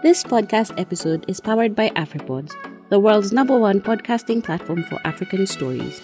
This 0.00 0.22
podcast 0.22 0.78
episode 0.78 1.24
is 1.26 1.40
powered 1.40 1.74
by 1.74 1.88
AfriPods, 1.90 2.54
the 2.88 3.00
world's 3.00 3.32
number 3.32 3.58
one 3.58 3.80
podcasting 3.80 4.44
platform 4.44 4.84
for 4.84 5.00
African 5.04 5.44
stories. 5.44 6.00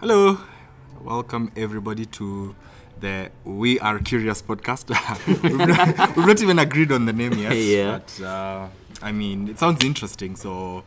Hello, 0.00 0.38
welcome 1.04 1.52
everybody 1.56 2.06
to 2.06 2.56
the 2.98 3.30
We 3.44 3.78
Are 3.78 4.00
Curious 4.00 4.42
podcast. 4.42 4.88
we've, 5.42 5.54
not, 5.54 6.16
we've 6.16 6.26
not 6.26 6.42
even 6.42 6.58
agreed 6.58 6.90
on 6.90 7.06
the 7.06 7.12
name 7.12 7.34
yet. 7.34 7.52
Yeah. 7.56 7.98
But 7.98 8.24
uh, 8.26 8.68
I 9.02 9.12
mean, 9.12 9.48
it 9.48 9.60
sounds 9.60 9.84
interesting. 9.84 10.34
So 10.34 10.82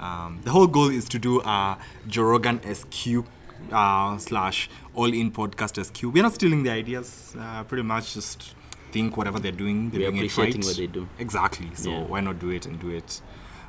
um, 0.00 0.40
the 0.44 0.50
whole 0.50 0.66
goal 0.66 0.88
is 0.90 1.08
to 1.10 1.18
do 1.18 1.40
a 1.40 1.78
Joe 2.06 2.22
Rogan 2.22 2.60
SQ 2.74 3.24
uh, 3.72 4.18
slash 4.18 4.68
All 4.94 5.12
In 5.12 5.30
Podcast 5.32 5.84
SQ. 5.84 6.04
We're 6.04 6.22
not 6.22 6.34
stealing 6.34 6.62
the 6.62 6.70
ideas. 6.70 7.34
Uh, 7.38 7.64
pretty 7.64 7.82
much 7.82 8.14
just 8.14 8.54
think 8.92 9.16
whatever 9.16 9.38
they're 9.38 9.52
doing, 9.52 9.90
they're 9.90 10.00
We're 10.00 10.06
doing 10.10 10.16
it 10.16 10.32
appreciating 10.32 10.60
right. 10.62 10.66
what 10.66 10.76
they 10.76 10.86
do. 10.86 11.08
Exactly. 11.18 11.70
So 11.74 11.90
Yeah. 11.90 12.02
why 12.04 12.20
not 12.20 12.38
do 12.38 12.50
it 12.50 12.66
and 12.66 12.80
do 12.80 12.90
it 12.90 13.20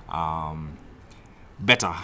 um, 0.10 0.78
better? 1.60 1.94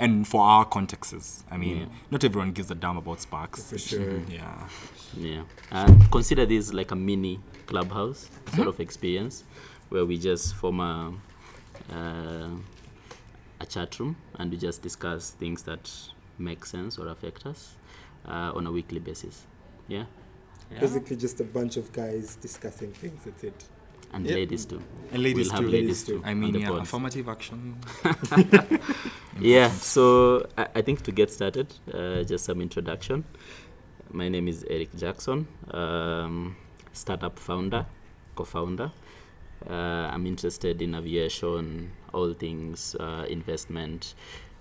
And 0.00 0.28
for 0.28 0.42
our 0.42 0.64
contexts, 0.64 1.42
I 1.50 1.56
mean, 1.56 1.78
Yeah. 1.78 1.84
not 2.12 2.22
everyone 2.22 2.52
gives 2.52 2.70
a 2.70 2.76
damn 2.76 2.96
about 2.98 3.18
SPACs. 3.18 3.68
For 3.70 3.78
sure. 3.78 4.20
Yeah. 4.30 4.68
Yeah. 5.16 5.42
Uh, 5.72 5.92
consider 6.12 6.46
this 6.46 6.72
like 6.72 6.92
a 6.92 6.94
mini 6.94 7.40
clubhouse 7.66 8.30
sort 8.54 8.68
of 8.68 8.78
experience 8.78 9.42
where 9.88 10.06
we 10.06 10.16
just 10.16 10.54
form 10.54 10.78
a, 10.78 11.12
uh, 11.92 12.48
a 13.60 13.66
chat 13.66 13.98
room 13.98 14.16
and 14.36 14.50
we 14.50 14.56
just 14.56 14.82
discuss 14.82 15.30
things 15.30 15.62
that 15.64 15.90
make 16.38 16.64
sense 16.64 16.98
or 16.98 17.08
affect 17.08 17.46
us 17.46 17.76
uh, 18.26 18.52
on 18.54 18.66
a 18.66 18.72
weekly 18.72 19.00
basis. 19.00 19.46
Yeah. 19.88 20.04
Basically, 20.80 21.16
just 21.16 21.40
a 21.40 21.44
bunch 21.44 21.76
of 21.78 21.90
guys 21.92 22.36
discussing 22.36 22.92
things. 22.92 23.22
That's 23.24 23.44
it. 23.44 23.64
And 24.12 24.26
Yep. 24.26 24.34
ladies 24.34 24.66
too. 24.66 24.82
And 25.12 25.22
ladies 25.22 25.46
we'll 25.48 25.56
have 25.56 25.64
too. 25.64 25.70
ladies 25.70 26.04
too. 26.04 26.18
too. 26.18 26.22
I 26.24 26.34
mean, 26.34 26.52
the 26.52 26.60
yeah, 26.60 26.82
affirmative 26.82 27.28
action. 27.28 27.78
Yeah, 29.40 29.70
so 29.70 30.46
I, 30.56 30.66
I 30.76 30.82
think 30.82 31.02
to 31.02 31.12
get 31.12 31.30
started, 31.30 31.72
uh, 31.94 32.24
just 32.24 32.44
some 32.44 32.60
introduction. 32.60 33.24
My 34.10 34.28
name 34.28 34.48
is 34.48 34.64
Eric 34.68 34.96
Jackson, 34.96 35.46
um, 35.70 36.56
startup 36.92 37.38
founder, 37.38 37.86
co 38.34 38.44
founder. 38.44 38.84
Uh, 38.86 39.07
I'm 39.66 40.26
interested 40.26 40.80
in 40.82 40.94
aviation, 40.94 41.90
all 42.12 42.32
things 42.34 42.94
uh, 43.00 43.26
investment, 43.28 44.14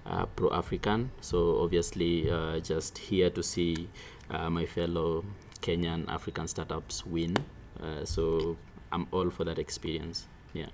uh, 0.06 0.26
pro 0.26 0.50
African. 0.52 1.12
So, 1.22 1.62
obviously, 1.62 2.30
uh, 2.30 2.60
just 2.60 2.98
here 2.98 3.30
to 3.30 3.44
see 3.44 3.90
uh, 4.30 4.50
my 4.50 4.66
fellow 4.66 5.24
Kenyan 5.62 6.08
African 6.10 6.48
startups 6.48 7.06
win. 7.06 7.38
Uh, 7.82 8.06
so, 8.06 8.58
I'm 8.92 9.08
all 9.12 9.30
for 9.30 9.44
that 9.44 9.60
experience. 9.60 10.28
Yeah. 10.54 10.68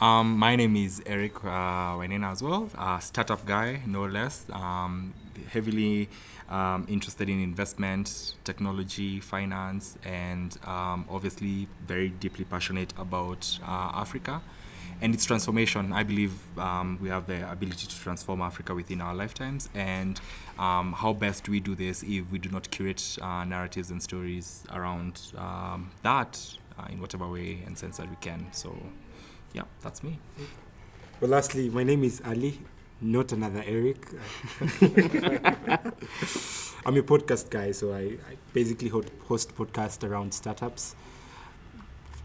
Um, 0.00 0.36
my 0.38 0.56
name 0.56 0.76
is 0.76 1.02
Eric 1.06 1.42
uh, 1.42 1.98
as 1.98 2.42
well, 2.42 2.68
uh, 2.76 2.98
startup 2.98 3.46
guy, 3.46 3.80
no 3.86 4.04
less. 4.04 4.44
Um, 4.52 5.14
heavily 5.48 6.10
um, 6.48 6.86
interested 6.88 7.28
in 7.28 7.42
investment, 7.42 8.34
technology, 8.44 9.20
finance, 9.20 9.98
and 10.04 10.56
um, 10.64 11.04
obviously 11.10 11.68
very 11.86 12.08
deeply 12.08 12.44
passionate 12.44 12.92
about 12.98 13.58
uh, 13.62 13.92
Africa 13.94 14.40
and 15.00 15.14
its 15.14 15.24
transformation. 15.24 15.92
I 15.92 16.02
believe 16.02 16.32
um, 16.58 16.98
we 17.00 17.08
have 17.08 17.26
the 17.26 17.50
ability 17.50 17.86
to 17.86 18.00
transform 18.00 18.40
Africa 18.40 18.74
within 18.74 19.00
our 19.00 19.14
lifetimes. 19.14 19.68
And 19.74 20.20
um, 20.58 20.92
how 20.92 21.12
best 21.12 21.48
we 21.48 21.60
do 21.60 21.74
this 21.74 22.02
if 22.02 22.30
we 22.30 22.38
do 22.38 22.48
not 22.48 22.70
curate 22.70 23.18
uh, 23.20 23.44
narratives 23.44 23.90
and 23.90 24.02
stories 24.02 24.64
around 24.72 25.20
um, 25.36 25.90
that 26.02 26.40
uh, 26.78 26.86
in 26.90 27.00
whatever 27.00 27.28
way 27.28 27.62
and 27.66 27.76
sense 27.76 27.98
that 27.98 28.08
we 28.08 28.16
can? 28.20 28.46
So, 28.52 28.74
yeah, 29.52 29.64
that's 29.82 30.02
me. 30.02 30.18
Well, 31.20 31.30
lastly, 31.30 31.68
my 31.70 31.82
name 31.82 32.04
is 32.04 32.22
Ali, 32.24 32.60
not 33.00 33.32
another 33.32 33.62
Eric. 33.66 34.08
I'm 36.86 36.96
a 36.96 37.02
podcast 37.02 37.50
guy, 37.50 37.72
so 37.72 37.92
I, 37.92 37.98
I 37.98 38.36
basically 38.52 38.88
host 38.88 39.56
podcasts 39.56 40.08
around 40.08 40.32
startups 40.32 40.94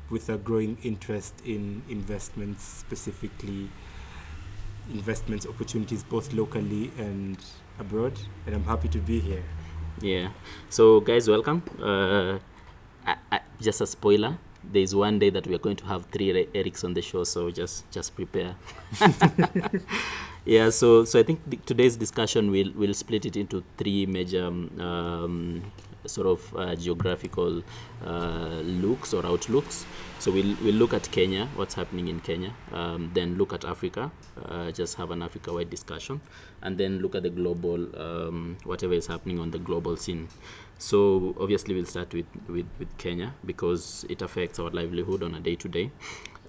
with 0.09 0.29
a 0.29 0.37
growing 0.37 0.77
interest 0.83 1.33
in 1.45 1.81
investments, 1.89 2.63
specifically 2.63 3.69
investments 4.91 5.47
opportunities 5.47 6.03
both 6.03 6.33
locally 6.33 6.91
and 6.97 7.37
abroad. 7.79 8.13
And 8.45 8.55
I'm 8.55 8.63
happy 8.65 8.87
to 8.89 8.99
be 8.99 9.19
here. 9.19 9.43
Yeah. 9.99 10.29
So, 10.69 10.99
guys, 10.99 11.27
welcome. 11.29 11.63
Uh, 11.81 12.39
I, 13.05 13.15
I, 13.31 13.39
just 13.59 13.81
a 13.81 13.87
spoiler. 13.87 14.37
There 14.63 14.81
is 14.81 14.93
one 14.93 15.17
day 15.17 15.31
that 15.31 15.47
we 15.47 15.55
are 15.55 15.59
going 15.59 15.77
to 15.77 15.85
have 15.85 16.05
three 16.05 16.45
Erics 16.53 16.83
on 16.83 16.93
the 16.93 17.01
show, 17.01 17.23
so 17.23 17.49
just 17.49 17.89
just 17.89 18.15
prepare. 18.15 18.55
yeah. 20.45 20.69
So 20.69 21.05
so 21.05 21.19
I 21.19 21.23
think 21.23 21.49
th- 21.49 21.65
today's 21.65 21.95
discussion 21.95 22.51
will 22.51 22.71
will 22.75 22.93
split 22.93 23.25
it 23.25 23.35
into 23.35 23.63
three 23.77 24.05
major 24.05 24.45
um, 24.45 24.79
um, 24.79 25.71
sort 26.05 26.27
of 26.27 26.55
uh, 26.55 26.75
geographical 26.75 27.63
uh, 28.05 28.61
looks 28.63 29.13
or 29.13 29.25
outlooks. 29.25 29.85
So 30.19 30.31
we'll 30.31 30.55
we'll 30.61 30.75
look 30.75 30.93
at 30.93 31.09
Kenya, 31.11 31.47
what's 31.55 31.75
happening 31.75 32.07
in 32.07 32.19
Kenya, 32.19 32.53
um, 32.71 33.11
then 33.13 33.37
look 33.37 33.53
at 33.53 33.65
Africa, 33.65 34.11
uh, 34.45 34.71
just 34.71 34.95
have 34.97 35.11
an 35.11 35.21
Africa-wide 35.21 35.69
discussion, 35.69 36.21
and 36.61 36.77
then 36.77 36.99
look 36.99 37.15
at 37.15 37.23
the 37.23 37.29
global 37.29 37.87
um, 37.99 38.57
whatever 38.63 38.93
is 38.93 39.07
happening 39.07 39.39
on 39.39 39.51
the 39.51 39.59
global 39.59 39.95
scene. 39.97 40.27
So 40.77 41.35
obviously 41.39 41.75
we'll 41.75 41.85
start 41.85 42.11
with, 42.11 42.25
with, 42.47 42.65
with 42.79 42.97
Kenya 42.97 43.33
because 43.45 44.03
it 44.09 44.23
affects 44.23 44.57
our 44.57 44.71
livelihood 44.71 45.21
on 45.21 45.35
a 45.35 45.39
day 45.39 45.55
to 45.55 45.67
day. 45.67 45.91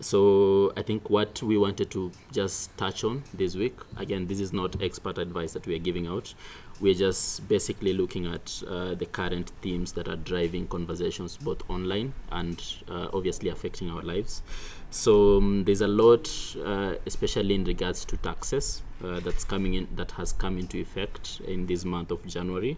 So 0.01 0.73
I 0.77 0.83
think 0.83 1.11
what 1.11 1.43
we 1.43 1.57
wanted 1.57 1.91
to 1.93 2.11
just 2.33 2.77
touch 2.77 3.05
on 3.05 3.23
this 3.33 3.55
week, 3.55 3.77
again, 3.97 4.27
this 4.27 4.41
is 4.41 4.53
not 4.53 4.83
expert 4.83 5.19
advice 5.19 5.53
that 5.53 5.67
we 5.67 5.77
are 5.77 5.79
giving 5.79 6.07
out. 6.07 6.35
We're 6.81 6.95
just 6.95 7.47
basically 7.49 7.93
looking 7.93 8.27
at 8.27 8.63
uh, 8.67 8.95
the 8.95 9.07
current 9.07 9.53
themes 9.63 9.93
that 9.93 10.09
are 10.09 10.17
driving 10.17 10.67
conversations 10.67 11.37
both 11.37 11.69
online 11.71 12.15
and 12.33 12.61
uh, 12.89 13.09
obviously 13.13 13.51
affecting 13.51 13.91
our 13.91 14.03
lives. 14.03 14.43
So 14.91 15.39
um, 15.39 15.65
there's 15.65 15.81
a 15.81 15.89
lot, 15.89 16.29
uh, 16.65 16.97
especially 17.07 17.55
in 17.55 17.65
regards 17.65 18.05
to 18.07 18.17
taxes, 18.17 18.83
uh, 19.05 19.21
that's 19.21 19.45
coming 19.45 19.75
in 19.75 19.89
that 19.97 20.13
has 20.13 20.33
come 20.33 20.59
into 20.59 20.79
effect 20.79 21.41
in 21.47 21.67
this 21.67 21.85
month 21.85 22.11
of 22.11 22.27
January. 22.27 22.77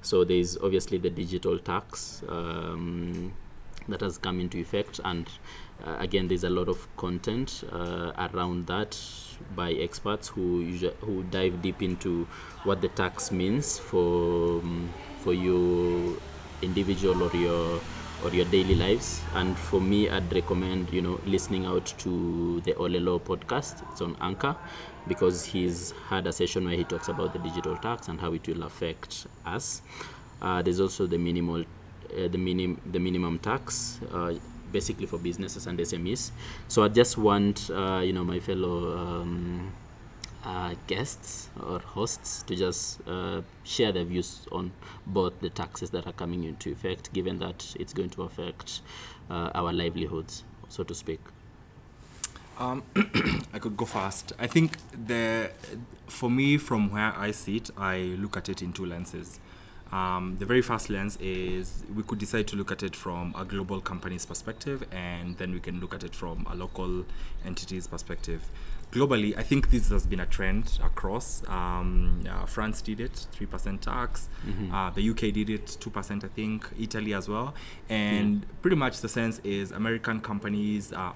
So 0.00 0.24
there's 0.24 0.56
obviously 0.56 0.98
the 0.98 1.10
digital 1.10 1.58
tax 1.58 2.22
um, 2.28 3.32
that 3.88 4.00
has 4.00 4.18
come 4.18 4.40
into 4.40 4.58
effect, 4.58 5.00
and 5.04 5.28
uh, 5.84 5.96
again, 5.98 6.28
there's 6.28 6.44
a 6.44 6.50
lot 6.50 6.68
of 6.68 6.86
content 6.96 7.64
uh, 7.72 8.12
around 8.32 8.66
that 8.66 8.96
by 9.56 9.72
experts 9.72 10.28
who 10.28 10.62
who 11.00 11.24
dive 11.24 11.60
deep 11.62 11.82
into 11.82 12.26
what 12.64 12.80
the 12.80 12.88
tax 12.88 13.32
means 13.32 13.78
for 13.78 14.60
um, 14.60 14.90
for 15.20 15.32
your 15.32 16.16
individual 16.62 17.22
or 17.22 17.36
your 17.36 17.80
or 18.24 18.30
your 18.30 18.44
daily 18.46 18.76
lives. 18.76 19.20
And 19.34 19.58
for 19.58 19.80
me, 19.80 20.08
I'd 20.08 20.32
recommend 20.32 20.92
you 20.92 21.02
know 21.02 21.20
listening 21.26 21.66
out 21.66 21.92
to 21.98 22.60
the 22.60 22.74
Olelo 22.74 23.20
podcast. 23.20 23.82
It's 23.90 24.00
on 24.00 24.16
Anchor 24.20 24.56
because 25.08 25.44
he's 25.44 25.92
had 26.08 26.28
a 26.28 26.32
session 26.32 26.64
where 26.64 26.76
he 26.76 26.84
talks 26.84 27.08
about 27.08 27.32
the 27.32 27.40
digital 27.40 27.76
tax 27.76 28.06
and 28.06 28.20
how 28.20 28.32
it 28.32 28.46
will 28.46 28.62
affect 28.62 29.26
us. 29.44 29.82
Uh, 30.40 30.62
there's 30.62 30.78
also 30.80 31.06
the 31.06 31.18
minimal, 31.18 31.60
uh, 31.60 32.28
the 32.28 32.38
minim, 32.38 32.80
the 32.86 33.00
minimum 33.00 33.38
tax. 33.40 33.98
Uh, 34.12 34.34
basically 34.72 35.06
for 35.06 35.18
businesses 35.18 35.66
and 35.66 35.78
SMEs. 35.78 36.30
So 36.68 36.82
I 36.82 36.88
just 36.88 37.18
want 37.18 37.70
uh, 37.70 38.00
you 38.04 38.12
know 38.12 38.24
my 38.24 38.40
fellow 38.40 38.96
um, 38.96 39.72
uh, 40.44 40.74
guests 40.86 41.48
or 41.64 41.78
hosts 41.78 42.42
to 42.44 42.56
just 42.56 43.00
uh, 43.06 43.42
share 43.64 43.92
their 43.92 44.04
views 44.04 44.46
on 44.50 44.72
both 45.06 45.40
the 45.40 45.50
taxes 45.50 45.90
that 45.90 46.06
are 46.06 46.12
coming 46.12 46.44
into 46.44 46.70
effect, 46.70 47.12
given 47.12 47.38
that 47.38 47.74
it's 47.78 47.92
going 47.92 48.10
to 48.10 48.22
affect 48.22 48.80
uh, 49.30 49.50
our 49.54 49.72
livelihoods, 49.72 50.44
so 50.68 50.82
to 50.82 50.94
speak. 50.94 51.20
Um, 52.58 52.82
I 53.52 53.58
could 53.58 53.76
go 53.76 53.84
fast. 53.84 54.32
I 54.38 54.46
think 54.46 54.76
the 55.06 55.50
for 56.06 56.30
me, 56.30 56.58
from 56.58 56.90
where 56.90 57.12
I 57.16 57.30
sit, 57.30 57.70
I 57.76 57.98
look 58.18 58.36
at 58.36 58.48
it 58.48 58.62
in 58.62 58.72
two 58.72 58.84
lenses. 58.84 59.40
Um, 59.92 60.36
the 60.38 60.46
very 60.46 60.62
first 60.62 60.88
lens 60.88 61.18
is 61.20 61.84
we 61.94 62.02
could 62.02 62.18
decide 62.18 62.46
to 62.48 62.56
look 62.56 62.72
at 62.72 62.82
it 62.82 62.96
from 62.96 63.34
a 63.38 63.44
global 63.44 63.80
company's 63.80 64.24
perspective, 64.24 64.84
and 64.90 65.36
then 65.38 65.52
we 65.52 65.60
can 65.60 65.80
look 65.80 65.94
at 65.94 66.02
it 66.02 66.14
from 66.14 66.46
a 66.50 66.54
local 66.54 67.04
entity's 67.44 67.86
perspective. 67.86 68.50
Globally, 68.90 69.36
I 69.38 69.42
think 69.42 69.70
this 69.70 69.88
has 69.88 70.06
been 70.06 70.20
a 70.20 70.26
trend 70.26 70.78
across. 70.82 71.42
Um, 71.48 72.24
uh, 72.28 72.44
France 72.44 72.82
did 72.82 73.00
it, 73.00 73.26
3% 73.38 73.80
tax. 73.80 74.28
Uh, 74.74 74.90
the 74.90 75.10
UK 75.10 75.32
did 75.32 75.48
it, 75.48 75.66
2%, 75.66 76.24
I 76.24 76.28
think. 76.28 76.68
Italy 76.78 77.14
as 77.14 77.26
well. 77.28 77.54
And 77.88 78.44
pretty 78.60 78.76
much 78.76 79.00
the 79.00 79.08
sense 79.08 79.38
is 79.44 79.72
American 79.72 80.20
companies 80.20 80.92
uh, 80.92 81.12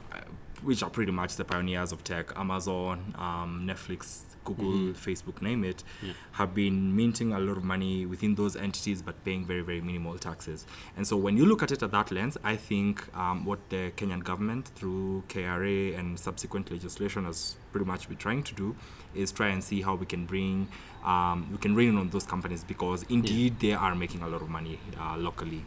which 0.62 0.82
are 0.82 0.90
pretty 0.90 1.12
much 1.12 1.36
the 1.36 1.44
pioneers 1.44 1.92
of 1.92 2.02
tech, 2.02 2.32
Amazon, 2.36 3.14
um, 3.18 3.66
Netflix, 3.66 4.22
Google, 4.46 4.72
Mhm. 4.72 4.94
Facebook, 5.06 5.42
name 5.42 5.62
it, 5.64 5.84
Yeah. 6.02 6.12
have 6.32 6.54
been 6.54 6.94
minting 6.96 7.32
a 7.32 7.38
lot 7.38 7.56
of 7.56 7.64
money 7.64 8.06
within 8.06 8.34
those 8.36 8.54
entities 8.56 9.02
but 9.02 9.14
paying 9.24 9.44
very, 9.44 9.62
very 9.70 9.80
minimal 9.80 10.16
taxes. 10.18 10.66
And 10.96 11.06
so 11.06 11.16
when 11.16 11.36
you 11.36 11.44
look 11.44 11.62
at 11.62 11.70
it 11.70 11.82
at 11.82 11.90
that 11.90 12.10
lens, 12.10 12.38
I 12.44 12.56
think 12.56 12.94
um, 13.16 13.44
what 13.44 13.60
the 13.70 13.92
Kenyan 13.96 14.22
government, 14.24 14.68
through 14.76 15.24
KRA 15.28 15.94
and 15.98 16.18
subsequent 16.18 16.70
legislation, 16.70 17.24
has 17.24 17.56
pretty 17.72 17.86
much 17.86 18.08
been 18.08 18.16
trying 18.18 18.42
to 18.44 18.54
do 18.54 18.74
is 19.14 19.32
try 19.32 19.48
and 19.48 19.62
see 19.62 19.82
how 19.82 19.94
we 19.94 20.06
can 20.06 20.24
bring 20.26 20.68
um, 21.04 21.46
we 21.52 21.58
can 21.58 21.74
rein 21.76 21.90
in 21.90 21.98
on 21.98 22.08
those 22.10 22.26
companies 22.26 22.64
because 22.64 23.04
indeed 23.08 23.60
they 23.60 23.72
are 23.72 23.94
making 23.94 24.22
a 24.22 24.28
lot 24.28 24.42
of 24.42 24.48
money 24.48 24.78
uh, 25.00 25.16
locally. 25.16 25.64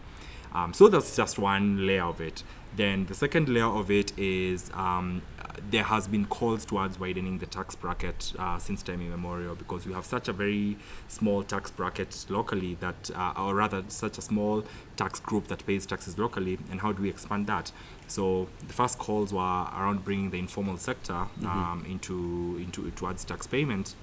Um, 0.53 0.73
so 0.73 0.87
that's 0.89 1.15
just 1.15 1.37
one 1.39 1.85
layer 1.87 2.03
of 2.03 2.19
it. 2.19 2.43
Then 2.75 3.05
the 3.07 3.13
second 3.13 3.49
layer 3.49 3.65
of 3.65 3.91
it 3.91 4.17
is 4.17 4.69
um, 4.73 5.21
there 5.69 5.83
has 5.83 6.07
been 6.07 6.25
calls 6.25 6.65
towards 6.65 6.99
widening 6.99 7.39
the 7.39 7.45
tax 7.45 7.75
bracket 7.75 8.33
uh, 8.37 8.57
since 8.57 8.81
time 8.83 9.01
immemorial 9.01 9.55
because 9.55 9.85
we 9.85 9.93
have 9.93 10.05
such 10.05 10.27
a 10.27 10.33
very 10.33 10.77
small 11.07 11.43
tax 11.43 11.71
bracket 11.71 12.25
locally 12.29 12.75
that, 12.75 13.11
uh, 13.15 13.33
or 13.37 13.55
rather, 13.55 13.83
such 13.87 14.17
a 14.17 14.21
small 14.21 14.63
tax 14.95 15.19
group 15.19 15.47
that 15.47 15.65
pays 15.65 15.85
taxes 15.85 16.17
locally. 16.17 16.57
And 16.71 16.81
how 16.81 16.91
do 16.91 17.01
we 17.01 17.09
expand 17.09 17.47
that? 17.47 17.71
So 18.07 18.47
the 18.65 18.73
first 18.73 18.97
calls 18.97 19.33
were 19.33 19.39
around 19.39 20.05
bringing 20.05 20.29
the 20.29 20.39
informal 20.39 20.77
sector 20.77 21.27
um, 21.45 21.85
into 21.87 22.57
into 22.61 22.89
towards 22.91 23.23
tax 23.23 23.47
payment 23.47 23.95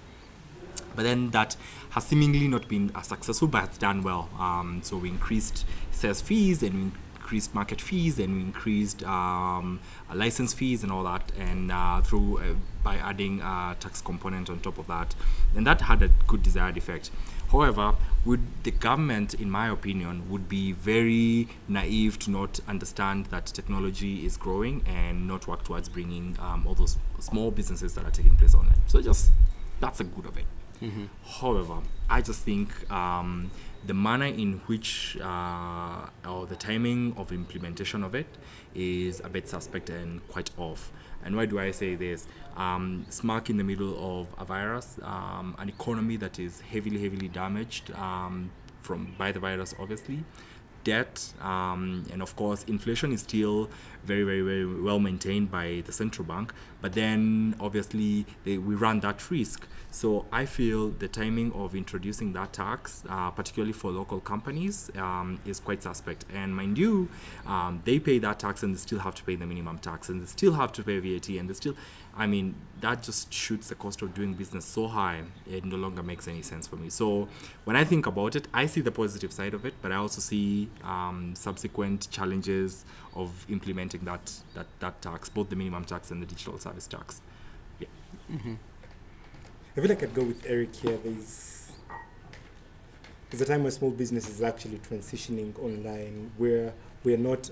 but 0.94 1.02
then 1.02 1.30
that 1.30 1.56
has 1.90 2.04
seemingly 2.04 2.48
not 2.48 2.68
been 2.68 2.90
as 2.94 3.06
successful 3.06 3.48
but 3.48 3.64
it's 3.64 3.78
done 3.78 4.02
well 4.02 4.28
um, 4.38 4.80
so 4.82 4.96
we 4.96 5.08
increased 5.08 5.64
sales 5.90 6.20
fees 6.20 6.62
and 6.62 6.74
we 6.74 6.92
increased 7.26 7.52
market 7.56 7.80
fees 7.80 8.20
and 8.20 8.36
we 8.36 8.40
increased 8.40 9.02
um, 9.02 9.80
uh, 10.08 10.14
license 10.14 10.54
fees 10.54 10.84
and 10.84 10.92
all 10.92 11.02
that 11.02 11.32
and 11.36 11.72
uh, 11.72 12.00
through 12.00 12.38
uh, 12.38 12.54
by 12.84 12.94
adding 12.98 13.40
a 13.40 13.76
tax 13.80 14.00
component 14.00 14.48
on 14.48 14.60
top 14.60 14.78
of 14.78 14.86
that. 14.86 15.16
And 15.56 15.66
that 15.66 15.80
had 15.80 16.02
a 16.04 16.08
good 16.28 16.44
desired 16.44 16.76
effect. 16.76 17.10
However 17.50 17.94
would 18.24 18.42
the 18.62 18.70
government 18.70 19.34
in 19.34 19.50
my 19.50 19.68
opinion 19.68 20.30
would 20.30 20.48
be 20.48 20.70
very 20.70 21.48
naive 21.66 22.16
to 22.20 22.30
not 22.30 22.60
understand 22.68 23.26
that 23.26 23.46
technology 23.46 24.24
is 24.24 24.36
growing 24.36 24.84
and 24.86 25.26
not 25.26 25.48
work 25.48 25.64
towards 25.64 25.88
bringing 25.88 26.36
um, 26.40 26.64
all 26.64 26.74
those 26.74 26.96
small 27.18 27.50
businesses 27.50 27.94
that 27.94 28.04
are 28.04 28.12
taking 28.12 28.36
place 28.36 28.54
online. 28.54 28.80
So 28.86 29.02
just 29.02 29.32
that's 29.80 29.98
a 29.98 30.04
good 30.04 30.26
of 30.26 30.36
it. 30.38 30.44
Mhm. 30.80 31.08
However, 31.40 31.78
I 32.08 32.20
just 32.20 32.42
think 32.42 32.68
um, 32.90 33.50
the 33.86 33.94
manner 33.94 34.26
in 34.26 34.60
which 34.66 35.16
uh, 35.22 36.06
or 36.28 36.46
the 36.46 36.56
timing 36.56 37.14
of 37.16 37.32
implementation 37.32 38.02
of 38.02 38.14
it 38.14 38.26
is 38.74 39.20
a 39.20 39.28
bit 39.28 39.48
suspect 39.48 39.90
and 39.90 40.26
quite 40.28 40.50
off. 40.58 40.92
And 41.24 41.36
why 41.36 41.46
do 41.46 41.58
I 41.58 41.70
say 41.70 41.94
this? 41.94 42.26
Um, 42.56 43.06
smack 43.10 43.50
in 43.50 43.56
the 43.56 43.64
middle 43.64 43.96
of 43.98 44.28
a 44.38 44.44
virus, 44.44 44.98
um, 45.02 45.56
an 45.58 45.68
economy 45.68 46.16
that 46.16 46.38
is 46.38 46.60
heavily, 46.60 47.00
heavily 47.02 47.28
damaged 47.28 47.90
um, 47.92 48.50
from 48.82 49.14
by 49.18 49.32
the 49.32 49.40
virus, 49.40 49.74
obviously. 49.78 50.24
Debt 50.84 51.32
um, 51.40 52.04
and 52.12 52.22
of 52.22 52.36
course 52.36 52.62
inflation 52.68 53.12
is 53.12 53.22
still 53.22 53.68
very, 54.06 54.22
very, 54.22 54.42
very 54.42 54.80
well 54.80 54.98
maintained 54.98 55.50
by 55.50 55.82
the 55.84 55.92
central 55.92 56.26
bank. 56.26 56.52
But 56.80 56.92
then 56.92 57.56
obviously 57.60 58.26
they, 58.44 58.58
we 58.58 58.74
run 58.74 59.00
that 59.00 59.30
risk. 59.30 59.66
So 59.90 60.26
I 60.30 60.44
feel 60.44 60.90
the 60.90 61.08
timing 61.08 61.52
of 61.52 61.74
introducing 61.74 62.34
that 62.34 62.52
tax, 62.52 63.02
uh, 63.08 63.30
particularly 63.30 63.72
for 63.72 63.90
local 63.90 64.20
companies, 64.20 64.90
um, 64.96 65.40
is 65.46 65.58
quite 65.58 65.82
suspect. 65.82 66.26
And 66.34 66.54
mind 66.54 66.76
you, 66.76 67.08
um, 67.46 67.80
they 67.84 67.98
pay 67.98 68.18
that 68.18 68.38
tax 68.38 68.62
and 68.62 68.74
they 68.74 68.78
still 68.78 68.98
have 68.98 69.14
to 69.14 69.24
pay 69.24 69.36
the 69.36 69.46
minimum 69.46 69.78
tax 69.78 70.10
and 70.10 70.20
they 70.20 70.26
still 70.26 70.52
have 70.52 70.70
to 70.72 70.82
pay 70.82 70.98
VAT 70.98 71.28
and 71.30 71.48
they 71.48 71.54
still, 71.54 71.74
I 72.14 72.26
mean, 72.26 72.56
that 72.80 73.02
just 73.02 73.32
shoots 73.32 73.68
the 73.68 73.74
cost 73.74 74.02
of 74.02 74.12
doing 74.12 74.34
business 74.34 74.66
so 74.66 74.86
high, 74.86 75.22
it 75.50 75.64
no 75.64 75.76
longer 75.76 76.02
makes 76.02 76.28
any 76.28 76.42
sense 76.42 76.66
for 76.66 76.76
me. 76.76 76.90
So 76.90 77.28
when 77.64 77.74
I 77.74 77.84
think 77.84 78.06
about 78.06 78.36
it, 78.36 78.48
I 78.52 78.66
see 78.66 78.82
the 78.82 78.92
positive 78.92 79.32
side 79.32 79.54
of 79.54 79.64
it, 79.64 79.74
but 79.80 79.92
I 79.92 79.96
also 79.96 80.20
see 80.20 80.68
um, 80.84 81.32
subsequent 81.34 82.10
challenges 82.10 82.84
of 83.16 83.46
implementing 83.48 84.04
that, 84.04 84.32
that, 84.54 84.66
that 84.80 85.00
tax, 85.02 85.28
both 85.28 85.48
the 85.50 85.56
minimum 85.56 85.84
tax 85.84 86.10
and 86.10 86.22
the 86.22 86.26
digital 86.26 86.58
service 86.58 86.86
tax. 86.86 87.20
Mhm. 88.30 88.58
I 89.76 89.80
feel 89.80 89.88
like 89.88 90.02
I'd 90.02 90.14
go 90.14 90.24
with 90.24 90.44
Eric 90.46 90.74
here. 90.74 90.96
There's 90.96 91.72
there's 93.30 93.40
a 93.40 93.44
time 93.44 93.62
where 93.62 93.72
small 93.72 93.90
business 93.90 94.28
is 94.28 94.40
actually 94.40 94.78
transitioning 94.78 95.58
online, 95.58 96.30
where 96.36 96.72
we're 97.04 97.18
not 97.18 97.50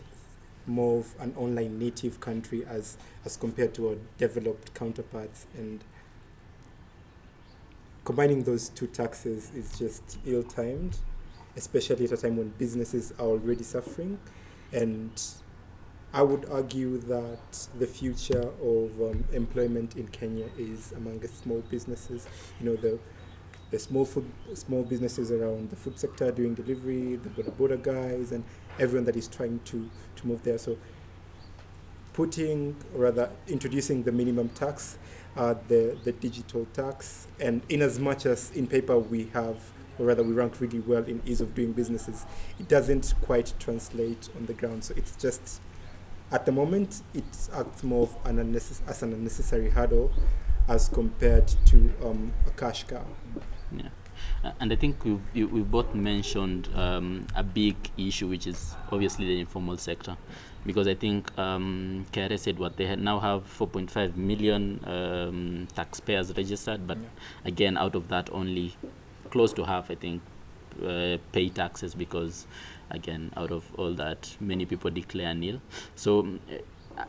more 0.66 1.00
of 1.00 1.14
an 1.20 1.34
online 1.36 1.78
native 1.78 2.20
country 2.20 2.64
as 2.66 2.96
as 3.24 3.36
compared 3.36 3.74
to 3.74 3.88
our 3.90 3.96
developed 4.18 4.72
counterparts, 4.74 5.46
and 5.56 5.84
combining 8.04 8.42
those 8.44 8.68
two 8.70 8.86
taxes 8.86 9.50
is 9.54 9.78
just 9.78 10.18
ill-timed, 10.26 10.98
especially 11.56 12.04
at 12.04 12.12
a 12.12 12.16
time 12.16 12.36
when 12.36 12.48
businesses 12.58 13.12
are 13.18 13.26
already 13.26 13.64
suffering, 13.64 14.18
and 14.72 15.22
I 16.14 16.22
would 16.22 16.48
argue 16.48 16.98
that 16.98 17.68
the 17.76 17.88
future 17.88 18.48
of 18.62 19.02
um, 19.02 19.24
employment 19.32 19.96
in 19.96 20.06
Kenya 20.06 20.46
is 20.56 20.92
among 20.92 21.18
the 21.18 21.26
small 21.26 21.58
businesses. 21.68 22.28
You 22.60 22.66
know, 22.70 22.76
the 22.76 23.00
the 23.72 23.80
small 23.80 24.04
food, 24.04 24.30
small 24.52 24.84
businesses 24.84 25.32
around 25.32 25.70
the 25.70 25.76
food 25.76 25.98
sector 25.98 26.30
doing 26.30 26.54
delivery, 26.54 27.16
the 27.16 27.30
boda 27.30 27.50
boda 27.50 27.82
guys, 27.82 28.30
and 28.30 28.44
everyone 28.78 29.06
that 29.06 29.16
is 29.16 29.26
trying 29.26 29.58
to 29.64 29.90
to 30.14 30.26
move 30.28 30.44
there. 30.44 30.56
So, 30.56 30.78
putting 32.12 32.76
or 32.94 33.00
rather 33.00 33.28
introducing 33.48 34.04
the 34.04 34.12
minimum 34.12 34.50
tax, 34.50 34.98
uh, 35.36 35.54
the 35.66 35.98
the 36.04 36.12
digital 36.12 36.64
tax, 36.72 37.26
and 37.40 37.60
in 37.68 37.82
as 37.82 37.98
much 37.98 38.24
as 38.24 38.52
in 38.52 38.68
paper 38.68 38.96
we 39.00 39.30
have. 39.32 39.56
Or 39.96 40.06
rather, 40.06 40.24
we 40.24 40.32
rank 40.32 40.60
really 40.60 40.80
well 40.80 41.04
in 41.04 41.22
ease 41.24 41.40
of 41.40 41.54
doing 41.54 41.70
businesses. 41.70 42.26
It 42.58 42.66
doesn't 42.66 43.14
quite 43.22 43.54
translate 43.60 44.28
on 44.36 44.46
the 44.46 44.52
ground, 44.52 44.82
so 44.82 44.92
it's 44.96 45.14
just 45.14 45.60
at 46.34 46.44
the 46.46 46.52
moment 46.52 47.02
it 47.14 47.24
acts 47.54 47.82
more 47.84 48.02
of 48.02 48.16
an 48.24 48.36
unnecess- 48.38 48.80
as 48.88 49.02
an 49.04 49.12
unnecessary 49.12 49.70
hurdle 49.70 50.10
as 50.68 50.88
compared 50.88 51.46
to 51.66 51.92
um, 52.04 52.32
a 52.46 52.50
cash 52.50 52.84
cow. 52.84 53.04
Yeah. 53.70 53.88
Uh, 54.42 54.50
And 54.60 54.72
I 54.72 54.76
think 54.76 55.04
we've, 55.04 55.20
you, 55.32 55.46
we've 55.48 55.70
both 55.70 55.94
mentioned 55.94 56.68
um, 56.74 57.26
a 57.36 57.42
big 57.42 57.76
issue, 57.96 58.26
which 58.28 58.46
is 58.46 58.74
obviously 58.90 59.26
the 59.26 59.38
informal 59.40 59.76
sector. 59.76 60.16
Because 60.66 60.88
I 60.88 60.94
think 60.94 61.30
um, 61.38 62.06
KRA 62.12 62.38
said 62.38 62.58
what 62.58 62.76
they 62.78 62.86
had 62.86 62.98
now 62.98 63.20
have 63.20 63.42
4.5 63.58 64.16
million 64.16 64.80
um, 64.86 65.68
taxpayers 65.76 66.34
registered, 66.36 66.86
but 66.86 66.98
Yeah. 66.98 67.08
again, 67.44 67.76
out 67.76 67.94
of 67.94 68.08
that, 68.08 68.30
only 68.32 68.74
close 69.30 69.52
to 69.54 69.64
half, 69.64 69.90
I 69.90 69.94
think, 69.94 70.22
uh, 70.82 71.18
pay 71.32 71.50
taxes 71.50 71.94
because, 71.94 72.46
again, 72.90 73.32
out 73.36 73.50
of 73.50 73.64
all 73.76 73.92
that, 73.94 74.36
many 74.40 74.66
people 74.66 74.90
declare 74.90 75.34
nil. 75.34 75.60
So 75.94 76.22
mm, 76.22 76.38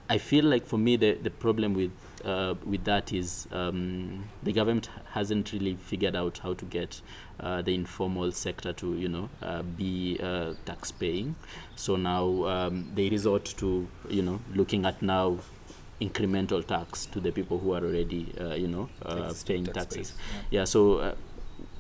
I- 0.10 0.17
feel 0.17 0.46
like 0.46 0.65
for 0.65 0.77
me, 0.79 0.96
the, 0.98 1.13
the 1.13 1.29
problem 1.29 1.74
with 1.74 1.91
uh, 2.24 2.55
with 2.65 2.84
that 2.86 3.13
is 3.13 3.48
um, 3.51 4.24
the 4.41 4.51
government 4.51 4.89
hasn't 5.12 5.53
really 5.53 5.75
figured 5.75 6.15
out 6.15 6.39
how 6.39 6.55
to 6.55 6.65
get 6.65 7.01
uh, 7.39 7.62
the 7.62 7.75
informal 7.75 8.32
sector 8.32 8.74
to 8.74 8.96
you 8.98 9.08
know 9.08 9.29
uh, 9.44 9.62
be 9.62 10.20
uh, 10.24 10.53
tax 10.65 10.91
paying. 10.91 11.36
So 11.75 11.96
now 11.98 12.46
um, 12.48 12.91
they 12.96 13.10
resort 13.10 13.46
to 13.58 13.88
you 14.10 14.24
know 14.24 14.39
looking 14.55 14.86
at 14.88 15.01
now 15.03 15.38
incremental 16.01 16.65
tax 16.65 17.05
to 17.08 17.20
the 17.20 17.32
people 17.32 17.60
who 17.60 17.74
are 17.74 17.84
already 17.84 18.34
uh, 18.41 18.53
you 18.55 18.67
know 18.67 18.89
uh, 19.03 19.32
paying 19.46 19.65
tax 19.65 19.77
taxes. 19.77 20.12
base, 20.12 20.13
Yeah, 20.50 20.63
so 20.65 21.15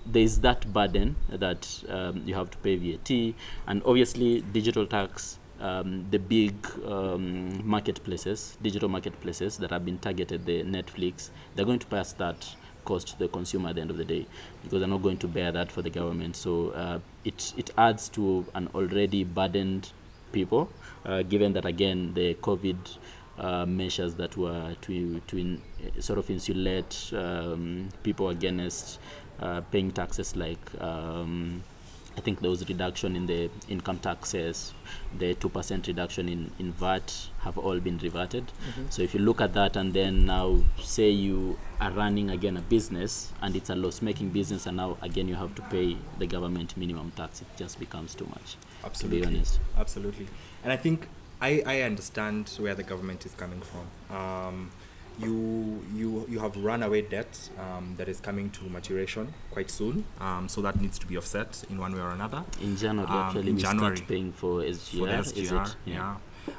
uh, 0.05 0.11
there's 0.11 0.39
that 0.39 0.71
burden 0.71 1.15
that 1.29 1.83
um, 1.89 2.23
you 2.25 2.35
have 2.35 2.49
to 2.51 2.57
pay 2.57 2.75
VAT, 2.75 3.35
and 3.67 3.81
obviously 3.85 4.41
digital 4.41 4.85
tax. 4.85 5.39
Um, 5.57 6.05
the 6.11 6.19
big 6.19 6.53
um, 6.85 7.65
marketplaces, 7.65 8.57
digital 8.61 8.89
marketplaces 8.89 9.57
that 9.59 9.71
have 9.71 9.85
been 9.85 9.97
targeted, 9.99 10.45
the 10.45 10.63
Netflix, 10.63 11.29
they're 11.55 11.65
going 11.65 11.79
to 11.79 11.87
pass 11.87 12.11
that 12.13 12.55
cost 12.83 13.07
to 13.07 13.19
the 13.19 13.27
consumer 13.29 13.69
at 13.69 13.75
the 13.75 13.81
end 13.81 13.89
of 13.89 13.97
the 13.97 14.03
day 14.05 14.25
because 14.63 14.79
they're 14.79 14.87
not 14.87 15.01
going 15.01 15.17
to 15.17 15.27
bear 15.27 15.53
that 15.53 15.71
for 15.71 15.81
the 15.81 15.89
government. 15.89 16.35
So 16.35 16.71
uh, 16.71 16.99
it 17.23 17.53
it 17.55 17.71
adds 17.77 18.09
to 18.09 18.45
an 18.53 18.69
already 18.75 19.23
burdened 19.23 19.93
people, 20.33 20.69
uh, 21.05 21.23
given 21.23 21.53
that 21.53 21.65
again 21.65 22.13
the 22.13 22.35
COVID 22.35 22.97
uh, 23.37 23.65
measures 23.65 24.15
that 24.15 24.37
were 24.37 24.75
to 24.81 25.19
to 25.27 25.37
in, 25.37 25.61
sort 25.99 26.19
of 26.19 26.29
insulate 26.29 27.11
um, 27.13 27.89
people 28.03 28.29
against 28.29 28.99
uh, 29.39 29.61
paying 29.71 29.91
taxes 29.91 30.35
like. 30.35 30.81
Um, 30.81 31.63
I 32.17 32.21
think 32.21 32.39
there 32.39 32.49
was 32.49 32.67
reduction 32.69 33.15
in 33.15 33.25
the 33.25 33.49
income 33.67 33.99
taxes, 33.99 34.73
the 35.17 35.35
2% 35.35 35.87
reduction 35.87 36.29
in, 36.29 36.49
in 36.59 36.71
VAT 36.71 37.13
have 37.39 37.57
all 37.57 37.77
been 37.79 37.97
reverted. 37.97 38.45
So 38.89 39.01
if 39.01 39.13
you 39.13 39.19
look 39.19 39.41
at 39.41 39.53
that 39.53 39.75
and 39.75 39.93
then 39.93 40.25
now 40.25 40.63
say 40.81 41.09
you 41.09 41.57
are 41.81 41.91
running 41.91 42.29
again 42.29 42.55
a 42.55 42.61
business 42.61 43.33
and 43.41 43.53
it's 43.53 43.69
a 43.69 43.75
loss 43.75 44.01
making 44.01 44.29
business 44.29 44.65
and 44.65 44.77
now 44.77 44.97
again 45.01 45.27
you 45.27 45.35
have 45.35 45.53
to 45.55 45.61
pay 45.63 45.97
the 46.17 46.25
government 46.25 46.77
minimum 46.77 47.11
tax, 47.17 47.41
it 47.41 47.47
just 47.57 47.79
becomes 47.79 48.15
too 48.15 48.27
much. 48.27 48.55
Absolutely. 48.85 49.27
honest. 49.27 49.59
Absolutely. 49.77 50.27
And 50.63 50.71
I 50.71 50.77
think 50.77 51.09
I, 51.41 51.63
I 51.65 51.81
understand 51.81 52.49
where 52.59 52.75
the 52.75 52.83
government 52.83 53.25
is 53.25 53.33
coming 53.33 53.61
from. 53.61 54.15
Um, 54.17 54.71
you 55.19 55.83
you 55.93 56.25
you 56.29 56.39
have 56.39 56.55
runaway 56.57 57.01
debt 57.01 57.49
um, 57.59 57.95
that 57.97 58.07
is 58.09 58.19
coming 58.19 58.49
to 58.51 58.63
maturation 58.65 59.33
quite 59.51 59.69
soon. 59.69 60.05
Um, 60.19 60.47
so 60.49 60.61
that 60.61 60.79
needs 60.81 60.97
to 60.99 61.07
be 61.07 61.17
offset 61.17 61.63
in 61.69 61.79
one 61.79 61.93
way 61.93 62.01
or 62.01 62.09
another. 62.11 62.43
In 62.61 62.75
January, 62.77 63.09
Um, 63.09 63.17
actually, 63.27 63.49
in 63.49 63.55
we 63.55 63.61
January. 63.61 63.95
start 63.97 64.07
paying 64.09 64.31
for 64.31 64.61
SGR. 64.61 64.99
for 64.99 65.07
SGR, 65.07 65.65
it? 65.67 65.75
yeah. 65.85 66.15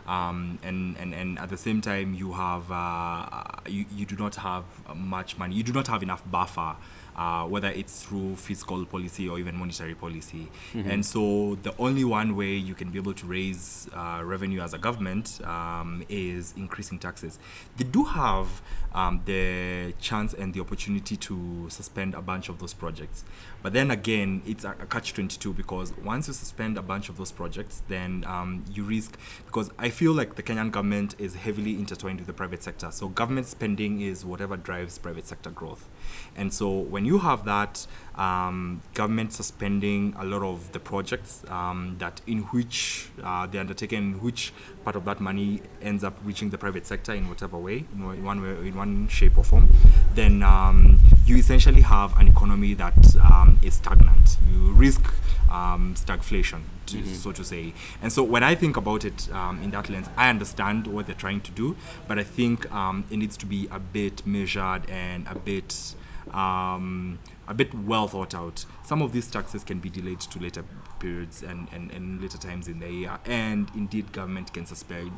Um, 0.07 0.59
and, 0.65 0.97
and, 0.97 1.15
and 1.15 1.39
at 1.39 1.49
the 1.49 1.57
same 1.57 1.81
time, 1.81 2.13
you 2.15 2.33
have 2.33 2.71
uh, 2.73 3.27
you, 3.69 3.85
you 3.95 4.05
do 4.05 4.17
not 4.17 4.35
have 4.37 4.65
much 4.95 5.39
money. 5.39 5.55
You 5.55 5.63
do 5.63 5.73
not 5.73 5.87
have 5.87 6.03
enough 6.03 6.29
buffer, 6.29 6.75
uh, 7.17 7.45
whether 7.45 7.69
it's 7.69 8.03
through 8.03 8.37
fiscal 8.37 8.85
policy 8.85 9.29
or 9.29 9.39
even 9.39 9.57
monetary 9.57 9.95
policy. 9.95 10.49
And 10.91 11.05
so 11.05 11.57
the 11.63 11.75
only 11.79 12.05
one 12.05 12.37
way 12.37 12.55
you 12.55 12.75
can 12.75 12.91
be 12.91 12.99
able 12.99 13.15
to 13.15 13.27
raise 13.27 13.89
uh, 13.95 14.21
revenue 14.23 14.61
as 14.61 14.75
a 14.75 14.79
government 14.79 15.41
um, 15.45 16.05
is 16.09 16.53
increasing 16.57 16.99
taxes. 16.99 17.39
They 17.77 17.85
do 17.85 18.05
have 18.05 18.61
um, 18.95 19.23
the 19.25 19.95
chance 20.01 20.35
and 20.35 20.53
the 20.53 20.61
opportunity 20.61 21.17
to 21.17 21.67
suspend 21.71 22.15
a 22.15 22.21
bunch 22.21 22.49
of 22.49 22.59
those 22.59 22.75
projects. 22.75 23.25
But 23.63 23.73
then 23.73 23.91
again, 23.91 24.43
it's 24.47 24.65
a, 24.65 24.71
a 24.81 24.87
catch 24.87 25.15
22 25.15 25.55
because 25.55 25.97
once 25.99 26.29
you 26.29 26.35
suspend 26.35 26.79
a 26.79 26.83
bunch 26.83 27.09
of 27.09 27.17
those 27.17 27.33
projects, 27.33 27.83
then 27.89 28.25
um, 28.27 28.65
you 28.71 28.85
risk, 28.85 29.19
because 29.47 29.71
I 29.79 29.89
feel 29.89 30.13
like 30.13 30.37
the 30.37 30.43
Kenyan 30.43 30.71
government 30.71 31.15
is 31.19 31.35
heavily 31.35 31.73
intertwined 31.73 32.19
with 32.19 32.27
the 32.27 32.33
private 32.33 32.63
sector. 32.63 32.91
So 32.91 33.09
government 33.09 33.47
spending 33.47 34.01
is 34.01 34.25
whatever 34.25 34.57
drives 34.57 34.99
private 34.99 35.27
sector 35.27 35.51
growth. 35.51 35.89
And 36.37 36.53
so 36.53 36.71
when 36.71 37.05
you 37.05 37.19
have 37.19 37.45
that 37.45 37.87
um, 38.17 38.83
government 38.95 39.33
suspending 39.33 40.15
a 40.19 40.25
lot 40.25 40.43
of 40.43 40.73
the 40.73 40.81
projects 40.81 41.45
um, 41.49 41.97
that 41.99 42.21
in 42.27 42.39
which 42.45 43.11
uh, 43.23 43.47
they're 43.47 43.61
undertaken, 43.61 43.99
in 43.99 44.23
which 44.23 44.53
part 44.85 44.97
of 44.97 45.05
that 45.05 45.21
money 45.21 45.61
ends 45.83 46.03
up 46.03 46.17
reaching 46.25 46.51
the 46.51 46.59
private 46.59 46.87
sector 46.87 47.13
in 47.13 47.29
whatever 47.29 47.59
way, 47.59 47.85
in 47.93 48.25
one- 48.25 48.43
way, 48.43 48.69
in 48.69 48.75
one 48.75 49.09
shape 49.09 49.37
or 49.37 49.45
form, 49.45 49.69
then 50.15 50.43
um, 50.43 50.99
you 51.27 51.37
essentially 51.37 51.83
have 51.83 52.17
an 52.19 52.29
economy 52.29 52.75
that 52.75 53.17
um, 53.17 53.59
is 53.63 53.75
stagnant. 53.75 54.39
You 54.51 54.73
risk 54.73 55.13
um, 55.51 55.95
stagflation, 55.95 56.61
to, 56.87 57.05
so 57.15 57.33
to 57.33 57.45
say. 57.45 57.73
And 58.03 58.13
so 58.13 58.23
when 58.23 58.43
I 58.43 58.55
think 58.55 58.77
about 58.77 59.05
it 59.05 59.31
um, 59.33 59.63
in 59.63 59.71
that 59.73 59.89
lens, 59.89 60.09
I 60.17 60.31
understand 60.31 60.87
what 60.87 61.07
they're 61.07 61.15
trying 61.15 61.41
to 61.43 61.51
do, 61.53 61.77
but 62.09 62.19
I 62.19 62.25
think 62.25 62.71
um, 62.73 63.05
it 63.11 63.17
needs 63.19 63.37
to 63.39 63.47
be 63.47 63.69
a 63.71 63.79
bit 63.79 64.27
measured 64.27 64.89
and 64.89 65.27
a 65.29 65.35
bit 65.35 65.95
um, 66.33 67.19
a 67.49 67.55
bit 67.55 67.75
well 67.75 68.09
thought 68.09 68.35
out. 68.35 68.65
Some 68.85 69.03
of 69.03 69.13
these 69.13 69.31
taxes 69.31 69.65
can 69.65 69.79
be 69.79 69.91
delayed 69.91 70.21
to 70.21 70.39
later 70.39 70.65
periods 70.99 71.43
and, 71.43 71.69
and, 71.73 71.91
and 71.91 72.21
later 72.21 72.39
times 72.39 72.69
in 72.69 72.81
the 72.81 72.91
year, 72.91 73.19
and 73.25 73.71
indeed, 73.75 74.13
government 74.13 74.53
can 74.53 74.67
suspend 74.67 75.13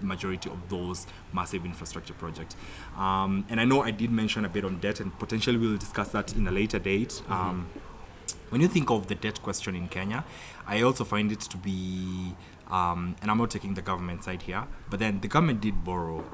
majority 0.00 0.50
of 0.50 0.68
those 0.68 1.06
massive 1.32 1.64
infrastructure 1.64 2.14
projects. 2.14 2.56
Um, 2.96 3.44
and 3.48 3.60
I 3.60 3.64
know 3.64 3.82
I 3.82 3.90
did 3.90 4.10
mention 4.10 4.44
a 4.44 4.48
bit 4.48 4.64
on 4.64 4.78
debt, 4.80 5.00
and 5.00 5.16
potentially 5.18 5.56
we'll 5.56 5.78
discuss 5.78 6.08
that 6.08 6.34
in 6.34 6.46
a 6.46 6.50
later 6.52 6.78
date. 6.78 7.22
Um, 7.28 7.68
when 8.50 8.60
you 8.60 8.68
think 8.68 8.90
of 8.90 9.06
the 9.06 9.14
debt 9.14 9.42
question 9.42 9.74
in 9.74 9.88
Kenya, 9.88 10.24
I 10.66 10.82
also 10.82 11.04
find 11.04 11.32
it 11.32 11.40
to 11.40 11.56
be, 11.56 12.34
um, 12.70 13.16
and 13.22 13.30
I'm 13.30 13.38
not 13.38 13.50
taking 13.50 13.74
the 13.74 13.82
government 13.82 14.24
side 14.24 14.42
here, 14.42 14.64
but 14.90 15.00
then 15.00 15.20
the 15.20 15.28
government 15.28 15.62
did 15.62 15.84
borrow 15.84 16.24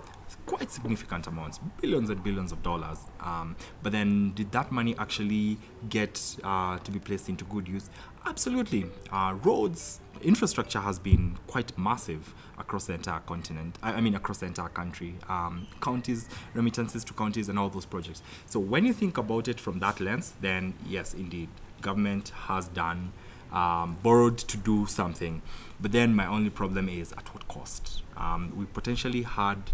quite 0.48 0.70
significant 0.70 1.26
amounts, 1.26 1.60
billions 1.80 2.08
and 2.08 2.24
billions 2.24 2.52
of 2.52 2.62
dollars. 2.62 2.98
Um, 3.20 3.54
but 3.82 3.92
then, 3.92 4.32
did 4.34 4.50
that 4.52 4.72
money 4.72 4.96
actually 4.98 5.58
get 5.88 6.36
uh, 6.42 6.78
to 6.78 6.90
be 6.90 6.98
placed 6.98 7.28
into 7.28 7.44
good 7.44 7.68
use? 7.68 7.90
Absolutely. 8.24 8.86
Uh, 9.12 9.36
roads, 9.42 10.00
infrastructure 10.22 10.80
has 10.80 10.98
been 10.98 11.38
quite 11.46 11.76
massive 11.78 12.34
across 12.58 12.86
the 12.86 12.94
entire 12.94 13.20
continent. 13.20 13.78
I, 13.82 13.92
I 13.94 14.00
mean, 14.00 14.14
across 14.14 14.38
the 14.38 14.46
entire 14.46 14.70
country. 14.70 15.16
Um, 15.28 15.66
counties, 15.82 16.28
remittances 16.54 17.04
to 17.04 17.12
counties, 17.12 17.50
and 17.50 17.58
all 17.58 17.68
those 17.68 17.86
projects. 17.86 18.22
So 18.46 18.58
when 18.58 18.86
you 18.86 18.94
think 18.94 19.18
about 19.18 19.48
it 19.48 19.60
from 19.60 19.80
that 19.80 20.00
lens, 20.00 20.34
then 20.40 20.74
yes, 20.86 21.12
indeed, 21.12 21.50
government 21.82 22.30
has 22.46 22.68
done 22.68 23.12
um, 23.52 23.98
borrowed 24.02 24.38
to 24.38 24.56
do 24.56 24.86
something. 24.86 25.42
But 25.80 25.92
then 25.92 26.14
my 26.14 26.26
only 26.26 26.50
problem 26.50 26.88
is 26.88 27.12
at 27.12 27.32
what 27.34 27.46
cost? 27.48 28.02
Um, 28.16 28.52
we 28.56 28.64
potentially 28.64 29.22
had 29.22 29.70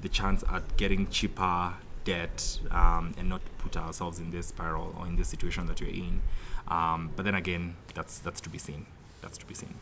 the 0.00 0.08
chance 0.08 0.44
at 0.50 0.76
getting 0.76 1.08
cheaper 1.08 1.74
debt 2.04 2.60
um, 2.70 3.12
and 3.18 3.28
not 3.28 3.42
put 3.58 3.76
ourselves 3.76 4.18
in 4.18 4.30
this 4.30 4.46
spiral 4.46 4.94
or 4.98 5.06
in 5.06 5.16
this 5.16 5.28
situation 5.28 5.66
that 5.66 5.80
we're 5.80 5.90
in. 5.90 6.22
Um, 6.68 7.10
but 7.14 7.24
then 7.24 7.34
again, 7.34 7.76
that's 7.94 8.18
that's 8.20 8.40
to 8.42 8.48
be 8.48 8.58
seen. 8.58 8.86
That's 9.20 9.38
to 9.38 9.46
be 9.46 9.54
seen. 9.54 9.74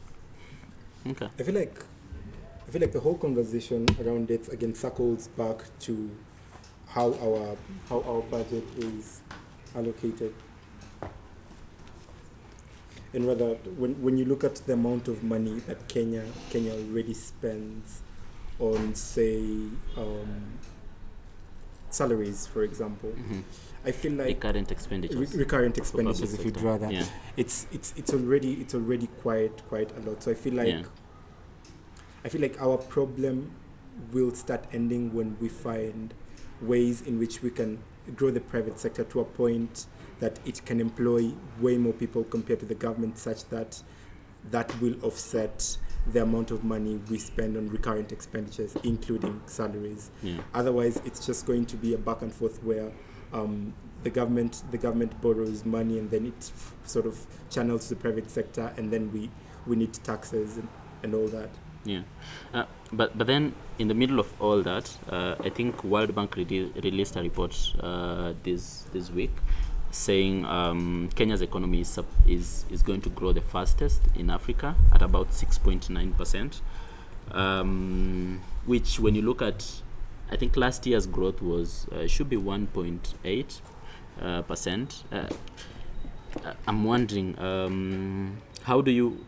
Okay. 1.06 1.28
I 1.38 1.42
feel 1.42 1.54
like 1.54 1.84
I 2.66 2.70
feel 2.70 2.80
like 2.80 2.92
the 2.92 3.00
whole 3.00 3.16
conversation 3.16 3.86
around 4.02 4.30
it 4.30 4.48
again 4.52 4.74
circles 4.74 5.28
back 5.28 5.64
to 5.80 6.10
how 6.88 7.12
our 7.14 7.56
how 7.88 8.00
our 8.02 8.22
budget 8.22 8.64
is 8.78 9.20
allocated. 9.76 10.34
And 13.12 13.26
rather 13.26 13.54
when 13.76 14.00
when 14.02 14.16
you 14.16 14.24
look 14.24 14.44
at 14.44 14.56
the 14.66 14.72
amount 14.72 15.08
of 15.08 15.22
money 15.22 15.60
that 15.66 15.88
Kenya 15.88 16.24
Kenya 16.50 16.72
already 16.72 17.14
spends 17.14 18.02
on 18.60 18.94
say 18.94 19.40
um, 19.96 20.58
salaries 21.90 22.46
for 22.46 22.62
example, 22.62 23.10
Mhm. 23.16 23.42
I 23.86 23.92
feel 23.92 24.12
like 24.12 24.28
Recurrent 24.28 24.68
re- 24.70 24.74
expenditures. 24.74 25.34
recurrent 25.34 25.76
expenditures 25.78 26.32
if 26.34 26.40
you 26.40 26.46
sector. 26.46 26.60
draw 26.60 26.78
that 26.78 26.92
Yeah. 26.92 27.06
it's 27.36 27.66
it's 27.72 27.92
it's 27.96 28.12
already 28.14 28.54
it's 28.54 28.74
already 28.74 29.08
quite 29.22 29.62
quite 29.68 29.90
a 29.96 30.00
lot. 30.00 30.22
So 30.22 30.30
I 30.30 30.34
feel 30.34 30.54
like 30.54 30.68
Yeah. 30.68 30.84
I 32.24 32.28
feel 32.30 32.40
like 32.40 32.60
our 32.60 32.78
problem 32.78 33.50
will 34.12 34.34
start 34.34 34.64
ending 34.72 35.12
when 35.12 35.36
we 35.40 35.48
find 35.48 36.14
ways 36.62 37.02
in 37.02 37.18
which 37.18 37.42
we 37.42 37.50
can 37.50 37.78
grow 38.16 38.30
the 38.30 38.40
private 38.40 38.78
sector 38.78 39.04
to 39.04 39.20
a 39.20 39.24
point 39.24 39.86
that 40.20 40.38
it 40.46 40.64
can 40.64 40.80
employ 40.80 41.32
way 41.60 41.76
more 41.76 41.92
people 41.92 42.24
compared 42.24 42.60
to 42.60 42.66
the 42.66 42.74
government 42.74 43.18
such 43.18 43.44
that 43.50 43.82
that 44.50 44.80
will 44.80 44.96
offset 45.04 45.76
the 46.12 46.22
amount 46.22 46.50
of 46.50 46.62
money 46.64 47.00
we 47.10 47.18
spend 47.18 47.56
on 47.56 47.68
recurrent 47.68 48.12
expenditures 48.12 48.76
including 48.84 49.40
salaries. 49.46 50.10
Yeah. 50.22 50.40
otherwise 50.54 51.00
it's 51.04 51.24
just 51.24 51.46
going 51.46 51.64
to 51.66 51.76
be 51.76 51.94
a 51.94 51.98
back 51.98 52.22
and 52.22 52.32
forth 52.32 52.62
where 52.62 52.92
um, 53.32 53.72
the 54.02 54.10
government 54.10 54.62
the 54.70 54.78
government 54.78 55.20
borrows 55.22 55.64
money 55.64 55.98
and 55.98 56.10
then 56.10 56.26
it 56.26 56.34
f- 56.54 56.74
sort 56.84 57.06
of 57.06 57.26
channels 57.50 57.88
to 57.88 57.94
the 57.94 58.00
private 58.00 58.30
sector 58.30 58.72
and 58.76 58.90
then 58.92 59.10
we 59.12 59.30
we 59.66 59.76
need 59.76 59.94
taxes 59.94 60.58
and, 60.58 60.68
and 61.02 61.14
all 61.14 61.26
that. 61.28 61.48
Yeah, 61.86 62.02
uh, 62.52 62.64
but 62.92 63.16
but 63.16 63.26
then 63.26 63.54
in 63.78 63.88
the 63.88 63.94
middle 63.94 64.18
of 64.18 64.32
all 64.40 64.62
that, 64.62 64.94
uh, 65.10 65.34
I 65.40 65.48
think 65.50 65.82
World 65.84 66.14
Bank 66.14 66.36
re- 66.36 66.70
released 66.82 67.16
a 67.16 67.20
report 67.22 67.54
uh, 67.80 68.32
this 68.42 68.84
this 68.92 69.10
week 69.10 69.32
saying 69.94 70.44
um, 70.44 71.08
Kenya's 71.14 71.40
economy 71.40 71.80
is, 71.80 71.98
is 72.26 72.64
is 72.70 72.82
going 72.82 73.00
to 73.02 73.08
grow 73.10 73.32
the 73.32 73.40
fastest 73.40 74.02
in 74.14 74.28
Africa 74.28 74.74
at 74.92 75.02
about 75.02 75.32
six 75.32 75.58
point 75.58 75.88
nine 75.88 76.12
percent, 76.12 76.60
um, 77.30 78.40
which 78.66 78.98
when 78.98 79.14
you 79.14 79.22
look 79.22 79.40
at, 79.40 79.82
I 80.30 80.36
think 80.36 80.56
last 80.56 80.86
year's 80.86 81.06
growth 81.06 81.40
was 81.40 81.86
uh, 81.88 82.06
should 82.06 82.28
be 82.28 82.36
one 82.36 82.66
point 82.66 83.14
eight 83.24 83.60
uh, 84.20 84.42
percent. 84.42 85.04
Uh, 85.12 85.28
uh, 86.44 86.54
I'm 86.66 86.84
wondering 86.84 87.38
um, 87.38 88.38
how 88.64 88.80
do 88.80 88.90
you 88.90 89.24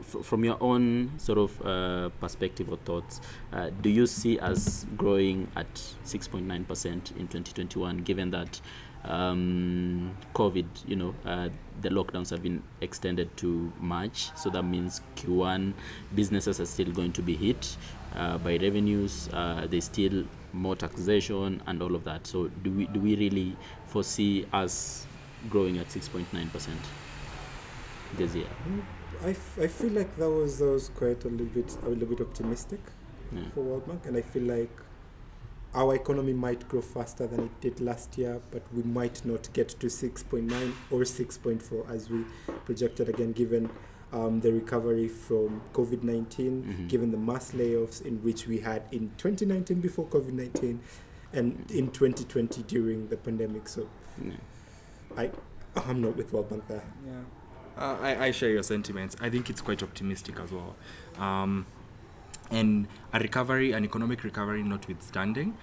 f- 0.00 0.24
from 0.24 0.44
your 0.44 0.58
own 0.60 1.12
sort 1.18 1.38
of 1.38 1.66
uh, 1.66 2.08
perspective 2.20 2.70
or 2.70 2.76
thoughts, 2.78 3.20
uh, 3.52 3.70
do 3.80 3.88
you 3.88 4.06
see 4.06 4.38
us 4.38 4.84
growing 4.96 5.48
at 5.56 5.72
6.9% 6.04 6.46
in 7.16 7.28
2021, 7.28 7.98
given 7.98 8.30
that 8.30 8.60
um, 9.04 10.16
COVID, 10.34 10.66
you 10.86 10.96
know, 10.96 11.14
uh, 11.24 11.48
the 11.80 11.88
lockdowns 11.88 12.30
have 12.30 12.42
been 12.42 12.62
extended 12.80 13.34
to 13.38 13.72
March, 13.80 14.30
so 14.36 14.50
that 14.50 14.62
means 14.62 15.00
Q1 15.16 15.72
businesses 16.14 16.60
are 16.60 16.66
still 16.66 16.90
going 16.92 17.12
to 17.12 17.22
be 17.22 17.34
hit 17.36 17.76
uh, 18.14 18.38
by 18.38 18.56
revenues. 18.58 19.28
Uh, 19.32 19.66
there's 19.70 19.84
still 19.84 20.24
more 20.52 20.76
taxation 20.76 21.62
and 21.66 21.80
all 21.82 21.94
of 21.94 22.04
that. 22.04 22.26
So 22.26 22.48
do 22.48 22.70
we 22.72 22.86
do 22.86 23.00
we 23.00 23.16
really 23.16 23.56
foresee 23.86 24.46
us 24.52 25.06
growing 25.48 25.78
at 25.78 25.88
6.9% 25.88 26.68
this 28.16 28.34
year? 28.34 28.46
I, 29.24 29.30
f- 29.30 29.58
I 29.60 29.66
feel 29.68 29.90
like 29.90 30.16
that 30.16 30.28
was 30.30 30.58
that 30.58 30.66
was 30.66 30.88
quite 30.90 31.24
a 31.24 31.28
little 31.28 31.46
bit 31.46 31.76
a 31.84 31.88
little 31.88 32.08
bit 32.08 32.20
optimistic 32.20 32.80
Yeah. 33.32 33.42
for 33.54 33.60
World 33.62 33.86
Bank, 33.86 34.06
and 34.06 34.16
I 34.16 34.22
feel 34.22 34.42
like 34.42 34.70
our 35.74 35.94
economy 35.94 36.32
might 36.32 36.68
grow 36.68 36.80
faster 36.80 37.26
than 37.26 37.40
it 37.44 37.60
did 37.60 37.80
last 37.80 38.18
year, 38.18 38.40
but 38.50 38.62
we 38.74 38.82
might 38.82 39.24
not 39.24 39.52
get 39.52 39.68
to 39.68 39.86
6.9 39.86 40.72
or 40.90 41.00
6.4 41.00 41.88
as 41.90 42.10
we 42.10 42.24
projected 42.64 43.08
again, 43.08 43.32
given 43.32 43.70
um, 44.12 44.40
the 44.40 44.52
recovery 44.52 45.06
from 45.06 45.60
COVID 45.72 46.02
19, 46.02 46.64
Mhm. 46.64 46.88
given 46.88 47.12
the 47.12 47.16
mass 47.16 47.52
layoffs 47.52 48.02
in 48.04 48.18
which 48.24 48.48
we 48.48 48.58
had 48.58 48.82
in 48.90 49.12
2019 49.18 49.80
before 49.80 50.04
COVID 50.06 50.32
19, 50.32 50.80
and 51.32 51.70
in 51.70 51.92
2020 51.92 52.64
during 52.64 53.06
the 53.08 53.16
pandemic. 53.16 53.68
So 53.68 53.88
Yeah. 54.20 54.32
I 55.16 55.30
I'm 55.76 56.00
not 56.00 56.16
with 56.16 56.32
World 56.32 56.48
Bank 56.50 56.66
there. 56.66 56.82
Yeah, 57.06 57.22
uh, 57.80 57.96
I, 58.00 58.24
I 58.26 58.30
share 58.32 58.50
your 58.50 58.64
sentiments. 58.64 59.14
I 59.20 59.30
think 59.30 59.48
it's 59.48 59.60
quite 59.60 59.80
optimistic 59.84 60.40
as 60.40 60.50
well. 60.50 60.74
Um, 61.16 61.66
and 62.50 62.88
a 63.12 63.18
recovery, 63.18 63.72
an 63.72 63.84
economic 63.84 64.24
recovery 64.24 64.62
notwithstanding, 64.62 65.56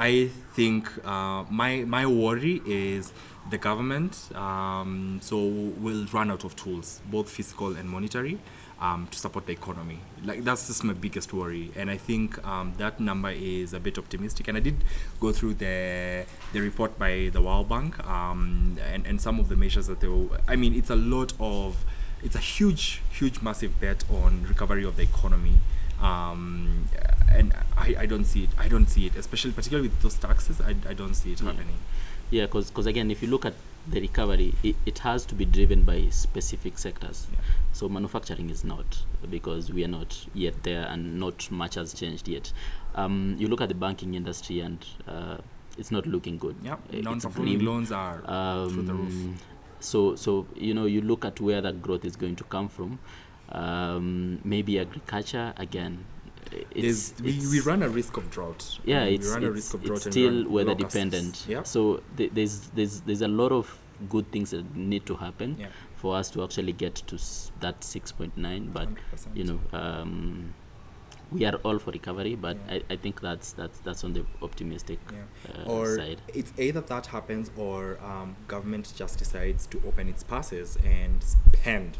I 0.00 0.30
think 0.54 0.88
uh, 1.06 1.44
my 1.50 1.84
my 1.84 2.06
worry 2.06 2.62
is 2.66 3.12
the 3.50 3.58
government. 3.58 4.34
Um, 4.34 5.20
so 5.22 5.36
will 5.36 6.06
run 6.06 6.30
out 6.30 6.42
of 6.44 6.56
tools, 6.56 7.02
both 7.10 7.28
fiscal 7.28 7.76
and 7.76 7.86
monetary, 7.86 8.38
um, 8.80 9.08
to 9.10 9.18
support 9.18 9.44
the 9.44 9.52
economy. 9.52 9.98
Like 10.24 10.42
that's 10.42 10.68
just 10.68 10.84
my 10.84 10.94
biggest 10.94 11.34
worry, 11.34 11.70
and 11.76 11.90
I 11.90 11.98
think 11.98 12.42
um, 12.46 12.72
that 12.78 12.98
number 12.98 13.30
is 13.30 13.74
a 13.74 13.80
bit 13.80 13.98
optimistic. 13.98 14.48
And 14.48 14.56
I 14.56 14.60
did 14.60 14.76
go 15.20 15.32
through 15.32 15.54
the 15.54 16.24
the 16.54 16.60
report 16.60 16.98
by 16.98 17.28
the 17.30 17.42
World 17.42 17.68
Bank 17.68 18.02
um, 18.08 18.78
and 18.92 19.06
and 19.06 19.20
some 19.20 19.38
of 19.38 19.50
the 19.50 19.56
measures 19.56 19.86
that 19.88 20.00
they. 20.00 20.08
Will, 20.08 20.30
I 20.48 20.56
mean, 20.56 20.74
it's 20.74 20.90
a 20.90 20.96
lot 20.96 21.34
of. 21.38 21.84
It's 22.22 22.34
a 22.36 22.44
huge, 22.56 23.00
huge, 23.10 23.40
massive 23.40 23.80
bet 23.80 24.04
on 24.10 24.44
recovery 24.46 24.84
of 24.84 24.96
the 24.96 25.02
economy 25.02 25.54
um, 26.00 26.88
and 27.30 27.54
I, 27.76 27.94
I 28.00 28.06
don't 28.06 28.24
see 28.24 28.44
it. 28.44 28.50
I 28.58 28.68
don't 28.68 28.86
see 28.86 29.06
it, 29.06 29.16
especially 29.16 29.52
particularly 29.52 29.88
with 29.88 30.00
those 30.02 30.14
taxes. 30.16 30.60
I, 30.60 30.74
I 30.88 30.94
don't 30.94 31.14
see 31.14 31.32
it 31.32 31.40
Yeah. 31.40 31.52
happening. 31.52 31.76
Yeah, 32.30 32.46
because 32.46 32.86
again, 32.86 33.10
if 33.10 33.22
you 33.22 33.28
look 33.28 33.44
at 33.44 33.54
the 33.88 34.00
recovery, 34.00 34.54
it, 34.62 34.76
it 34.86 34.98
has 35.00 35.24
to 35.26 35.34
be 35.34 35.44
driven 35.44 35.82
by 35.82 36.06
specific 36.10 36.78
sectors. 36.78 37.26
Yeah. 37.32 37.38
So 37.72 37.88
manufacturing 37.88 38.50
is 38.50 38.62
not 38.62 39.02
because 39.30 39.72
we 39.72 39.84
are 39.84 39.88
not 39.88 40.26
yet 40.32 40.62
there, 40.62 40.86
and 40.86 41.18
not 41.18 41.50
much 41.50 41.74
has 41.74 41.92
changed 41.92 42.28
yet. 42.28 42.52
Um, 42.94 43.34
you 43.38 43.48
look 43.48 43.60
at 43.60 43.68
the 43.68 43.74
banking 43.74 44.14
industry, 44.14 44.60
and 44.60 44.84
uh, 45.08 45.38
it's 45.76 45.90
not 45.90 46.06
looking 46.06 46.38
good. 46.38 46.56
Yeah, 46.62 46.76
non-performing 46.92 47.64
loans 47.64 47.90
are 47.90 48.18
through 48.68 48.82
the 48.82 48.94
roof. 48.94 49.12
Um, 49.12 49.36
So, 49.80 50.14
so 50.14 50.46
you 50.54 50.74
know, 50.74 50.84
you 50.84 51.00
look 51.00 51.24
at 51.24 51.40
where 51.40 51.62
that 51.62 51.80
growth 51.82 52.04
is 52.04 52.14
going 52.14 52.36
to 52.36 52.44
come 52.44 52.68
from. 52.68 52.98
Um, 53.52 54.40
maybe 54.44 54.78
agriculture 54.78 55.52
again. 55.56 56.04
It's, 56.74 57.14
we, 57.22 57.38
we 57.50 57.60
run 57.60 57.82
a 57.82 57.88
risk 57.88 58.16
of 58.16 58.30
drought. 58.30 58.78
yeah, 58.84 59.02
Um, 59.02 59.08
we 59.08 59.14
it's, 59.16 59.28
run 59.28 59.44
a 59.44 59.50
risk 59.50 59.74
of 59.74 59.82
drought 59.84 60.04
and 60.06 60.12
still 60.12 60.48
weather 60.48 60.70
locusts. 60.70 60.94
dependent. 60.94 61.44
Yeah. 61.48 61.62
So 61.64 62.02
th- 62.16 62.30
there's 62.34 62.68
there's 62.74 63.00
there's 63.02 63.22
a 63.22 63.28
lot 63.28 63.52
of 63.52 63.76
good 64.08 64.30
things 64.32 64.50
that 64.50 64.74
need 64.74 65.04
to 65.06 65.14
happen 65.16 65.56
Yeah. 65.60 65.66
for 65.96 66.16
us 66.16 66.30
to 66.30 66.42
actually 66.42 66.72
get 66.72 66.94
to 67.06 67.16
s- 67.16 67.52
that 67.60 67.80
6.9. 67.82 68.72
But 68.72 68.88
100%. 68.88 69.36
you 69.36 69.44
know, 69.44 69.60
um, 69.72 70.54
we 71.30 71.44
are 71.44 71.54
all 71.62 71.78
for 71.78 71.92
recovery, 71.92 72.34
but 72.34 72.56
Yeah. 72.66 72.74
I, 72.88 72.94
I 72.94 72.96
think 72.96 73.20
that's 73.20 73.52
that's 73.52 73.78
that's 73.80 74.02
on 74.02 74.12
the 74.14 74.24
optimistic 74.42 74.98
Yeah. 75.12 75.62
uh, 75.66 75.70
or 75.70 75.96
side. 75.96 76.20
it's 76.34 76.52
either 76.58 76.80
that 76.80 77.06
happens 77.06 77.50
or 77.56 77.98
um, 78.02 78.34
government 78.48 78.92
just 78.96 79.18
decides 79.18 79.66
to 79.66 79.80
open 79.86 80.08
its 80.08 80.24
passes 80.24 80.78
and 80.84 81.22
spend 81.22 81.98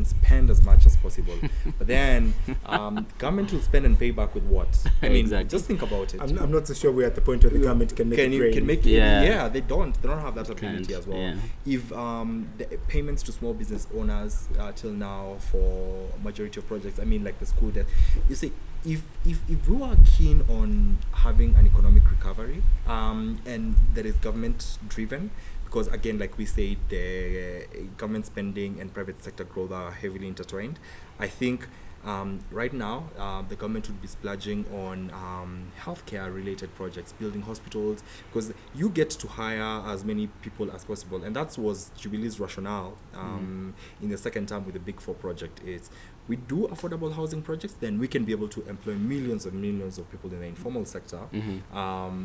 and 0.00 0.06
spend 0.06 0.48
as 0.50 0.60
much 0.64 0.86
as 0.86 0.96
possible. 0.96 1.36
But 1.78 1.86
then 1.86 2.32
um, 2.66 3.06
government 3.18 3.52
will 3.52 3.60
spend 3.60 3.84
and 3.86 3.98
pay 3.98 4.10
back 4.10 4.34
with 4.34 4.44
what? 4.44 4.68
I 5.02 5.08
mean 5.08 5.24
Exactly. 5.26 5.50
just 5.56 5.66
think 5.66 5.82
about 5.82 6.14
it. 6.14 6.20
I'm, 6.22 6.38
I'm 6.38 6.50
not 6.56 6.66
so 6.66 6.74
sure 6.74 6.90
we're 6.90 7.06
at 7.06 7.14
the 7.14 7.20
point 7.20 7.42
where 7.44 7.50
the 7.52 7.58
government 7.58 7.94
can 7.94 8.08
make 8.08 8.18
can 8.18 8.32
it 8.32 8.36
you 8.36 8.52
can 8.52 8.66
make 8.66 8.84
Yeah. 8.86 9.20
it 9.22 9.26
yeah 9.32 9.48
they 9.48 9.60
don't. 9.60 9.94
They 10.00 10.08
don't 10.08 10.20
have 10.28 10.34
that 10.36 10.48
ability 10.48 10.86
Can't, 10.86 10.98
as 11.00 11.06
well. 11.06 11.18
yeah. 11.18 11.36
if 11.76 11.92
um, 11.92 12.48
the 12.58 12.64
payments 12.88 13.22
to 13.24 13.32
small 13.32 13.52
business 13.54 13.86
owners 13.94 14.48
uh, 14.58 14.72
till 14.72 14.92
now 14.92 15.36
for 15.50 16.08
majority 16.24 16.58
of 16.60 16.66
projects 16.66 16.98
i 16.98 17.04
mean 17.04 17.22
like 17.28 17.38
the 17.38 17.46
school 17.54 17.70
debt 17.70 17.86
you 18.28 18.34
see 18.42 18.52
if 18.84 19.02
if, 19.26 19.38
if 19.54 19.68
we 19.68 19.76
are 19.82 19.96
keen 20.12 20.38
on 20.48 20.96
having 21.12 21.54
an 21.56 21.66
economic 21.66 22.04
recovery 22.10 22.62
um, 22.86 23.38
and 23.44 23.74
that 23.94 24.06
is 24.06 24.14
government 24.16 24.78
driven 24.88 25.30
because 25.70 25.86
again 25.88 26.18
like 26.18 26.36
we 26.36 26.44
said 26.44 26.76
the 26.88 27.62
uh, 27.62 27.82
government 27.96 28.26
spending 28.26 28.80
and 28.80 28.92
private 28.92 29.22
sector 29.22 29.44
growth 29.44 29.70
are 29.70 29.92
heavily 29.92 30.26
intertwined 30.26 30.78
i 31.20 31.28
think 31.28 31.68
um, 32.04 32.40
right 32.50 32.72
now, 32.72 33.10
uh, 33.18 33.42
the 33.42 33.56
government 33.56 33.86
would 33.88 34.00
be 34.00 34.08
splurging 34.08 34.64
on 34.72 35.10
um, 35.10 35.70
healthcare 35.78 36.34
related 36.34 36.74
projects, 36.74 37.12
building 37.12 37.42
hospitals, 37.42 38.02
because 38.28 38.52
you 38.74 38.88
get 38.88 39.10
to 39.10 39.28
hire 39.28 39.82
as 39.86 40.02
many 40.02 40.28
people 40.40 40.70
as 40.72 40.84
possible. 40.84 41.22
And 41.22 41.36
that 41.36 41.58
was 41.58 41.90
Jubilee's 41.98 42.40
rationale 42.40 42.96
um, 43.14 43.74
in 44.00 44.08
the 44.08 44.16
second 44.16 44.48
term 44.48 44.64
with 44.64 44.74
the 44.74 44.80
Big 44.80 45.00
Four 45.00 45.14
project. 45.14 45.60
Is 45.66 45.90
we 46.30 46.36
do 46.36 46.58
affordable 46.74 47.12
housing 47.18 47.42
projects, 47.42 47.74
then 47.84 47.98
we 48.02 48.06
can 48.14 48.22
be 48.28 48.32
able 48.38 48.48
to 48.56 48.60
employ 48.72 48.94
millions 49.12 49.42
and 49.48 49.54
millions 49.66 49.94
of 49.98 50.04
people 50.12 50.28
in 50.34 50.38
the 50.44 50.46
informal 50.46 50.84
sector, 50.94 51.20
Mhm. 51.32 51.56
um, 51.82 52.16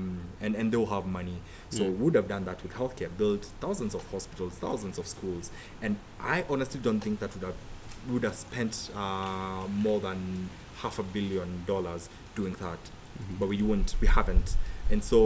and, 0.44 0.52
and 0.60 0.66
they'll 0.72 0.92
have 0.98 1.06
money. 1.20 1.38
So 1.78 1.82
Mm. 1.84 1.98
would 2.00 2.16
have 2.20 2.28
done 2.28 2.46
that 2.50 2.62
with 2.64 2.74
healthcare, 2.80 3.10
built 3.18 3.44
thousands 3.60 3.94
of 3.96 4.04
hospitals, 4.12 4.54
thousands 4.66 4.96
of 5.02 5.06
schools. 5.16 5.46
And 5.82 5.94
I 6.36 6.46
honestly 6.50 6.80
don't 6.88 7.02
think 7.06 7.20
that 7.20 7.34
would 7.36 7.44
have 7.50 7.56
would 8.12 8.22
have 8.30 8.36
spent 8.48 8.74
uh, 8.96 9.64
more 9.86 10.00
than 10.08 10.50
half 10.82 11.00
a 11.00 11.04
billion 11.16 11.50
dollars 11.66 12.04
doing 12.36 12.54
that, 12.66 12.78
Mhm. 13.18 13.40
but 13.40 13.48
we 13.50 13.58
won't, 13.70 13.96
we 14.02 14.08
haven't, 14.08 14.56
and 14.92 15.02
so 15.04 15.20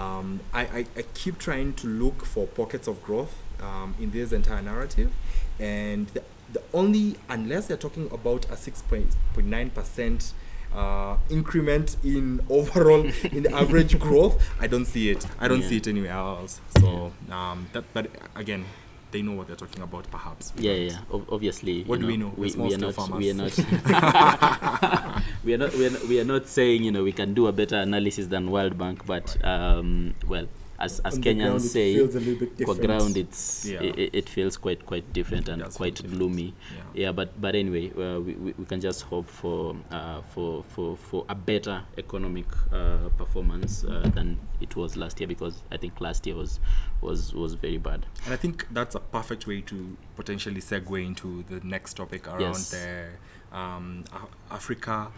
um, 0.00 0.28
I, 0.52 0.62
I, 0.78 0.80
I 1.00 1.02
keep 1.14 1.38
trying 1.38 1.72
to 1.82 1.86
look 2.02 2.18
for 2.24 2.46
pockets 2.60 2.86
of 2.92 2.96
growth 3.08 3.34
um, 3.60 3.94
in 3.98 4.08
this 4.12 4.30
entire 4.32 4.62
narrative, 4.62 5.10
and 5.58 6.06
the, 6.14 6.22
the 6.52 6.62
only 6.72 7.16
unless 7.28 7.66
they're 7.66 7.76
talking 7.76 8.08
about 8.12 8.46
a 8.50 8.56
six 8.56 8.82
point 8.82 9.14
nine 9.36 9.70
percent. 9.70 10.32
Uh, 10.74 11.16
increment 11.30 11.96
in 12.04 12.38
overall 12.50 13.02
in 13.32 13.44
the 13.44 13.52
average 13.54 13.98
growth 14.06 14.36
i 14.60 14.66
don't 14.66 14.84
see 14.84 15.08
it 15.08 15.24
i 15.38 15.48
don't 15.48 15.62
Yeah. 15.62 15.68
see 15.68 15.76
it 15.78 15.86
anywhere 15.86 16.10
else 16.10 16.60
so 16.78 17.12
um, 17.30 17.68
that 17.72 17.84
but 17.94 18.10
again 18.34 18.66
they 19.10 19.22
know 19.22 19.32
what 19.32 19.46
they're 19.46 19.56
talking 19.56 19.82
about 19.82 20.10
perhaps 20.10 20.52
Yeah, 20.58 20.72
yeah. 20.72 20.90
yeah. 20.90 20.98
Ob- 21.14 21.28
obviously, 21.32 21.84
What 21.84 22.00
do 22.00 22.06
we 22.08 22.18
know, 22.18 22.26
know? 22.26 22.34
We, 22.36 22.50
We're 22.52 22.66
we 22.66 22.74
are 22.74 22.78
not. 22.78 23.10
We 23.16 23.30
are 23.30 23.34
not. 23.34 23.56
we 25.44 25.54
are 25.54 25.58
not. 25.58 25.72
We 25.74 25.86
are 25.86 25.90
not. 25.90 26.02
We 26.08 26.20
are 26.20 26.24
not 26.24 26.48
saying 26.48 26.82
you 26.82 26.90
know 26.92 27.02
we 27.04 27.12
can 27.12 27.32
do 27.32 27.46
a 27.46 27.52
better 27.52 27.76
analysis 27.76 28.26
than 28.26 28.50
World 28.50 28.76
Bank, 28.76 29.06
but 29.06 29.36
um, 29.44 30.14
well, 30.26 30.46
as 30.78 31.00
as 31.00 31.14
On 31.14 31.20
ground, 31.22 31.38
Kenyans 31.40 31.60
say, 31.60 31.94
feels 31.94 32.14
a 32.14 32.20
little 32.20 32.46
bit 32.46 32.66
for 32.66 32.74
ground 32.74 33.16
it's 33.16 33.64
Yeah. 33.64 33.82
it, 33.82 34.10
it 34.14 34.28
feels 34.28 34.56
quite 34.56 34.84
quite 34.86 35.12
different 35.12 35.48
and 35.48 35.62
quite 35.74 35.94
different. 35.96 36.14
gloomy. 36.18 36.54
yeah. 36.76 36.82
Yeah, 37.06 37.12
but 37.12 37.40
but 37.40 37.54
anyway, 37.54 37.90
uh, 37.92 38.20
we, 38.20 38.34
we, 38.34 38.52
we 38.58 38.64
can 38.64 38.80
just 38.80 39.02
hope 39.02 39.28
for 39.28 39.76
uh, 39.90 40.20
for 40.34 40.62
for 40.64 40.96
for 40.96 41.24
a 41.28 41.34
better 41.34 41.82
economic 41.98 42.46
uh, 42.72 43.08
performance 43.16 43.84
uh, 43.84 44.10
than 44.14 44.38
it 44.60 44.74
was 44.76 44.96
last 44.96 45.20
year 45.20 45.26
because 45.28 45.62
I 45.70 45.76
think 45.76 46.00
last 46.00 46.26
year 46.26 46.36
was 46.36 46.60
was 47.00 47.32
was 47.34 47.54
very 47.54 47.78
bad. 47.78 48.06
And 48.24 48.32
I 48.34 48.36
think 48.36 48.66
that's 48.70 48.94
a 48.94 49.00
perfect 49.00 49.46
way 49.46 49.60
to 49.62 49.96
potentially 50.16 50.60
segue 50.60 51.04
into 51.06 51.42
the 51.48 51.60
next 51.66 51.94
topic 51.94 52.26
around 52.28 52.40
Yes. 52.40 52.70
the 52.70 53.08
um, 53.56 54.04
Africa 54.50 55.08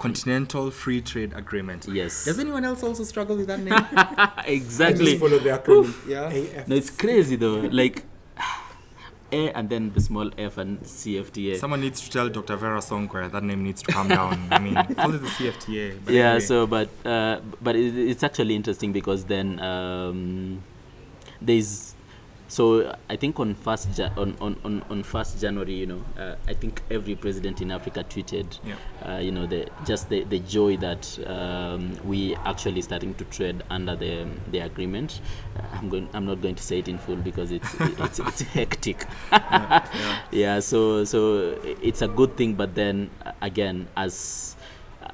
Continental 0.00 0.70
Free 0.70 1.02
Trade 1.02 1.34
Agreement. 1.34 1.86
Yes. 1.86 2.24
Does 2.24 2.38
anyone 2.38 2.64
else 2.64 2.82
also 2.82 3.04
struggle 3.04 3.36
with 3.36 3.48
that 3.48 3.60
name? 3.60 3.74
Exactly. 4.46 5.04
just 5.04 5.20
follow 5.20 5.38
the 5.38 5.50
acronym. 5.50 5.94
yeah. 6.08 6.28
AF. 6.60 6.68
No, 6.68 6.74
it's 6.74 6.88
crazy 6.90 7.36
though. 7.36 7.60
Like 7.70 8.04
A 9.32 9.50
and 9.52 9.68
then 9.68 9.92
the 9.92 10.00
small 10.00 10.30
F 10.38 10.56
and 10.56 10.80
CFTA. 10.80 11.58
Someone 11.58 11.82
needs 11.82 12.00
to 12.00 12.10
tell 12.10 12.28
Dr. 12.30 12.56
Vera 12.56 12.80
Songwe 12.80 13.30
that 13.30 13.44
name 13.44 13.62
needs 13.62 13.82
to 13.82 13.92
come 13.92 14.08
down. 14.08 14.48
I 14.50 14.58
mean, 14.58 14.74
call 14.96 15.14
it 15.14 15.18
the 15.18 15.28
CFTA. 15.28 15.98
But 16.04 16.14
yeah. 16.14 16.30
anyway. 16.30 16.40
So, 16.40 16.66
but 16.66 16.88
uh, 17.04 17.40
but 17.60 17.76
it, 17.76 17.96
it's 17.96 18.24
actually 18.24 18.56
interesting 18.56 18.92
because 18.92 19.24
then 19.24 19.60
um, 19.60 20.62
there's 21.42 21.94
so 22.50 22.96
I 23.08 23.14
think 23.14 23.38
on 23.38 23.54
first 23.54 23.96
ja- 23.96 24.10
on, 24.16 24.36
on, 24.40 24.56
on, 24.64 24.82
on 24.90 25.02
first 25.04 25.40
January, 25.40 25.74
you 25.74 25.86
know, 25.86 26.02
uh, 26.18 26.34
I 26.48 26.54
think 26.54 26.82
every 26.90 27.14
president 27.14 27.60
in 27.62 27.70
Africa 27.70 28.02
tweeted, 28.02 28.58
Yeah. 28.64 28.74
uh, 29.08 29.18
you 29.18 29.30
know, 29.30 29.46
the 29.46 29.68
just 29.86 30.08
the, 30.08 30.24
the 30.24 30.40
joy 30.40 30.76
that 30.78 31.06
um, 31.28 31.96
we 32.04 32.34
actually 32.44 32.82
starting 32.82 33.14
to 33.14 33.24
trade 33.26 33.62
under 33.70 33.94
the 33.94 34.26
the 34.50 34.58
agreement. 34.58 35.20
Uh, 35.56 35.62
I'm 35.78 35.88
going. 35.88 36.08
I'm 36.12 36.26
not 36.26 36.42
going 36.42 36.56
to 36.56 36.62
say 36.62 36.80
it 36.80 36.88
in 36.88 36.98
full 36.98 37.16
because 37.16 37.52
it's 37.52 37.72
it's 37.80 38.18
it's 38.18 38.40
hectic. 38.42 39.06
yeah. 39.30 39.86
yeah 40.32 40.60
so 40.60 41.04
so 41.04 41.56
it's 41.82 42.02
a 42.02 42.08
good 42.08 42.36
thing 42.36 42.54
but 42.54 42.74
then 42.74 43.10
uh, 43.24 43.30
again 43.40 43.86
as 43.96 44.56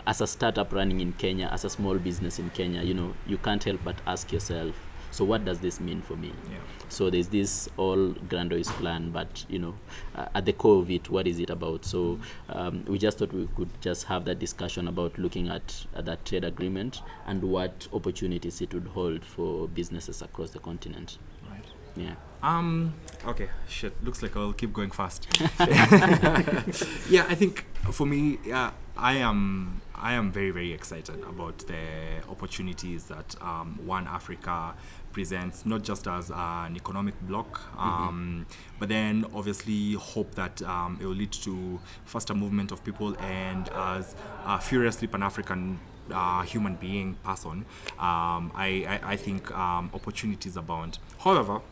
as 0.06 0.20
a 0.20 0.26
startup 0.26 0.72
running 0.72 1.00
in 1.00 1.12
kenya 1.12 1.48
as 1.52 1.64
a 1.64 1.70
small 1.70 1.96
business 1.98 2.38
in 2.38 2.48
kenya 2.50 2.82
you 2.82 2.94
know 2.94 3.12
you 3.26 3.36
can't 3.38 3.64
help 3.64 3.80
but 3.84 3.96
ask 4.06 4.32
yourself 4.32 4.74
so 5.10 5.24
what 5.24 5.44
does 5.44 5.60
this 5.60 5.80
mean 5.80 6.00
for 6.02 6.16
me 6.16 6.32
Yeah. 6.50 6.58
So 6.88 7.10
there's 7.10 7.28
this 7.28 7.68
all 7.76 8.08
grandiose 8.28 8.70
plan 8.72 9.10
but 9.10 9.44
you 9.48 9.58
know 9.58 9.74
uh, 10.14 10.26
at 10.34 10.44
the 10.44 10.52
core 10.52 10.80
of 10.80 10.90
it 10.90 11.10
what 11.10 11.26
is 11.26 11.38
it 11.38 11.50
about 11.50 11.84
so 11.84 12.18
um, 12.48 12.84
we 12.86 12.98
just 12.98 13.18
thought 13.18 13.32
we 13.32 13.48
could 13.56 13.70
just 13.80 14.04
have 14.04 14.24
that 14.24 14.38
discussion 14.38 14.88
about 14.88 15.16
looking 15.18 15.48
at 15.48 15.86
uh, 15.94 16.02
that 16.02 16.24
trade 16.24 16.44
agreement 16.44 17.02
and 17.26 17.42
what 17.42 17.88
opportunities 17.92 18.60
it 18.60 18.72
would 18.72 18.86
hold 18.88 19.24
for 19.24 19.68
businesses 19.68 20.22
across 20.22 20.50
the 20.50 20.58
continent 20.58 21.18
Right. 21.50 21.64
Yeah. 21.96 22.14
Um. 22.42 22.94
Okay. 23.26 23.48
Shit. 23.68 23.92
Looks 24.04 24.22
like 24.22 24.36
I'll 24.36 24.52
keep 24.52 24.72
going 24.72 24.90
fast. 24.90 25.26
yeah. 27.08 27.26
I 27.28 27.34
think 27.34 27.64
for 27.90 28.06
me, 28.06 28.38
yeah, 28.44 28.72
I 28.96 29.14
am. 29.14 29.80
I 29.94 30.12
am 30.12 30.30
very 30.30 30.50
very 30.50 30.72
excited 30.72 31.22
about 31.22 31.58
the 31.66 32.22
opportunities 32.28 33.04
that 33.04 33.34
um, 33.40 33.80
One 33.86 34.06
Africa 34.06 34.74
presents, 35.16 35.64
not 35.64 35.82
just 35.82 36.06
as 36.06 36.30
an 36.30 36.76
economic 36.76 37.14
bloc, 37.22 37.62
um, 37.78 38.44
but 38.78 38.90
then 38.90 39.24
obviously 39.34 39.94
hope 39.94 40.34
that 40.34 40.60
um, 40.60 40.98
it 41.00 41.06
will 41.06 41.14
lead 41.14 41.32
to 41.32 41.80
faster 42.04 42.34
movement 42.34 42.70
of 42.70 42.84
people 42.84 43.16
and 43.18 43.70
as 43.70 44.14
a 44.44 44.60
furiously 44.60 45.08
Pan 45.08 45.22
African 45.22 45.80
uh, 46.10 46.42
human 46.42 46.74
being 46.74 47.14
person, 47.24 47.64
um, 47.98 48.52
I, 48.54 48.68
I, 48.86 49.12
I 49.12 49.16
think 49.16 49.50
um, 49.52 49.90
opportunities 49.94 50.54
abound. 50.54 50.98
However, 51.18 51.62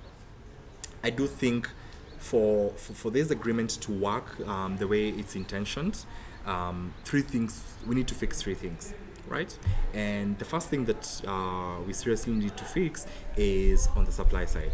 I 1.03 1.11
do 1.11 1.27
think 1.27 1.69
for, 2.17 2.71
for, 2.71 2.95
for 2.95 3.11
this 3.11 3.31
agreement 3.31 3.71
to 3.83 3.93
work 3.93 4.41
um, 4.49 4.79
the 4.79 4.89
way 4.89 5.11
it's 5.11 5.37
intentioned, 5.37 6.07
um, 6.47 6.95
three 7.05 7.21
things, 7.21 7.63
we 7.87 7.95
need 7.95 8.09
to 8.09 8.15
fix 8.15 8.41
three 8.41 8.55
things, 8.55 8.95
right? 9.29 9.57
And 9.93 10.39
the 10.39 10.45
first 10.45 10.69
thing 10.69 10.85
that 10.87 11.23
uh, 11.27 11.81
we 11.87 11.93
seriously 11.93 12.33
need 12.33 12.57
to 12.57 12.65
fix 12.65 13.07
is 13.37 13.89
on 13.97 14.05
the 14.05 14.13
supply 14.13 14.45
side, 14.45 14.73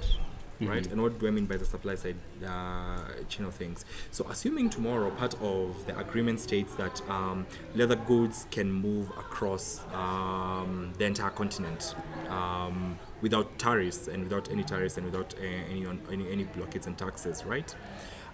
right? 0.60 0.86
And 0.86 1.02
what 1.02 1.18
do 1.18 1.26
I 1.26 1.30
mean 1.30 1.46
by 1.46 1.56
the 1.56 1.64
supply 1.64 1.94
side 1.94 2.16
uh, 2.46 3.02
chain 3.28 3.46
of 3.46 3.54
things? 3.54 3.84
So, 4.10 4.26
assuming 4.28 4.70
tomorrow 4.70 5.10
part 5.10 5.34
of 5.40 5.86
the 5.86 5.98
agreement 5.98 6.40
states 6.40 6.74
that 6.76 7.00
um, 7.08 7.46
leather 7.74 7.96
goods 7.96 8.46
can 8.50 8.70
move 8.70 9.10
across 9.10 9.80
um, 9.92 10.92
the 10.98 11.04
entire 11.04 11.30
continent 11.30 11.94
um, 12.28 12.98
without 13.20 13.58
tariffs 13.58 14.08
and 14.08 14.24
without 14.24 14.50
any 14.50 14.64
tariffs 14.64 14.96
and 14.96 15.06
without 15.06 15.34
uh, 15.34 15.44
any, 15.70 15.86
any 16.10 16.30
any 16.30 16.44
blockades 16.44 16.86
and 16.86 16.96
taxes, 16.98 17.44
right? 17.44 17.74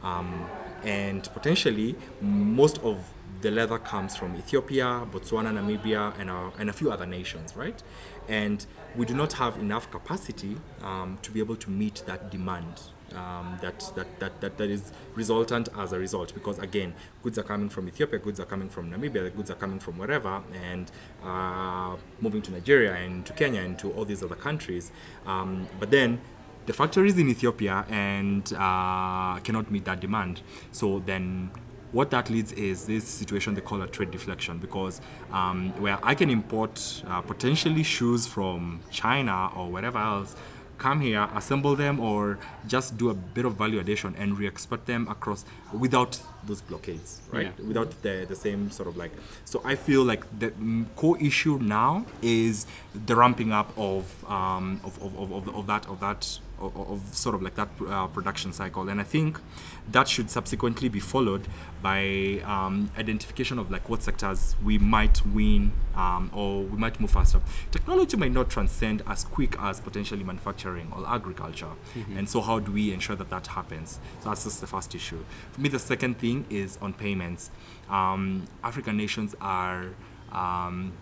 Um, 0.02 0.46
and 0.84 1.24
potentially 1.32 1.96
most 2.20 2.78
of 2.78 2.98
the 3.40 3.50
leather 3.50 3.78
comes 3.78 4.16
from 4.16 4.36
Ethiopia, 4.36 5.06
Botswana, 5.10 5.52
Namibia, 5.52 6.18
and, 6.18 6.30
uh, 6.30 6.50
and 6.58 6.70
a 6.70 6.72
few 6.72 6.90
other 6.90 7.06
nations, 7.06 7.56
right? 7.56 7.82
And 8.28 8.64
we 8.96 9.04
do 9.06 9.14
not 9.14 9.34
have 9.34 9.58
enough 9.58 9.90
capacity 9.90 10.56
um, 10.82 11.18
to 11.22 11.30
be 11.30 11.40
able 11.40 11.56
to 11.56 11.70
meet 11.70 12.02
that 12.06 12.30
demand 12.30 12.80
um, 13.14 13.58
that, 13.62 13.92
that, 13.94 14.18
that, 14.20 14.40
that, 14.40 14.58
that 14.58 14.70
is 14.70 14.92
resultant 15.14 15.68
as 15.76 15.92
a 15.92 15.98
result. 15.98 16.34
Because 16.34 16.58
again 16.58 16.94
goods 17.22 17.38
are 17.38 17.42
coming 17.42 17.68
from 17.68 17.88
ethiopia 17.88 18.18
goods 18.18 18.40
are 18.40 18.44
coming 18.44 18.68
from 18.68 18.90
namibia 18.90 19.24
the 19.24 19.30
goods 19.30 19.50
are 19.50 19.54
coming 19.54 19.78
from 19.78 19.98
wherever 19.98 20.42
and 20.70 20.90
uh, 21.22 21.96
moving 22.20 22.42
to 22.42 22.50
nigeria 22.50 22.94
and 22.94 23.24
to 23.26 23.32
kenya 23.32 23.60
and 23.60 23.78
to 23.78 23.92
all 23.92 24.04
these 24.04 24.22
other 24.22 24.34
countries. 24.34 24.92
Um, 25.26 25.68
but 25.78 25.90
then 25.90 26.20
the 26.66 26.72
factories 26.72 27.16
in 27.16 27.28
ethiopia 27.28 27.84
and 27.88 28.52
uh, 28.54 29.38
cannot 29.40 29.70
meet 29.70 29.84
that 29.84 30.00
demand. 30.00 30.42
So 30.72 31.00
then 31.04 31.50
what 31.96 32.10
that 32.10 32.28
leads 32.28 32.52
is 32.52 32.86
this 32.86 33.04
situation 33.08 33.54
they 33.54 33.62
call 33.62 33.80
a 33.80 33.86
trade 33.86 34.10
deflection 34.10 34.58
because 34.58 35.00
um, 35.32 35.72
where 35.80 35.98
I 36.02 36.14
can 36.14 36.28
import 36.28 37.02
uh, 37.06 37.22
potentially 37.22 37.82
shoes 37.82 38.26
from 38.26 38.80
China 38.90 39.50
or 39.56 39.70
wherever 39.70 39.98
else, 39.98 40.36
come 40.76 41.00
here, 41.00 41.26
assemble 41.34 41.74
them, 41.74 41.98
or 41.98 42.38
just 42.66 42.98
do 42.98 43.08
a 43.08 43.14
bit 43.14 43.46
of 43.46 43.54
value 43.54 43.80
addition 43.80 44.14
and 44.18 44.38
re-export 44.38 44.84
them 44.84 45.08
across 45.08 45.46
without 45.72 46.20
those 46.44 46.60
blockades, 46.60 47.22
right? 47.32 47.50
Yeah. 47.58 47.66
Without 47.66 48.02
the, 48.02 48.26
the 48.28 48.36
same 48.36 48.70
sort 48.70 48.88
of 48.90 48.98
like. 48.98 49.12
So 49.46 49.62
I 49.64 49.74
feel 49.74 50.04
like 50.04 50.24
the 50.38 50.50
mm, 50.50 50.84
core 50.96 51.16
issue 51.18 51.58
now 51.62 52.04
is 52.20 52.66
the 53.06 53.16
ramping 53.16 53.52
up 53.52 53.72
of 53.78 54.04
um, 54.30 54.82
of, 54.84 55.02
of, 55.02 55.18
of, 55.18 55.32
of, 55.32 55.56
of 55.56 55.66
that 55.66 55.86
of 55.86 56.00
that 56.00 56.38
of, 56.60 56.76
of 56.76 57.00
sort 57.14 57.34
of 57.34 57.40
like 57.42 57.54
that 57.54 57.68
uh, 57.88 58.06
production 58.06 58.52
cycle 58.52 58.88
and 58.88 59.00
i 59.00 59.04
think 59.04 59.38
that 59.92 60.08
should 60.08 60.30
subsequently 60.30 60.88
be 60.88 61.00
followed 61.00 61.46
by 61.82 62.40
um, 62.44 62.90
identification 62.98 63.58
of 63.58 63.70
like 63.70 63.88
what 63.88 64.02
sectors 64.02 64.56
we 64.64 64.78
might 64.78 65.24
win 65.26 65.72
um, 65.94 66.30
or 66.34 66.62
we 66.62 66.76
might 66.76 66.98
move 67.00 67.10
faster. 67.10 67.40
Technology 67.70 68.16
might 68.16 68.32
not 68.32 68.50
transcend 68.50 69.02
as 69.06 69.24
quick 69.24 69.56
as 69.60 69.80
potentially 69.80 70.24
manufacturing 70.24 70.92
or 70.96 71.06
agriculture. 71.06 71.70
And 72.16 72.28
so 72.28 72.40
how 72.40 72.58
do 72.58 72.72
we 72.72 72.92
ensure 72.92 73.16
that 73.16 73.30
that 73.30 73.46
happens? 73.46 74.00
So 74.22 74.30
that's 74.30 74.44
just 74.44 74.60
the 74.60 74.66
first 74.66 74.94
issue. 74.94 75.24
For 75.52 75.60
me 75.60 75.68
the 75.68 75.78
second 75.78 76.18
thing 76.18 76.46
is 76.50 76.78
on 76.82 76.92
payments. 76.92 77.50
Um, 77.88 78.46
african 78.64 78.96
nations 78.96 79.34
are 79.40 79.90
um, 80.32 80.92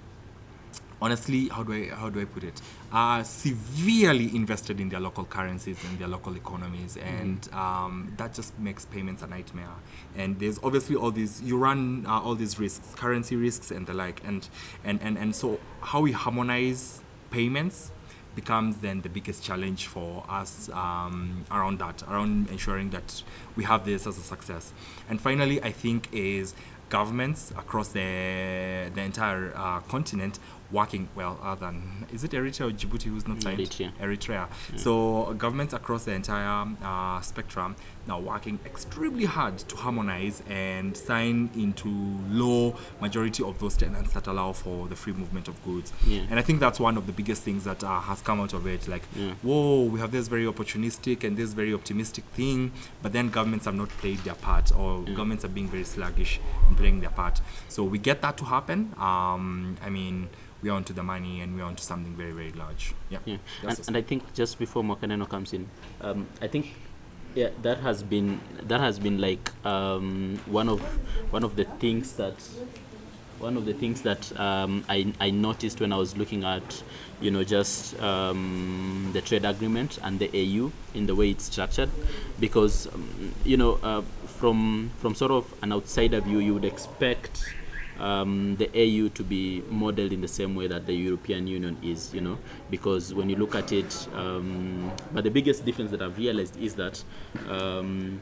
honestly, 1.00 1.48
how 1.48 1.62
do 1.62 1.72
I 1.72 1.94
how 1.94 2.08
do 2.08 2.20
I 2.20 2.24
put 2.24 2.44
it? 2.44 2.60
Are 2.92 3.24
severely 3.24 4.34
invested 4.34 4.80
in 4.80 4.88
their 4.88 5.00
local 5.00 5.24
currencies 5.24 5.82
and 5.84 5.98
their 5.98 6.08
local 6.08 6.36
economies, 6.36 6.96
and 6.96 7.48
um, 7.52 8.12
that 8.16 8.34
just 8.34 8.58
makes 8.58 8.84
payments 8.84 9.22
a 9.22 9.26
nightmare. 9.26 9.74
And 10.16 10.38
there's 10.38 10.58
obviously 10.62 10.96
all 10.96 11.10
these 11.10 11.42
you 11.42 11.58
run 11.58 12.06
uh, 12.06 12.20
all 12.20 12.34
these 12.34 12.58
risks, 12.58 12.94
currency 12.94 13.36
risks 13.36 13.70
and 13.70 13.86
the 13.86 13.94
like, 13.94 14.22
and 14.24 14.48
and 14.84 15.00
and 15.02 15.18
and 15.18 15.34
so 15.34 15.60
how 15.80 16.00
we 16.00 16.12
harmonize 16.12 17.00
payments 17.30 17.90
becomes 18.34 18.78
then 18.78 19.00
the 19.02 19.08
biggest 19.08 19.42
challenge 19.44 19.86
for 19.86 20.24
us 20.28 20.68
um, 20.70 21.44
around 21.50 21.78
that, 21.78 22.02
around 22.02 22.50
ensuring 22.50 22.90
that 22.90 23.22
we 23.56 23.64
have 23.64 23.84
this 23.84 24.06
as 24.06 24.18
a 24.18 24.22
success. 24.22 24.72
And 25.08 25.20
finally, 25.20 25.62
I 25.62 25.70
think 25.70 26.08
is 26.12 26.54
governments 26.88 27.50
across 27.52 27.88
the 27.88 28.90
the 28.94 29.00
entire 29.00 29.52
uh, 29.56 29.80
continent 29.80 30.38
working 30.70 31.08
well 31.14 31.38
other 31.42 31.66
than 31.66 32.06
is 32.12 32.24
it 32.24 32.30
Eritrea 32.32 32.68
or 32.68 32.72
Djibouti 32.72 33.04
who's 33.04 33.28
not 33.28 33.42
signed 33.42 33.58
Eritrea. 33.60 33.92
Eritrea. 34.00 34.48
So 34.76 35.34
governments 35.34 35.72
across 35.74 36.04
the 36.04 36.12
entire 36.12 36.66
uh, 36.82 37.20
spectrum 37.20 37.76
now 38.06 38.18
working 38.20 38.58
extremely 38.66 39.24
hard 39.24 39.58
to 39.58 39.76
harmonize 39.76 40.42
and 40.48 40.96
sign 40.96 41.50
into 41.54 41.88
law 42.28 42.74
majority 43.00 43.42
of 43.42 43.58
those 43.60 43.76
tenants 43.76 44.12
that 44.12 44.26
allow 44.26 44.52
for 44.52 44.88
the 44.88 44.96
free 44.96 45.12
movement 45.12 45.48
of 45.48 45.62
goods. 45.64 45.92
Yeah. 46.06 46.22
And 46.30 46.38
I 46.38 46.42
think 46.42 46.60
that's 46.60 46.78
one 46.80 46.96
of 46.96 47.06
the 47.06 47.12
biggest 47.12 47.42
things 47.42 47.64
that 47.64 47.82
uh, 47.82 48.00
has 48.00 48.20
come 48.20 48.40
out 48.40 48.52
of 48.52 48.66
it. 48.66 48.86
Like, 48.88 49.02
Yeah. 49.16 49.32
whoa, 49.42 49.84
we 49.84 50.00
have 50.00 50.10
this 50.12 50.28
very 50.28 50.44
opportunistic 50.44 51.24
and 51.24 51.36
this 51.36 51.52
very 51.52 51.72
optimistic 51.72 52.24
thing, 52.34 52.72
but 53.02 53.12
then 53.12 53.30
governments 53.30 53.64
have 53.64 53.74
not 53.74 53.88
played 53.90 54.18
their 54.18 54.34
part, 54.34 54.70
or 54.76 55.02
governments 55.02 55.44
are 55.44 55.48
being 55.48 55.68
very 55.68 55.84
sluggish 55.84 56.40
in 56.68 56.76
playing 56.76 57.00
their 57.00 57.10
part. 57.10 57.40
So 57.68 57.84
we 57.84 57.98
get 57.98 58.20
that 58.22 58.36
to 58.38 58.44
happen. 58.44 58.92
Um, 58.98 59.76
I 59.82 59.88
mean, 59.88 60.28
we're 60.64 60.72
onto 60.72 60.94
the 60.94 61.02
money 61.02 61.42
and 61.42 61.54
we're 61.54 61.64
onto 61.64 61.82
something 61.82 62.14
very, 62.14 62.32
very 62.32 62.52
large. 62.52 62.94
Yeah. 63.10 63.18
Yeah, 63.26 63.36
and, 63.62 63.80
and 63.86 63.96
I 63.96 64.02
think 64.02 64.32
just 64.32 64.58
before 64.58 64.82
Mwakaneno 64.82 65.28
comes 65.28 65.52
in, 65.52 65.68
um, 66.00 66.26
I 66.40 66.48
think 66.48 66.74
yeah 67.34 67.50
that 67.62 67.78
has 67.78 68.02
been 68.02 68.40
that 68.62 68.80
has 68.80 68.98
been 68.98 69.20
like 69.20 69.50
um, 69.66 70.38
one 70.46 70.68
of 70.68 70.80
one 71.32 71.44
of 71.44 71.56
the 71.56 71.64
things 71.64 72.12
that 72.14 72.36
one 73.40 73.56
of 73.56 73.66
the 73.66 73.74
things 73.74 74.02
that 74.02 74.38
um, 74.38 74.84
I, 74.88 75.12
I 75.20 75.30
noticed 75.30 75.80
when 75.80 75.92
I 75.92 75.96
was 75.96 76.16
looking 76.16 76.44
at 76.44 76.82
you 77.20 77.30
know 77.32 77.42
just 77.42 78.00
um, 78.00 79.10
the 79.12 79.20
trade 79.20 79.44
agreement 79.44 79.98
and 80.02 80.18
the 80.20 80.30
AU 80.32 80.72
in 80.94 81.06
the 81.06 81.14
way 81.14 81.30
it's 81.30 81.44
structured 81.44 81.90
because 82.38 82.86
um, 82.86 83.34
you 83.44 83.56
know 83.56 83.80
uh, 83.82 84.02
from 84.26 84.92
from 84.98 85.14
sort 85.14 85.32
of 85.32 85.52
an 85.62 85.72
outsider 85.72 86.20
view 86.20 86.38
you 86.38 86.54
would 86.54 86.64
expect 86.64 87.52
um, 87.98 88.56
the 88.56 88.68
AU 88.74 89.08
to 89.10 89.22
be 89.22 89.62
modeled 89.68 90.12
in 90.12 90.20
the 90.20 90.28
same 90.28 90.54
way 90.54 90.66
that 90.66 90.86
the 90.86 90.94
European 90.94 91.46
Union 91.46 91.76
is, 91.82 92.12
you 92.12 92.20
know, 92.20 92.38
because 92.70 93.14
when 93.14 93.30
you 93.30 93.36
look 93.36 93.54
at 93.54 93.72
it, 93.72 94.08
um, 94.14 94.92
but 95.12 95.24
the 95.24 95.30
biggest 95.30 95.64
difference 95.64 95.90
that 95.90 96.02
I've 96.02 96.18
realized 96.18 96.60
is 96.60 96.74
that 96.74 97.02
um, 97.48 98.20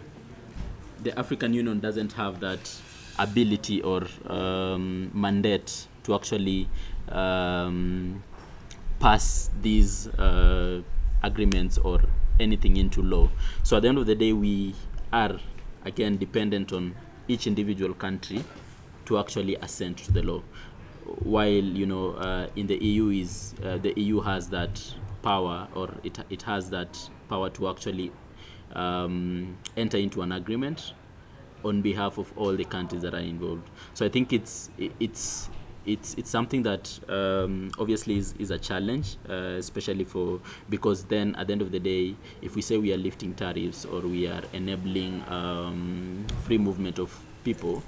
the 1.02 1.18
African 1.18 1.54
Union 1.54 1.80
doesn't 1.80 2.12
have 2.12 2.40
that 2.40 2.74
ability 3.18 3.82
or 3.82 4.06
um, 4.26 5.10
mandate 5.14 5.86
to 6.04 6.14
actually 6.14 6.68
um, 7.08 8.22
pass 8.98 9.50
these 9.60 10.08
uh, 10.08 10.82
agreements 11.22 11.78
or 11.78 12.00
anything 12.40 12.76
into 12.76 13.02
law. 13.02 13.28
So 13.62 13.76
at 13.76 13.82
the 13.82 13.88
end 13.88 13.98
of 13.98 14.06
the 14.06 14.14
day, 14.14 14.32
we 14.32 14.74
are 15.12 15.38
again 15.84 16.16
dependent 16.16 16.72
on 16.72 16.94
each 17.28 17.46
individual 17.46 17.94
country 17.94 18.44
to 19.06 19.18
actually 19.18 19.56
assent 19.56 19.98
to 19.98 20.12
the 20.12 20.22
law. 20.22 20.42
While 21.04 21.48
you 21.48 21.86
know 21.86 22.12
uh, 22.12 22.46
in 22.56 22.66
the 22.66 22.76
EU 22.76 23.08
is 23.08 23.54
uh, 23.64 23.78
the 23.78 23.92
EU 23.96 24.20
has 24.20 24.48
that 24.50 24.80
power 25.22 25.68
or 25.74 25.90
it 26.02 26.18
it 26.30 26.42
has 26.42 26.70
that 26.70 26.98
power 27.28 27.50
to 27.50 27.68
actually 27.68 28.12
um, 28.74 29.56
enter 29.76 29.96
into 29.98 30.22
an 30.22 30.32
agreement 30.32 30.92
on 31.64 31.82
behalf 31.82 32.18
of 32.18 32.32
all 32.36 32.56
the 32.56 32.64
countries 32.64 33.02
that 33.02 33.14
are 33.14 33.20
involved. 33.20 33.68
So 33.94 34.04
I 34.04 34.08
think 34.08 34.32
it's 34.32 34.70
it's 34.78 35.48
it's 35.84 36.14
it's 36.14 36.30
something 36.30 36.62
that 36.62 36.98
um, 37.08 37.70
obviously 37.78 38.18
is, 38.18 38.34
is 38.38 38.50
a 38.50 38.58
challenge, 38.58 39.16
uh, 39.28 39.58
especially 39.58 40.04
for 40.04 40.40
because 40.68 41.04
then 41.04 41.34
at 41.36 41.48
the 41.48 41.52
end 41.52 41.62
of 41.62 41.72
the 41.72 41.80
day, 41.80 42.14
if 42.40 42.54
we 42.54 42.62
say 42.62 42.78
we 42.78 42.92
are 42.92 42.96
lifting 42.98 43.34
tariffs 43.34 43.84
or 43.84 44.00
we 44.00 44.26
are 44.26 44.42
enabling 44.52 45.22
um, 45.28 46.24
free 46.44 46.58
movement 46.58 46.98
of 46.98 47.16
people, 47.44 47.82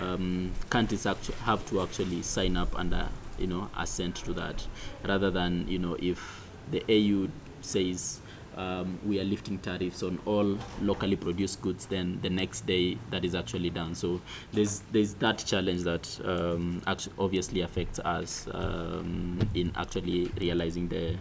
um, 0.00 0.52
countries 0.70 1.06
actu- 1.06 1.32
have 1.44 1.64
to 1.70 1.80
actually 1.82 2.22
sign 2.22 2.56
up 2.56 2.78
and 2.78 2.92
uh, 2.94 3.08
you 3.38 3.46
know 3.46 3.70
assent 3.76 4.16
to 4.16 4.32
that, 4.34 4.66
rather 5.04 5.30
than 5.30 5.66
you 5.68 5.78
know 5.78 5.96
if 6.00 6.48
the 6.70 6.82
AU 6.88 7.28
says 7.60 8.20
um, 8.56 8.98
we 9.04 9.20
are 9.20 9.24
lifting 9.24 9.58
tariffs 9.58 10.02
on 10.02 10.18
all 10.24 10.58
locally 10.80 11.16
produced 11.16 11.60
goods, 11.60 11.86
then 11.86 12.18
the 12.22 12.30
next 12.30 12.66
day 12.66 12.96
that 13.10 13.24
is 13.24 13.34
actually 13.34 13.70
done. 13.70 13.94
So 13.94 14.20
there's 14.52 14.80
there's 14.92 15.14
that 15.14 15.38
challenge 15.38 15.82
that 15.82 16.20
um, 16.24 16.82
obviously 17.18 17.60
affects 17.60 17.98
us 18.00 18.48
um, 18.52 19.38
in 19.54 19.72
actually 19.76 20.30
realizing 20.40 20.88
the 20.88 21.16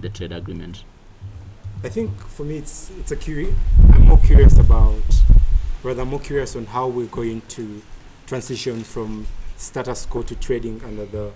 the 0.00 0.08
trade 0.08 0.32
agreement. 0.32 0.84
I 1.82 1.88
think 1.88 2.18
for 2.28 2.42
me, 2.42 2.58
it's 2.58 2.90
it's 2.98 3.12
a 3.12 3.16
curi- 3.16 3.54
I'm 3.92 4.06
more 4.06 4.18
curious 4.18 4.58
about, 4.58 5.00
rather 5.82 6.04
more 6.04 6.20
curious 6.20 6.56
on 6.56 6.66
how 6.66 6.88
we're 6.88 7.06
going 7.06 7.42
to 7.48 7.82
transition 8.30 8.84
from 8.84 9.26
status 9.56 10.06
quo 10.06 10.22
to 10.22 10.36
trading 10.36 10.80
under 10.84 11.04
the 11.04 11.32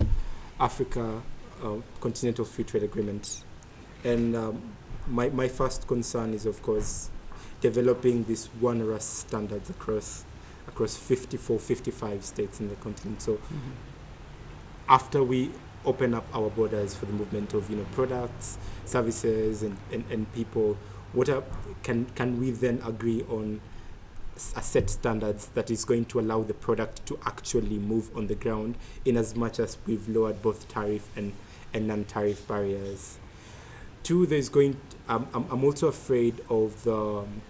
Africa 0.61 1.21
uh, 1.61 1.73
Continental 1.99 2.45
Free 2.45 2.63
Trade 2.63 2.83
Agreement. 2.83 3.43
And 4.05 4.33
um, 4.33 4.61
my 5.05 5.27
my 5.27 5.49
first 5.49 5.87
concern 5.87 6.33
is, 6.33 6.45
of 6.45 6.61
course, 6.61 7.09
developing 7.59 8.23
these 8.23 8.47
onerous 8.63 9.03
standards 9.03 9.69
across 9.69 10.23
across 10.69 10.95
54, 10.95 11.59
55 11.59 12.23
states 12.23 12.61
in 12.61 12.69
the 12.69 12.75
continent. 12.75 13.21
So 13.21 13.41
after 14.87 15.21
we 15.21 15.51
open 15.83 16.13
up 16.13 16.25
our 16.33 16.49
borders 16.49 16.95
for 16.95 17.07
the 17.07 17.13
movement 17.13 17.53
of 17.53 17.69
you 17.69 17.75
know 17.75 17.85
products, 17.91 18.57
services, 18.85 19.63
and, 19.63 19.75
and, 19.91 20.05
and 20.09 20.31
people, 20.33 20.77
what 21.11 21.27
are, 21.27 21.43
can 21.83 22.05
can 22.15 22.39
we 22.39 22.51
then 22.51 22.81
agree 22.85 23.23
on 23.23 23.59
a 24.55 24.61
set 24.61 24.89
standards 24.89 25.47
that 25.53 25.71
is 25.71 25.85
going 25.85 26.05
to 26.05 26.19
allow 26.19 26.43
the 26.43 26.53
product 26.53 27.05
to 27.05 27.17
actually 27.25 27.79
move 27.79 28.09
on 28.15 28.27
the 28.27 28.35
ground, 28.35 28.75
in 29.05 29.17
as 29.17 29.35
much 29.35 29.59
as 29.59 29.77
we've 29.85 30.07
lowered 30.09 30.41
both 30.41 30.67
tariff 30.67 31.09
and 31.15 31.33
and 31.73 31.87
non-tariff 31.87 32.47
barriers. 32.47 33.17
Two, 34.03 34.25
there's 34.25 34.49
going. 34.49 34.79
Um, 35.07 35.27
I'm 35.33 35.45
I'm 35.51 35.63
also 35.63 35.87
afraid 35.87 36.41
of 36.49 36.83
the. 36.83 36.95
um, 36.95 37.41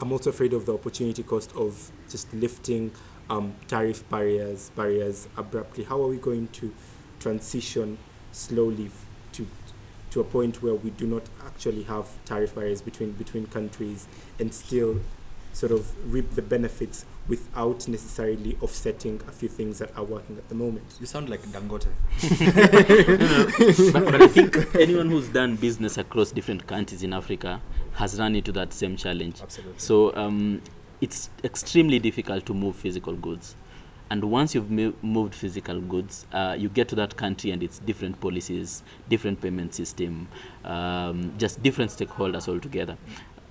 I'm 0.00 0.10
also 0.10 0.30
afraid 0.30 0.52
of 0.52 0.66
the 0.66 0.74
opportunity 0.74 1.22
cost 1.22 1.54
of 1.54 1.92
just 2.10 2.32
lifting 2.34 2.90
um, 3.30 3.54
tariff 3.68 4.08
barriers 4.10 4.70
barriers 4.74 5.28
abruptly. 5.36 5.84
How 5.84 6.02
are 6.02 6.08
we 6.08 6.16
going 6.16 6.48
to 6.48 6.74
transition 7.20 7.98
slowly 8.32 8.90
to 9.32 9.46
to 10.10 10.20
a 10.20 10.24
point 10.24 10.62
where 10.62 10.74
we 10.74 10.90
do 10.90 11.06
not 11.06 11.22
actually 11.46 11.84
have 11.84 12.08
tariff 12.24 12.54
barriers 12.54 12.82
between 12.82 13.12
between 13.12 13.46
countries 13.46 14.08
and 14.38 14.52
still 14.52 15.00
sort 15.52 15.72
of 15.72 16.12
reap 16.12 16.34
the 16.34 16.42
benefits 16.42 17.04
without 17.28 17.86
necessarily 17.86 18.56
offsetting 18.60 19.20
a 19.28 19.32
few 19.32 19.48
things 19.48 19.78
that 19.78 19.96
are 19.96 20.04
working 20.04 20.36
at 20.36 20.48
the 20.48 20.54
moment. 20.54 20.84
You 20.98 21.06
sound 21.06 21.28
like 21.28 21.42
Dangote. 21.42 21.86
but, 23.92 24.04
but 24.04 24.22
I 24.22 24.26
think 24.26 24.74
anyone 24.74 25.08
who's 25.08 25.28
done 25.28 25.56
business 25.56 25.98
across 25.98 26.32
different 26.32 26.66
countries 26.66 27.02
in 27.02 27.12
Africa 27.12 27.60
has 27.94 28.18
run 28.18 28.34
into 28.34 28.50
that 28.52 28.72
same 28.72 28.96
challenge. 28.96 29.40
Absolutely. 29.40 29.78
So 29.78 30.14
um, 30.16 30.62
it's 31.00 31.30
extremely 31.44 31.98
difficult 31.98 32.46
to 32.46 32.54
move 32.54 32.76
physical 32.76 33.14
goods. 33.14 33.54
And 34.10 34.24
once 34.24 34.54
you've 34.54 34.70
mo- 34.70 34.92
moved 35.00 35.34
physical 35.34 35.80
goods, 35.80 36.26
uh, 36.32 36.54
you 36.58 36.68
get 36.68 36.86
to 36.88 36.94
that 36.96 37.16
country 37.16 37.50
and 37.50 37.62
it's 37.62 37.78
different 37.78 38.20
policies, 38.20 38.82
different 39.08 39.40
payment 39.40 39.74
system, 39.74 40.28
um, 40.66 41.32
just 41.38 41.62
different 41.62 41.90
stakeholders 41.92 42.46
altogether. 42.46 42.98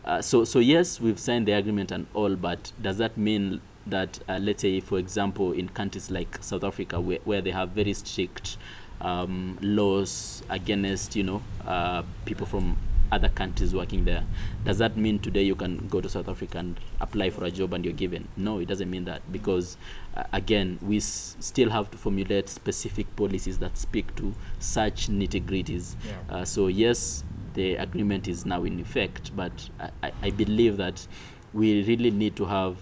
Uh, 0.04 0.22
so, 0.22 0.44
so 0.44 0.60
yes, 0.60 1.00
we've 1.00 1.20
signed 1.20 1.48
the 1.48 1.52
agreement 1.52 1.92
and 1.92 2.08
all, 2.14 2.36
but 2.36 2.72
does 2.82 2.98
that 2.98 3.18
mean 3.18 3.62
that, 3.86 4.20
uh, 4.28 4.40
let's 4.42 4.62
say, 4.62 4.80
for 4.80 4.98
example, 4.98 5.52
in 5.52 5.70
countries 5.70 6.10
like 6.10 6.38
South 6.42 6.64
Africa, 6.64 7.00
where, 7.00 7.20
where 7.24 7.42
they 7.42 7.52
have 7.52 7.70
very 7.70 7.94
strict 7.94 8.58
um, 9.00 9.58
laws 9.62 10.44
against, 10.50 11.16
you 11.16 11.24
know, 11.24 11.42
uh, 11.66 12.04
people 12.26 12.46
from 12.46 12.78
other 13.12 13.28
countries 13.30 13.74
working 13.76 14.06
there. 14.06 14.24
Does 14.64 14.78
that 14.78 14.96
mean 14.96 15.20
today 15.20 15.44
you 15.44 15.56
can 15.56 15.88
go 15.90 16.00
to 16.00 16.08
South 16.08 16.30
Africa 16.30 16.60
and 16.60 16.80
apply 17.02 17.30
for 17.32 17.44
a 17.44 17.52
job 17.52 17.74
and 17.74 17.84
you're 17.84 17.94
given? 17.94 18.28
No, 18.38 18.60
it 18.60 18.68
doesn't 18.68 18.90
mean 18.90 19.04
that 19.06 19.30
because, 19.32 19.76
uh, 20.16 20.24
again, 20.32 20.80
we 20.82 20.98
s- 20.98 21.36
still 21.40 21.70
have 21.72 21.92
to 21.92 21.98
formulate 21.98 22.48
specific 22.48 23.14
policies 23.18 23.58
that 23.60 23.78
speak 23.78 24.16
to 24.16 24.34
such 24.60 25.10
nitty 25.10 25.44
gritties. 25.44 25.96
Yeah. 26.08 26.36
Uh, 26.38 26.46
so, 26.46 26.68
yes, 26.68 27.24
the 27.54 27.76
agreement 27.76 28.28
is 28.28 28.46
now 28.46 28.64
in 28.64 28.80
effect, 28.80 29.36
but 29.36 29.70
I, 30.04 30.12
I, 30.22 30.30
believe 30.30 30.78
that 30.78 31.06
we 31.54 31.84
really 31.84 32.12
need 32.12 32.36
to 32.38 32.46
have 32.46 32.78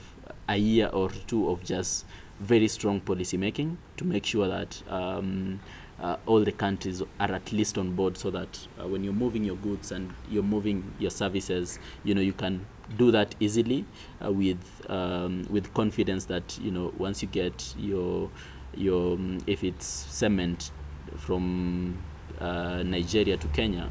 a 0.47 0.57
year 0.57 0.87
or 0.91 1.09
two 1.27 1.49
of 1.49 1.63
just 1.63 2.05
very 2.39 2.67
strong 2.67 3.01
policy 3.01 3.37
making 3.37 3.77
to 3.97 4.05
make 4.05 4.25
sure 4.25 4.47
that 4.47 4.81
um, 4.89 5.59
uh, 6.01 6.15
all 6.25 6.43
the 6.43 6.51
countries 6.51 7.01
are 7.19 7.31
at 7.31 7.51
least 7.51 7.77
on 7.77 7.93
board 7.95 8.17
so 8.17 8.31
that 8.31 8.67
uh, 8.81 8.87
when 8.87 9.03
you're 9.03 9.13
moving 9.13 9.43
your 9.43 9.57
goods 9.57 9.91
and 9.91 10.13
you're 10.29 10.43
moving 10.43 10.93
your 10.99 11.11
services, 11.11 11.79
you 12.03 12.15
know, 12.15 12.21
you 12.21 12.33
can 12.33 12.65
do 12.97 13.11
that 13.11 13.35
easily 13.39 13.85
uh, 14.25 14.31
with 14.31 14.57
um, 14.89 15.45
with 15.49 15.73
confidence 15.73 16.25
that 16.25 16.57
you 16.59 16.71
know 16.71 16.91
once 16.97 17.21
you 17.21 17.27
get 17.27 17.73
your 17.77 18.29
your 18.75 19.13
um, 19.13 19.37
if 19.45 19.63
it's 19.63 19.85
cement 19.85 20.71
from 21.17 21.97
uh, 22.39 22.81
Nigeria 22.83 23.37
to 23.37 23.47
Kenya, 23.49 23.89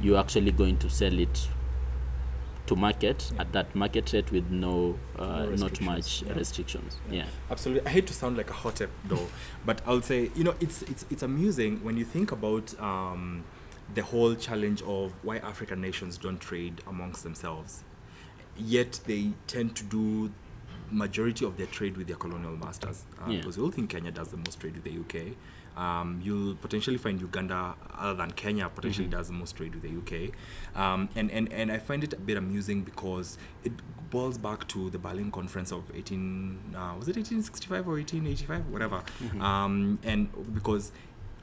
you're 0.00 0.18
actually 0.18 0.52
going 0.52 0.78
to 0.78 0.88
sell 0.90 1.18
it 1.18 1.48
to 2.66 2.76
market 2.76 3.30
Yeah. 3.34 3.40
at 3.42 3.52
that 3.52 3.74
market 3.74 4.12
rate 4.12 4.30
with 4.30 4.48
no, 4.50 4.98
uh, 5.18 5.46
No 5.46 5.50
not 5.56 5.80
much 5.80 5.96
restrictions, 5.96 6.22
yeah. 6.28 6.34
restrictions. 6.38 7.00
Yeah. 7.10 7.24
Absolutely. 7.50 7.86
I 7.86 7.90
hate 7.90 8.06
to 8.06 8.14
sound 8.14 8.36
like 8.36 8.48
a 8.50 8.52
hot 8.52 8.78
hotep 8.78 8.90
though, 9.04 9.28
but 9.66 9.82
I'll 9.86 10.02
say, 10.02 10.30
you 10.34 10.44
know, 10.44 10.54
it's 10.60 10.82
it's 10.82 11.04
it's 11.10 11.22
amusing 11.22 11.82
when 11.82 11.96
you 11.96 12.04
think 12.04 12.30
about 12.32 12.78
um, 12.80 13.44
the 13.94 14.02
whole 14.02 14.34
challenge 14.36 14.82
of 14.82 15.12
why 15.24 15.38
African 15.38 15.80
nations 15.80 16.16
don't 16.16 16.38
trade 16.40 16.80
amongst 16.86 17.24
themselves. 17.24 17.82
Yet 18.56 19.00
they 19.06 19.32
tend 19.46 19.74
to 19.76 19.84
do 19.84 20.30
majority 20.92 21.44
of 21.44 21.56
their 21.56 21.66
trade 21.66 21.96
with 21.96 22.06
their 22.06 22.16
colonial 22.16 22.56
masters. 22.56 23.04
Uh, 23.20 23.30
Yeah. 23.30 23.38
Because 23.38 23.56
you'll 23.56 23.70
think 23.70 23.90
Kenya 23.90 24.10
does 24.12 24.28
the 24.28 24.36
most 24.36 24.60
trade 24.60 24.74
with 24.74 24.84
the 24.84 24.90
UK. 24.92 25.34
Um, 25.84 26.20
you'll 26.22 26.56
potentially 26.56 26.98
find 26.98 27.20
Uganda, 27.20 27.74
other 27.96 28.14
than 28.14 28.30
Kenya, 28.32 28.68
potentially 28.68 29.06
Mhm. 29.08 29.12
does 29.16 29.26
the 29.28 29.32
most 29.32 29.56
trade 29.56 29.72
with 29.74 29.82
the 29.82 29.92
UK. 30.00 30.12
Um, 30.82 31.08
and, 31.16 31.30
and, 31.30 31.50
and 31.52 31.72
I 31.72 31.78
find 31.78 32.04
it 32.04 32.12
a 32.12 32.16
bit 32.28 32.36
amusing 32.36 32.82
because 32.82 33.38
it 33.64 33.72
boils 34.10 34.36
back 34.36 34.68
to 34.68 34.90
the 34.90 34.98
Berlin 34.98 35.30
Conference 35.30 35.70
of 35.72 35.84
18, 35.94 36.74
uh, 36.74 36.94
was 36.98 37.08
it 37.08 37.16
1865 37.16 37.88
or 37.88 37.96
1885? 37.98 38.66
Whatever. 38.68 39.02
Mhm. 39.22 39.40
Um, 39.40 39.98
and 40.02 40.28
because 40.54 40.92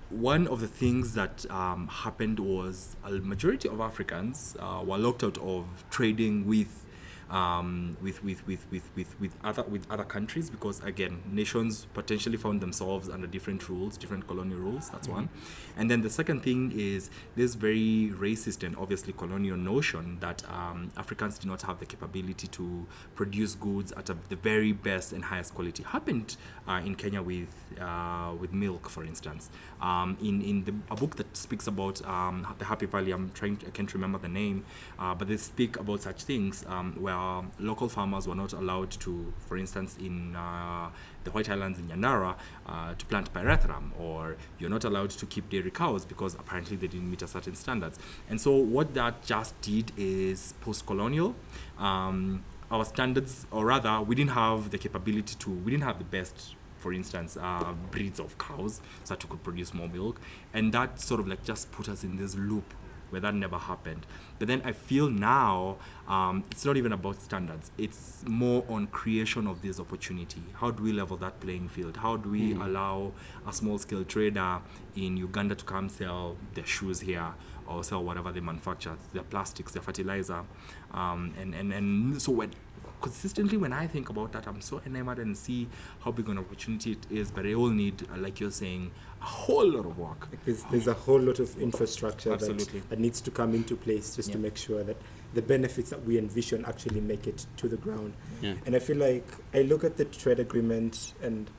one 0.09 0.47
of 0.47 0.59
the 0.61 0.67
things 0.67 1.15
that 1.15 1.49
um, 1.51 1.87
happened 1.87 2.39
was 2.39 2.95
a 3.03 3.11
majority 3.33 3.67
of 3.67 3.81
Africans 3.81 4.55
uh, 4.59 4.83
were 4.85 4.97
locked 4.99 5.23
out 5.23 5.37
of 5.39 5.65
trading 5.89 6.45
with 6.45 6.85
um, 7.29 7.97
with, 8.01 8.23
with, 8.23 8.45
with, 8.47 8.65
with, 8.71 8.89
with, 8.95 9.19
with 9.19 9.35
other 9.43 9.63
with 9.63 9.89
other 9.91 10.03
countries 10.03 10.49
because 10.49 10.81
again 10.83 11.21
nations 11.29 11.85
potentially 11.93 12.37
found 12.37 12.61
themselves 12.61 13.09
under 13.09 13.27
different 13.27 13.67
rules 13.69 13.97
different 13.97 14.27
colonial 14.27 14.59
rules. 14.59 14.89
That's 14.89 15.07
one. 15.07 15.29
And 15.75 15.91
then 15.91 16.01
the 16.01 16.09
second 16.09 16.41
thing 16.41 16.71
is 16.75 17.09
this 17.35 17.55
very 17.55 18.11
racist 18.15 18.65
and 18.65 18.75
obviously 18.77 19.13
colonial 19.13 19.57
notion 19.57 20.19
that 20.19 20.43
um, 20.49 20.91
Africans 20.97 21.37
do 21.37 21.47
not 21.47 21.61
have 21.63 21.79
the 21.79 21.85
capability 21.85 22.47
to 22.47 22.85
produce 23.15 23.55
goods 23.55 23.91
at 23.93 24.09
a, 24.09 24.17
the 24.29 24.35
very 24.35 24.71
best 24.71 25.13
and 25.13 25.25
highest 25.25 25.53
quality. 25.53 25.83
Happened 25.83 26.37
uh, 26.67 26.81
in 26.85 26.95
Kenya 26.95 27.21
with 27.21 27.53
uh, 27.79 28.33
with 28.39 28.53
milk 28.53 28.89
for 28.89 29.03
instance 29.03 29.49
um, 29.81 30.17
in 30.21 30.41
in 30.41 30.63
the, 30.63 30.73
a 30.91 30.95
book 30.95 31.15
that 31.15 31.35
speaks 31.35 31.67
about 31.67 32.05
um, 32.07 32.45
the 32.57 32.65
Happy 32.65 32.85
Valley 32.85 33.11
I'm 33.11 33.31
trying 33.31 33.57
to, 33.57 33.67
I 33.67 33.69
can't 33.69 33.93
remember 33.93 34.17
the 34.17 34.29
name 34.29 34.65
uh, 34.99 35.13
but 35.15 35.27
they 35.27 35.37
speak 35.37 35.77
about 35.77 36.01
such 36.01 36.23
things 36.23 36.65
um, 36.67 36.95
where 36.99 37.43
local 37.59 37.89
farmers 37.89 38.27
were 38.27 38.35
not 38.35 38.53
allowed 38.53 38.91
to 38.91 39.33
for 39.47 39.57
instance 39.57 39.97
in 39.99 40.35
uh, 40.35 40.89
the 41.27 41.31
White 41.31 41.47
Highlands 41.47 41.77
in 41.77 41.87
Yanara, 41.89 42.35
uh, 42.65 42.93
to 42.93 43.05
plant 43.05 43.33
pyrethrum 43.33 43.91
or 43.99 44.37
you're 44.59 44.69
not 44.69 44.85
allowed 44.85 45.09
to 45.11 45.25
keep 45.25 45.49
dairy 45.49 45.71
cows 45.71 46.05
because 46.05 46.35
apparently 46.35 46.77
they 46.77 46.87
didn't 46.87 47.09
meet 47.09 47.21
a 47.21 47.27
certain 47.27 47.55
standards. 47.55 47.99
And 48.29 48.39
so 48.39 48.55
what 48.55 48.93
that 48.93 49.23
just 49.23 49.59
did 49.61 49.91
is 49.97 50.53
post-colonial 50.61 51.35
um, 51.77 52.43
our 52.71 52.85
standards 52.85 53.45
or 53.51 53.65
rather 53.65 54.01
we 54.01 54.15
didn't 54.15 54.31
have 54.31 54.71
the 54.71 54.77
capability 54.77 55.35
to 55.39 55.49
we 55.49 55.71
didn't 55.71 55.83
have 55.83 55.99
the 55.99 56.05
best 56.05 56.55
for 56.77 56.93
instance 56.93 57.37
uh, 57.39 57.73
breeds 57.91 58.19
of 58.19 58.37
cows 58.37 58.81
so 59.03 59.13
that 59.15 59.23
we 59.23 59.29
could 59.29 59.43
produce 59.43 59.73
more 59.73 59.87
milk. 59.89 60.19
And 60.53 60.73
that 60.73 60.99
sort 60.99 61.19
of 61.19 61.27
like 61.27 61.43
just 61.43 61.71
put 61.71 61.89
us 61.89 62.03
in 62.03 62.17
this 62.17 62.35
loop 62.35 62.73
where 63.09 63.21
that 63.21 63.33
never 63.33 63.57
happened. 63.57 64.05
But 64.37 64.49
then 64.49 64.61
i 64.65 64.73
feel 64.73 65.09
now 65.09 65.77
um, 66.09 66.43
it's 66.51 66.65
not 66.65 66.75
even 66.75 66.91
about 66.91 67.21
standards. 67.21 67.71
It's 67.77 68.21
more 68.27 68.65
on 68.67 68.87
creation 68.87 69.47
of 69.47 69.61
this 69.61 69.79
opportunity. 69.79 70.43
How 70.55 70.71
do 70.71 70.83
we 70.83 70.91
level 70.91 71.15
that 71.17 71.39
playing 71.39 71.69
field? 71.69 71.97
How 71.97 72.17
do 72.17 72.29
we 72.29 72.53
Mhm. 72.53 72.65
allow 72.65 73.13
a 73.47 73.53
small 73.53 73.77
scale 73.77 74.03
trader 74.03 74.59
in 74.95 75.15
uganda 75.17 75.55
to 75.55 75.63
come 75.65 75.87
sell 75.89 76.35
their 76.53 76.65
shoes 76.65 76.99
here 76.99 77.33
or 77.65 77.81
sell 77.83 78.03
whatever 78.03 78.31
they 78.31 78.41
manufacture 78.41 78.95
their 79.13 79.23
plastics 79.23 79.71
their 79.71 79.81
fertilizer? 79.81 80.43
Um, 80.91 81.33
and, 81.39 81.55
and, 81.55 81.71
and 81.73 82.21
so 82.21 82.31
when 82.33 82.51
consistently 83.01 83.57
when 83.57 83.73
I 83.73 83.87
think 83.87 84.09
about 84.09 84.31
that, 84.33 84.47
I'm 84.47 84.61
so 84.61 84.81
enamored 84.85 85.19
and 85.19 85.37
see 85.37 85.67
how 86.03 86.11
big 86.11 86.29
an 86.29 86.37
opportunity 86.37 86.91
it 86.93 87.05
is. 87.09 87.31
But 87.31 87.43
they 87.43 87.55
all 87.55 87.69
need, 87.69 88.07
uh, 88.11 88.17
like 88.17 88.39
you're 88.39 88.51
saying, 88.51 88.91
a 89.21 89.25
whole 89.25 89.67
lot 89.69 89.85
of 89.85 89.97
work. 89.97 90.27
There's, 90.45 90.63
there's 90.65 90.87
a 90.87 90.93
whole 90.93 91.19
lot 91.19 91.39
of 91.39 91.57
infrastructure 91.59 92.35
that, 92.35 92.89
that 92.89 92.99
needs 92.99 93.21
to 93.21 93.31
come 93.31 93.53
into 93.55 93.75
place 93.75 94.15
just 94.15 94.31
to 94.31 94.37
make 94.37 94.57
sure 94.57 94.83
that 94.83 94.97
the 95.33 95.41
benefits 95.41 95.89
that 95.89 96.03
we 96.05 96.17
envision 96.17 96.65
actually 96.65 97.01
make 97.01 97.27
it 97.27 97.45
to 97.57 97.67
the 97.67 97.77
ground. 97.77 98.13
Yeah. 98.41 98.55
And 98.65 98.75
I 98.75 98.79
feel 98.79 98.97
like 98.97 99.27
I 99.53 99.61
look 99.61 99.83
at 99.83 99.97
the 99.97 100.05
trade 100.05 100.39
agreement 100.39 101.13
and 101.21 101.49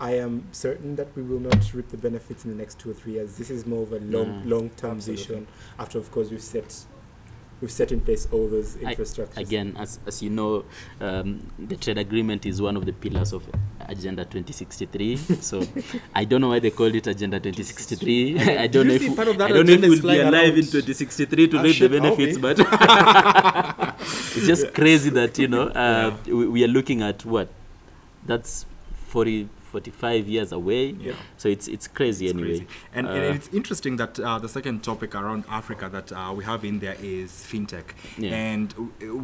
I 0.00 0.12
am 0.12 0.46
certain 0.52 0.96
that 0.96 1.14
we 1.16 1.22
will 1.22 1.40
not 1.40 1.74
reap 1.74 1.88
the 1.88 1.96
benefits 1.96 2.44
in 2.44 2.50
the 2.50 2.56
next 2.56 2.78
two 2.78 2.90
or 2.90 2.94
three 2.94 3.14
years. 3.14 3.36
This 3.36 3.50
is 3.50 3.66
more 3.66 3.82
of 3.82 3.92
a 3.92 3.98
long, 4.00 4.44
No. 4.48 4.56
long 4.56 4.70
term 4.70 4.96
Absolutely. 4.96 5.24
vision. 5.24 5.46
After, 5.78 5.98
of 5.98 6.10
course, 6.10 6.30
we've 6.30 6.42
set 6.42 6.84
we've 7.60 7.70
set 7.70 7.92
in 7.92 8.00
place 8.00 8.28
all 8.32 8.46
those 8.48 8.76
infrastructures. 8.76 9.36
Again, 9.36 9.76
as, 9.78 9.98
as 10.06 10.22
you 10.22 10.30
know, 10.30 10.64
um, 11.00 11.50
the 11.58 11.76
trade 11.76 11.98
agreement 11.98 12.46
is 12.46 12.62
one 12.62 12.76
of 12.76 12.86
the 12.86 12.92
pillars 12.92 13.32
of 13.32 13.48
Agenda 13.88 14.24
2063. 14.24 15.16
so 15.40 15.62
I 16.14 16.24
don't 16.24 16.40
know 16.40 16.48
why 16.48 16.58
they 16.60 16.70
called 16.70 16.94
it 16.94 17.06
Agenda 17.06 17.38
2063. 17.38 18.38
I 18.58 18.66
don't 18.66 18.88
you 18.88 18.98
know 18.98 19.04
if 19.04 19.16
part 19.16 19.28
of 19.28 19.38
that 19.38 19.50
I 19.50 19.54
don't 19.54 19.66
know 19.66 19.72
if 19.72 19.80
we'll 19.80 20.02
be 20.02 20.20
alive 20.20 20.56
in 20.56 20.64
2063 20.64 21.48
to 21.48 21.58
Ah, 21.58 21.62
reap 21.62 21.78
the 21.78 21.88
benefits, 21.88 22.38
but 22.38 22.58
it's 24.36 24.46
just 24.46 24.72
crazy 24.74 25.10
that 25.10 25.38
you 25.38 25.48
know 25.48 25.68
uh, 25.68 26.16
we, 26.26 26.46
we 26.46 26.64
are 26.64 26.68
looking 26.68 27.02
at 27.02 27.24
what 27.24 27.48
that's 28.26 28.66
40 29.08 29.48
45 29.72 30.28
years 30.28 30.52
away 30.52 30.94
Yeah. 30.98 31.12
so 31.36 31.48
it's 31.48 31.68
it's 31.68 31.86
crazy 31.88 32.26
It's 32.26 32.34
anyway 32.34 32.48
crazy. 32.58 32.66
And, 32.94 33.06
Uh, 33.06 33.10
and 33.10 33.36
it's 33.36 33.48
interesting 33.52 33.96
that 33.96 34.18
uh, 34.18 34.38
the 34.38 34.48
second 34.48 34.82
topic 34.82 35.14
around 35.14 35.44
Africa 35.48 35.88
that 35.96 36.08
uh, 36.12 36.32
we 36.36 36.42
have 36.44 36.64
in 36.64 36.78
there 36.80 36.96
is 37.02 37.30
fintech. 37.50 37.86
Yeah. 38.16 38.30
And 38.34 38.66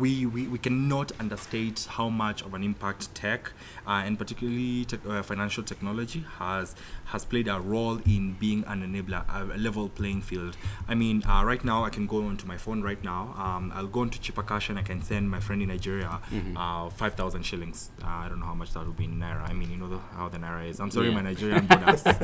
we, 0.02 0.26
we, 0.26 0.42
we 0.54 0.58
cannot 0.58 1.12
understate 1.18 1.86
how 1.96 2.08
much 2.08 2.42
of 2.42 2.54
an 2.54 2.62
impact 2.62 3.14
tech, 3.14 3.52
uh, 3.86 4.04
and 4.06 4.18
particularly 4.18 4.84
tech, 4.84 5.00
uh, 5.06 5.22
financial 5.22 5.62
technology, 5.72 6.24
has 6.38 6.74
has 7.06 7.24
played 7.24 7.48
a 7.48 7.60
role 7.60 7.98
in 8.06 8.34
being 8.40 8.64
an 8.66 8.82
enabler, 8.82 9.24
a 9.28 9.56
level 9.58 9.88
playing 9.88 10.22
field. 10.22 10.56
I 10.88 10.94
mean, 10.94 11.22
uh, 11.28 11.42
right 11.44 11.62
now, 11.64 11.84
I 11.84 11.90
can 11.90 12.06
go 12.06 12.24
onto 12.26 12.46
my 12.46 12.56
phone 12.56 12.82
right 12.82 13.02
now. 13.04 13.34
Um, 13.36 13.72
I'll 13.74 13.86
go 13.86 14.02
into 14.02 14.20
Chipper 14.20 14.42
Cash 14.42 14.68
and 14.70 14.78
I 14.78 14.82
can 14.82 15.02
send 15.02 15.30
my 15.30 15.40
friend 15.40 15.62
in 15.62 15.68
Nigeria 15.68 16.20
Mm-hmm. 16.30 16.56
uh, 16.56 16.90
5,000 16.90 17.42
shillings. 17.42 17.90
Uh, 18.02 18.06
I 18.06 18.28
don't 18.28 18.40
know 18.40 18.46
how 18.46 18.54
much 18.54 18.72
that 18.72 18.86
would 18.86 18.96
be 18.96 19.04
in 19.04 19.18
Naira. 19.18 19.48
I 19.48 19.52
mean, 19.52 19.70
you 19.70 19.76
know 19.76 19.88
the, 19.88 19.98
how 20.16 20.28
the 20.28 20.38
Naira 20.38 20.68
is. 20.68 20.80
I'm 20.80 20.90
sorry, 20.90 21.08
Yeah. 21.08 21.14
my 21.14 21.22
Nigerian 21.22 21.66
brothers. 21.66 22.02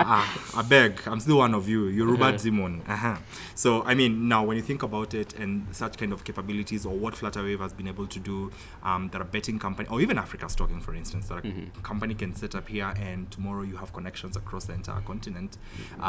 Ah, 0.00 0.56
I 0.56 0.62
beg. 0.62 1.00
I'm 1.06 1.20
still 1.20 1.38
one 1.38 1.54
of 1.54 1.68
you. 1.68 1.86
You're 1.86 2.06
Robert 2.06 2.36
Uh-huh. 2.36 2.38
Zimon. 2.38 2.88
Uh-huh. 2.88 3.16
So, 3.54 3.82
I 3.82 3.94
mean, 3.94 4.28
now 4.28 4.44
when 4.44 4.56
you 4.56 4.62
think 4.62 4.82
about 4.82 5.12
it 5.14 5.34
and 5.34 5.66
such 5.74 5.96
kind 5.98 6.12
of 6.12 6.22
capabilities 6.24 6.86
or 6.86 6.94
what 6.96 7.14
Flutterwave 7.14 7.58
has 7.60 7.72
been 7.72 7.88
able 7.88 8.06
to 8.06 8.18
do, 8.18 8.50
um, 8.82 9.08
that 9.10 9.20
a 9.20 9.24
betting 9.24 9.58
company, 9.58 9.88
or 9.88 10.00
even 10.00 10.16
Africa's 10.18 10.54
Talking, 10.54 10.80
for 10.80 10.94
instance, 10.94 11.28
that 11.28 11.38
a 11.38 11.42
Mm-hmm. 11.48 11.80
company 11.82 12.14
can 12.14 12.34
set 12.34 12.54
up 12.54 12.68
here 12.68 12.92
and 13.00 13.30
tomorrow 13.30 13.62
you 13.62 13.76
have 13.76 13.92
connections 13.98 14.34
across 14.42 14.64
the 14.68 14.74
entire 14.80 15.02
continent, 15.12 15.52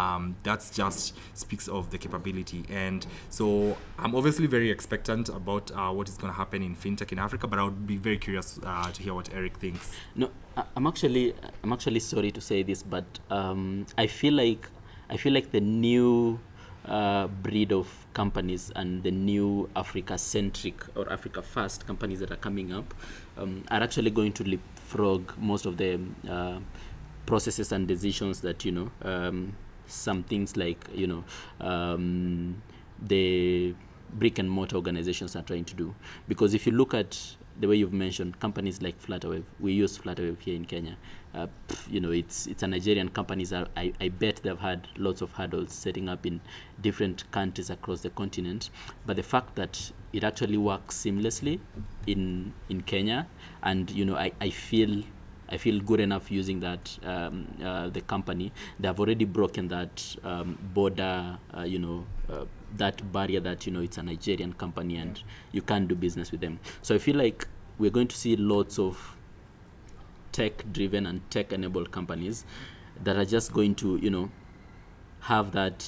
um, 0.01 0.23
that's 0.47 0.67
just 0.81 1.03
speaks 1.33 1.67
of 1.67 1.81
the 1.93 1.97
capability. 2.05 2.61
And 2.83 3.01
so 3.29 3.45
I'm 3.97 4.13
obviously 4.19 4.47
very 4.57 4.69
expectant 4.77 5.25
about 5.29 5.65
uh, 5.71 5.91
what 5.97 6.07
is 6.11 6.17
going 6.21 6.31
to 6.33 6.37
happen 6.43 6.59
in 6.67 6.75
fintech 6.75 7.11
in 7.11 7.19
Africa, 7.27 7.45
but 7.47 7.57
I 7.59 7.63
would 7.63 7.87
be 7.95 7.97
very 7.97 8.19
curious 8.25 8.59
uh, 8.63 8.91
to 8.95 8.99
hear 9.05 9.13
what 9.19 9.27
Eric 9.39 9.57
thinks. 9.57 9.85
No, 10.15 10.27
I'm 10.75 10.87
actually 10.87 11.25
I'm 11.63 11.73
actually 11.77 12.01
sorry 12.13 12.31
to 12.31 12.41
say 12.49 12.63
this, 12.63 12.83
but 12.95 13.07
um, 13.29 13.85
I 13.97 14.07
feel 14.07 14.35
like 14.43 14.63
I 15.09 15.17
feel 15.17 15.33
like 15.33 15.51
the 15.51 15.61
new 15.61 16.39
uh, 16.85 17.27
breed 17.45 17.71
of 17.71 17.87
companies 18.13 18.71
and 18.75 19.03
the 19.03 19.11
new 19.11 19.69
Africa-centric 19.75 20.77
or 20.95 21.11
Africa-first 21.11 21.85
companies 21.85 22.19
that 22.21 22.31
are 22.31 22.41
coming 22.47 22.73
up 22.73 22.93
um, 23.37 23.63
are 23.69 23.81
actually 23.81 24.11
going 24.11 24.33
to 24.33 24.43
leapfrog 24.43 25.21
most 25.37 25.65
of 25.65 25.77
the 25.77 25.99
uh, 26.27 26.59
processes 27.29 27.71
and 27.71 27.87
decisions 27.87 28.41
that 28.41 28.65
you 28.65 28.71
know 28.71 28.91
um, 29.03 29.55
some 29.85 30.23
things 30.23 30.57
like 30.57 30.89
you 30.93 31.05
know 31.05 31.23
um, 31.61 32.59
the 33.03 33.75
brick 34.15 34.39
and 34.39 34.49
mortar 34.49 34.75
organizations 34.75 35.35
are 35.35 35.43
trying 35.43 35.63
to 35.63 35.75
do 35.75 35.93
because 36.27 36.55
if 36.55 36.65
you 36.65 36.71
look 36.71 36.95
at 36.95 37.35
the 37.59 37.67
way 37.67 37.75
you've 37.75 37.93
mentioned 37.93 38.39
companies 38.39 38.81
like 38.81 38.99
Flutterwave, 39.01 39.43
we 39.59 39.73
use 39.73 39.97
Flutterwave 39.97 40.39
here 40.39 40.55
in 40.55 40.63
Kenya. 40.65 40.97
Uh, 41.35 41.47
you 41.89 41.99
know, 41.99 42.09
it's 42.09 42.47
it's 42.47 42.63
a 42.63 42.67
Nigerian 42.67 43.09
company. 43.09 43.45
I, 43.75 43.93
I 43.99 44.09
bet 44.09 44.37
they've 44.43 44.57
had 44.57 44.87
lots 44.97 45.21
of 45.21 45.33
hurdles 45.33 45.73
setting 45.73 46.07
up 46.07 46.25
in 46.25 46.39
different 46.81 47.29
countries 47.31 47.69
across 47.69 47.99
the 47.99 48.09
continent. 48.11 48.69
But 49.05 49.17
the 49.17 49.23
fact 49.23 49.55
that 49.55 49.91
it 50.13 50.23
actually 50.23 50.57
works 50.57 50.97
seamlessly 51.03 51.59
in 52.07 52.53
in 52.69 52.81
Kenya, 52.81 53.27
and 53.61 53.91
you 53.91 54.05
know, 54.05 54.15
I, 54.15 54.31
I 54.39 54.49
feel 54.51 55.03
I 55.51 55.57
feel 55.57 55.79
good 55.79 55.99
enough 55.99 56.29
using 56.29 56.59
that 56.59 56.97
um, 57.03 57.47
uh, 57.63 57.89
the 57.89 58.01
company. 58.01 58.51
They 58.79 58.87
have 58.87 58.99
already 58.99 59.25
broken 59.25 59.67
that 59.69 60.15
um, 60.23 60.57
border, 60.73 61.37
uh, 61.57 61.63
you 61.63 61.79
know, 61.79 62.05
uh, 62.31 62.45
that 62.77 63.11
barrier 63.11 63.39
that 63.39 63.65
you 63.65 63.71
know 63.71 63.81
it's 63.81 63.97
a 63.97 64.03
Nigerian 64.03 64.53
company 64.53 64.97
and 64.97 65.21
you 65.51 65.61
can't 65.63 65.87
do 65.87 65.95
business 65.95 66.31
with 66.31 66.41
them. 66.41 66.59
So 66.83 66.93
I 66.93 66.99
feel 66.99 67.15
like 67.15 67.47
we're 67.79 67.89
going 67.89 68.07
to 68.09 68.15
see 68.15 68.35
lots 68.35 68.77
of 68.77 69.17
tech-driven 70.31 71.07
and 71.07 71.27
tech-enabled 71.31 71.91
companies 71.91 72.45
that 73.03 73.17
are 73.17 73.25
just 73.25 73.51
going 73.51 73.73
to, 73.75 73.97
you 73.97 74.11
know, 74.11 74.29
have 75.21 75.51
that 75.53 75.87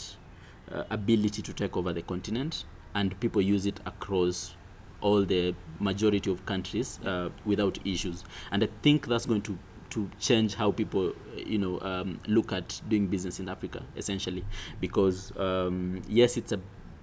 uh, 0.72 0.84
ability 0.90 1.42
to 1.44 1.54
take 1.54 1.78
over 1.78 1.94
the 1.94 2.02
continent, 2.02 2.66
and 2.96 3.20
people 3.20 3.42
use 3.42 3.66
it 3.68 3.80
across 3.86 4.56
all 5.02 5.24
the 5.26 5.54
majority 5.80 6.32
of 6.32 6.46
countries 6.46 7.00
uh, 7.06 7.30
without 7.46 7.78
issues. 7.86 8.24
And 8.52 8.64
I 8.64 8.70
think 8.82 9.08
that's 9.08 9.26
going 9.26 9.42
to 9.44 9.58
to 9.92 10.10
change 10.22 10.56
how 10.56 10.72
people, 10.72 11.14
you 11.36 11.58
know, 11.58 11.78
um, 11.82 12.18
look 12.26 12.54
at 12.54 12.82
doing 12.88 13.08
business 13.08 13.42
in 13.42 13.50
Africa, 13.50 13.84
essentially, 13.98 14.46
because 14.80 15.36
um, 15.38 16.02
yes, 16.08 16.38
it's 16.38 16.54
a 16.54 16.60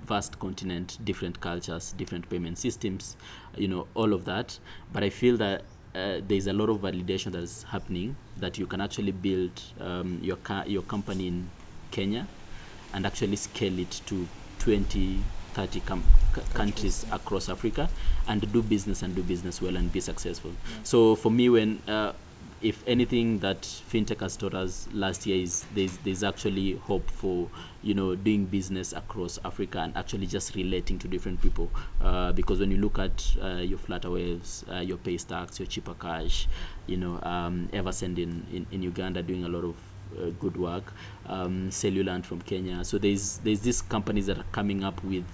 vast 0.06 0.38
continent, 0.38 0.98
different 1.04 1.38
cultures, 1.40 1.92
different 1.98 2.28
payment 2.30 2.56
systems, 2.56 3.16
you 3.56 3.68
know, 3.68 3.86
all 3.94 4.14
of 4.14 4.24
that. 4.24 4.58
But 4.90 5.04
I 5.04 5.10
feel 5.10 5.36
that 5.36 5.64
uh, 5.94 6.20
there's 6.26 6.46
a 6.46 6.52
lot 6.52 6.70
of 6.70 6.78
validation 6.80 7.32
that 7.32 7.42
is 7.42 7.64
happening 7.64 8.16
that 8.38 8.58
you 8.58 8.66
can 8.66 8.80
actually 8.80 9.12
build 9.12 9.60
um, 9.80 10.18
your 10.22 10.36
ca- 10.36 10.64
your 10.66 10.82
company 10.82 11.28
in 11.28 11.50
Kenya 11.90 12.26
and 12.94 13.06
actually 13.06 13.36
scale 13.36 13.78
it 13.78 14.00
to 14.06 14.26
20 14.60 15.22
30 15.58 15.80
com- 15.80 16.04
c- 16.36 16.42
countries 16.54 17.04
across 17.10 17.48
Africa 17.48 17.88
and 18.28 18.52
do 18.52 18.62
business 18.62 19.02
and 19.02 19.16
do 19.16 19.24
business 19.24 19.60
well 19.60 19.76
and 19.76 19.92
be 19.92 19.98
successful. 19.98 20.52
So 20.84 21.16
for 21.16 21.32
me, 21.32 21.48
when 21.48 21.82
uh, 21.88 22.12
if 22.60 22.82
anything 22.86 23.38
that 23.40 23.62
fintech 23.62 24.20
has 24.20 24.36
taught 24.36 24.54
us 24.54 24.88
last 24.92 25.26
year 25.26 25.42
is 25.42 25.64
there's 25.74 25.96
there's 25.98 26.22
actually 26.22 26.74
hope 26.74 27.08
for 27.10 27.48
you 27.82 27.94
know 27.94 28.14
doing 28.14 28.44
business 28.44 28.92
across 28.92 29.38
Africa 29.44 29.78
and 29.78 29.96
actually 29.96 30.26
just 30.26 30.54
relating 30.54 30.98
to 30.98 31.08
different 31.08 31.40
people 31.40 31.70
uh, 32.00 32.32
because 32.32 32.60
when 32.60 32.70
you 32.70 32.78
look 32.78 32.98
at 32.98 33.36
uh, 33.42 33.56
your 33.56 33.78
Flutterwaves, 33.78 34.64
uh, 34.72 34.80
your 34.80 34.98
Paystacks, 34.98 35.58
your 35.58 35.66
Chipper 35.66 35.94
Cash, 35.94 36.48
you 36.86 36.96
know 36.96 37.20
um, 37.22 37.68
Eversend 37.72 38.18
in, 38.18 38.46
in 38.52 38.66
in 38.70 38.82
Uganda 38.82 39.22
doing 39.22 39.44
a 39.44 39.48
lot 39.48 39.64
of 39.64 39.76
uh, 40.16 40.30
good 40.40 40.56
work, 40.56 40.92
um, 41.26 41.68
Cellulant 41.70 42.24
from 42.24 42.40
Kenya. 42.42 42.84
So 42.84 42.98
there's 42.98 43.38
there's 43.38 43.60
these 43.60 43.82
companies 43.82 44.26
that 44.26 44.38
are 44.38 44.50
coming 44.52 44.82
up 44.84 45.02
with 45.04 45.24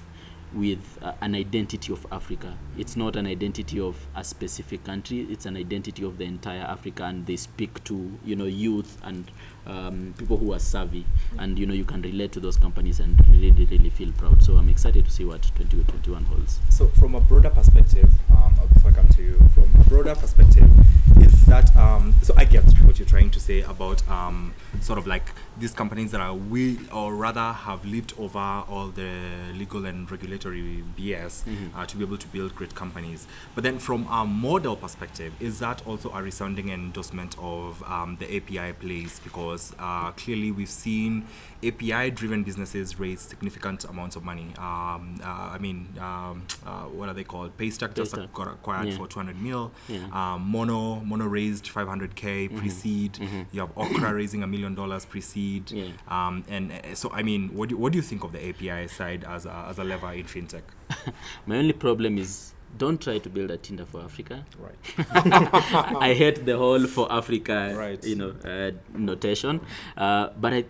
with 0.55 0.99
uh, 1.03 1.13
an 1.21 1.35
identity 1.35 1.93
of 1.93 2.07
Africa. 2.13 2.57
It's 2.79 2.97
not 2.97 3.17
an 3.17 3.27
identity 3.27 3.81
of 3.81 4.07
a 4.15 4.25
specific 4.25 4.85
country. 4.85 5.27
It's 5.31 5.47
an 5.47 5.57
identity 5.57 6.05
of 6.05 6.19
the 6.19 6.25
entire 6.25 6.63
Africa, 6.63 7.05
and 7.05 7.27
they 7.27 7.37
speak 7.37 7.83
to 7.85 8.19
you 8.25 8.37
know 8.37 8.45
youth 8.45 8.99
and 9.03 9.31
um, 9.67 10.15
people 10.19 10.37
who 10.37 10.53
are 10.53 10.59
savvy, 10.59 11.07
and 11.39 11.59
you 11.59 11.67
know 11.67 11.75
you 11.75 11.85
can 11.85 12.03
relate 12.03 12.33
to 12.33 12.41
those 12.41 12.57
companies 12.57 13.01
and 13.01 13.21
really 13.29 13.65
really 13.67 13.91
feel 13.91 14.13
proud. 14.13 14.43
So 14.43 14.57
I'm 14.57 14.69
excited 14.69 15.05
to 15.05 15.11
see 15.11 15.25
what 15.25 15.43
2021 15.43 16.25
holds. 16.25 16.61
So, 16.71 16.89
from 16.89 17.15
a 17.15 17.21
broader 17.21 17.51
perspective, 17.51 18.11
um, 18.31 18.55
before 18.73 18.91
I 18.91 18.95
come 18.95 19.09
to 19.09 19.23
you, 19.23 19.39
from 19.55 19.71
a 19.81 19.85
broader 19.89 20.15
perspective, 20.15 20.71
is 21.19 21.45
that 21.47 21.75
um, 21.77 22.15
so 22.23 22.35
I 22.37 22.45
get 22.45 22.65
what 22.85 22.99
you're 22.99 23.09
trying 23.09 23.31
to 23.31 23.41
say 23.41 23.63
about 23.63 24.07
um, 24.09 24.55
sort 24.81 24.99
of 24.99 25.07
like 25.07 25.31
these 25.59 25.73
companies 25.73 26.11
that 26.13 26.21
are 26.21 26.35
we 26.35 26.79
or 26.93 27.15
rather 27.15 27.53
have 27.53 27.85
leaped 27.85 28.19
over 28.19 28.39
all 28.39 28.89
the 28.89 29.21
legal 29.55 29.85
and 29.87 30.11
regulatory 30.11 30.83
BS 30.99 31.45
uh, 31.77 31.87
to 31.87 31.97
be 31.97 32.05
able 32.05 32.19
to 32.19 32.29
build 32.29 32.55
great 32.55 32.75
companies. 32.75 33.27
But 33.55 33.65
then, 33.65 33.79
from 33.79 34.07
a 34.11 34.25
model 34.25 34.77
perspective, 34.77 35.33
is 35.41 35.59
that 35.61 35.87
also 35.87 36.11
a 36.13 36.23
resounding 36.23 36.71
endorsement 36.71 37.37
of 37.39 37.83
um, 37.85 38.17
the 38.19 38.37
API 38.37 38.73
plays? 38.73 39.21
Because 39.21 39.54
uh, 39.79 40.11
clearly 40.13 40.51
we've 40.51 40.69
seen 40.69 41.27
API-driven 41.63 42.45
businesses 42.45 42.99
raise 43.01 43.21
significant 43.21 43.85
amounts 43.85 44.17
of 44.17 44.23
money. 44.25 44.49
Um, 44.59 45.19
uh, 45.23 45.27
I 45.55 45.59
mean, 45.59 45.89
um, 45.99 46.43
uh, 46.67 46.83
what 46.85 47.09
are 47.09 47.15
they 47.15 47.25
called? 47.25 47.57
Paystack 47.57 47.95
just 47.95 48.13
Paystack. 48.15 48.33
got 48.33 48.49
acquired 48.49 48.89
Yeah. 48.89 48.97
for 48.97 49.07
200 49.09 49.41
mil. 49.41 49.73
Yeah. 49.89 50.05
Um, 50.13 50.43
Mono 50.43 51.01
Mono 51.01 51.27
raised 51.27 51.67
500k 51.67 52.49
pre-seed. 52.57 53.19
You 53.53 53.61
have 53.61 53.71
Okra 53.77 54.13
raising 54.15 54.43
a 54.43 54.47
million 54.47 54.75
dollars 54.75 55.05
pre-seed. 55.07 55.71
Yeah. 55.71 55.89
Um, 56.09 56.45
and 56.49 56.73
uh, 56.73 56.95
so, 56.95 57.11
I 57.13 57.23
mean, 57.23 57.55
what 57.55 57.69
do, 57.71 57.77
what 57.77 57.93
do 57.93 57.97
you 57.99 58.03
think 58.03 58.25
of 58.25 58.33
the 58.33 58.49
API 58.49 58.89
side 58.89 59.25
as 59.25 59.47
a, 59.47 59.67
as 59.69 59.79
a 59.79 59.85
lever 59.85 60.13
in 60.13 60.25
fintech? 60.25 60.63
My 61.47 61.57
only 61.57 61.73
problem 61.73 62.19
is 62.19 62.54
don't 62.79 63.01
try 63.01 63.19
to 63.19 63.29
build 63.29 63.51
a 63.51 63.57
Tinder 63.57 63.85
for 63.87 64.01
Africa. 64.03 64.45
Right. 64.59 64.75
I 66.01 66.15
hate 66.15 66.45
the 66.45 66.57
whole 66.57 66.87
for 66.87 67.11
Africa, 67.13 67.75
Right. 67.77 68.05
you 68.05 68.17
know, 68.17 68.35
uh, 68.45 68.71
notation. 68.97 69.61
Uh, 69.97 70.31
but 70.41 70.53
I, 70.53 70.65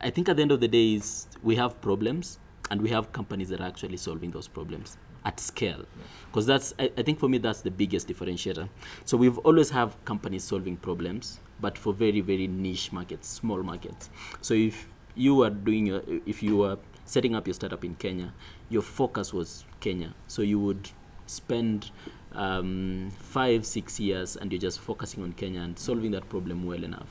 I 0.00 0.10
think 0.10 0.28
at 0.28 0.36
the 0.36 0.42
end 0.42 0.52
of 0.52 0.60
the 0.60 0.68
day, 0.68 0.94
is 0.94 1.26
we 1.42 1.56
have 1.56 1.80
problems, 1.80 2.38
and 2.70 2.80
we 2.80 2.90
have 2.90 3.12
companies 3.12 3.48
that 3.48 3.60
are 3.60 3.66
actually 3.66 3.96
solving 3.96 4.30
those 4.30 4.46
problems 4.48 4.96
at 5.24 5.40
scale. 5.40 5.84
Because 6.30 6.46
that's, 6.46 6.72
I, 6.78 6.90
I 6.96 7.02
think 7.02 7.18
for 7.18 7.28
me, 7.28 7.38
that's 7.38 7.62
the 7.62 7.70
biggest 7.70 8.08
differentiator. 8.08 8.68
So 9.04 9.16
we've 9.16 9.38
always 9.38 9.70
have 9.70 10.02
companies 10.04 10.44
solving 10.44 10.76
problems, 10.76 11.40
but 11.60 11.76
for 11.76 11.92
very, 11.92 12.20
very 12.20 12.46
niche 12.46 12.92
markets, 12.92 13.28
small 13.28 13.62
markets. 13.62 14.08
So 14.40 14.54
if 14.54 14.88
you 15.16 15.42
are 15.42 15.50
doing, 15.50 15.86
your, 15.86 16.02
if 16.26 16.42
you 16.42 16.62
are 16.62 16.78
setting 17.04 17.34
up 17.34 17.46
your 17.46 17.54
startup 17.54 17.84
in 17.84 17.96
Kenya, 17.96 18.32
your 18.68 18.82
focus 18.82 19.32
was 19.34 19.64
Kenya. 19.80 20.14
So 20.28 20.42
you 20.42 20.60
would 20.60 20.88
spend 21.30 21.90
um, 22.32 23.10
five, 23.18 23.64
six 23.66 23.98
years 23.98 24.36
and 24.36 24.52
you're 24.52 24.60
just 24.60 24.80
focusing 24.80 25.22
on 25.22 25.32
Kenya 25.32 25.60
and 25.60 25.78
solving 25.78 26.10
that 26.12 26.28
problem 26.28 26.64
well 26.64 26.82
enough. 26.82 27.08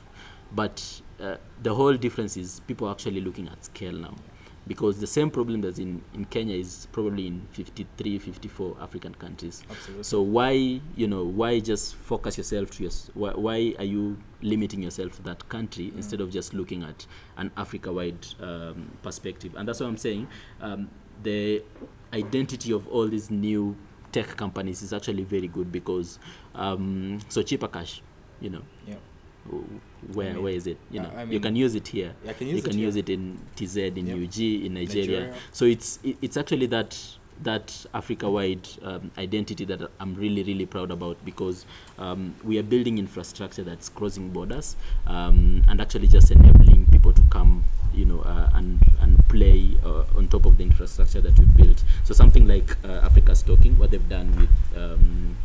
But 0.52 1.00
uh, 1.20 1.36
the 1.62 1.74
whole 1.74 1.94
difference 1.96 2.36
is 2.36 2.60
people 2.60 2.88
are 2.88 2.92
actually 2.92 3.20
looking 3.20 3.48
at 3.48 3.64
scale 3.64 3.92
now. 3.92 4.14
Because 4.66 5.00
the 5.00 5.06
same 5.06 5.30
problem 5.30 5.62
that's 5.62 5.78
in, 5.78 6.02
in 6.14 6.26
Kenya 6.26 6.54
is 6.54 6.86
probably 6.92 7.26
in 7.26 7.46
53, 7.52 8.18
54 8.18 8.76
African 8.80 9.14
countries. 9.14 9.64
Absolutely. 9.68 10.04
So 10.04 10.20
why, 10.20 10.80
you 10.94 11.08
know, 11.08 11.24
why 11.24 11.58
just 11.60 11.96
focus 11.96 12.36
yourself 12.36 12.70
to 12.72 12.82
your, 12.84 12.92
why, 13.14 13.30
why 13.30 13.74
are 13.78 13.84
you 13.84 14.18
limiting 14.42 14.82
yourself 14.82 15.16
to 15.16 15.22
that 15.22 15.48
country 15.48 15.92
instead 15.96 16.20
of 16.20 16.30
just 16.30 16.54
looking 16.54 16.82
at 16.84 17.06
an 17.36 17.50
Africa-wide 17.56 18.26
um, 18.40 18.90
perspective? 19.02 19.54
And 19.56 19.66
that's 19.66 19.80
what 19.80 19.86
I'm 19.86 19.96
saying. 19.96 20.28
Um, 20.60 20.88
the 21.22 21.62
identity 22.12 22.72
of 22.72 22.86
all 22.88 23.08
these 23.08 23.30
new 23.30 23.76
tech 24.12 24.36
companies 24.36 24.82
is 24.82 24.92
actually 24.92 25.24
very 25.24 25.48
good 25.48 25.70
because, 25.72 26.18
um, 26.54 27.18
so 27.28 27.42
chipper 27.42 27.68
cash, 27.68 28.02
you 28.40 28.50
know, 28.50 28.62
Yeah. 28.88 28.96
where, 30.12 30.34
mean, 30.34 30.42
where 30.42 30.52
is 30.52 30.66
it? 30.66 30.78
You 30.90 31.00
know, 31.00 31.10
I 31.16 31.24
mean, 31.24 31.32
you 31.32 31.40
can 31.40 31.56
use 31.56 31.74
it 31.74 31.88
here. 31.88 32.14
I 32.28 32.32
can 32.32 32.46
you 32.46 32.54
use 32.56 32.64
it 32.64 32.70
can 32.70 32.78
use 32.78 32.96
it 32.96 33.08
in 33.08 33.38
TZ, 33.56 33.76
in 33.76 34.06
Yep. 34.06 34.16
UG, 34.28 34.66
in 34.66 34.74
Nigeria. 34.74 35.20
Nigeria. 35.20 35.34
So 35.52 35.64
it's 35.64 35.98
it, 36.02 36.16
it's 36.22 36.36
actually 36.36 36.66
that 36.66 36.96
that 37.42 37.86
Africa-wide 37.94 38.68
um, 38.82 39.10
identity 39.18 39.64
that 39.64 39.90
I'm 39.98 40.14
really 40.14 40.42
really 40.42 40.66
proud 40.66 40.90
about 40.90 41.22
because 41.24 41.64
um, 41.98 42.34
we 42.44 42.58
are 42.58 42.62
building 42.62 42.98
infrastructure 42.98 43.62
that's 43.62 43.88
crossing 43.88 44.30
borders 44.30 44.76
um, 45.06 45.62
and 45.68 45.80
actually 45.80 46.08
just 46.08 46.30
enabling 46.30 46.86
people 46.86 47.12
to 47.12 47.22
come, 47.30 47.64
you 47.94 48.04
know, 48.04 48.20
uh, 48.20 48.50
and 48.54 48.80
and 49.00 49.26
play 49.28 49.76
uh, 49.84 50.04
on 50.16 50.28
top 50.28 50.46
of 50.46 50.56
the 50.58 50.64
infrastructure 50.64 51.20
that 51.20 51.38
we've 51.38 51.56
built. 51.56 51.82
So 52.04 52.14
something 52.14 52.46
like 52.46 52.76
uh, 52.84 53.00
Africa's 53.02 53.42
Talking, 53.42 53.78
what 53.78 53.90
they've 53.90 54.08
done 54.08 54.34
with 54.36 54.78
um, 54.82 55.36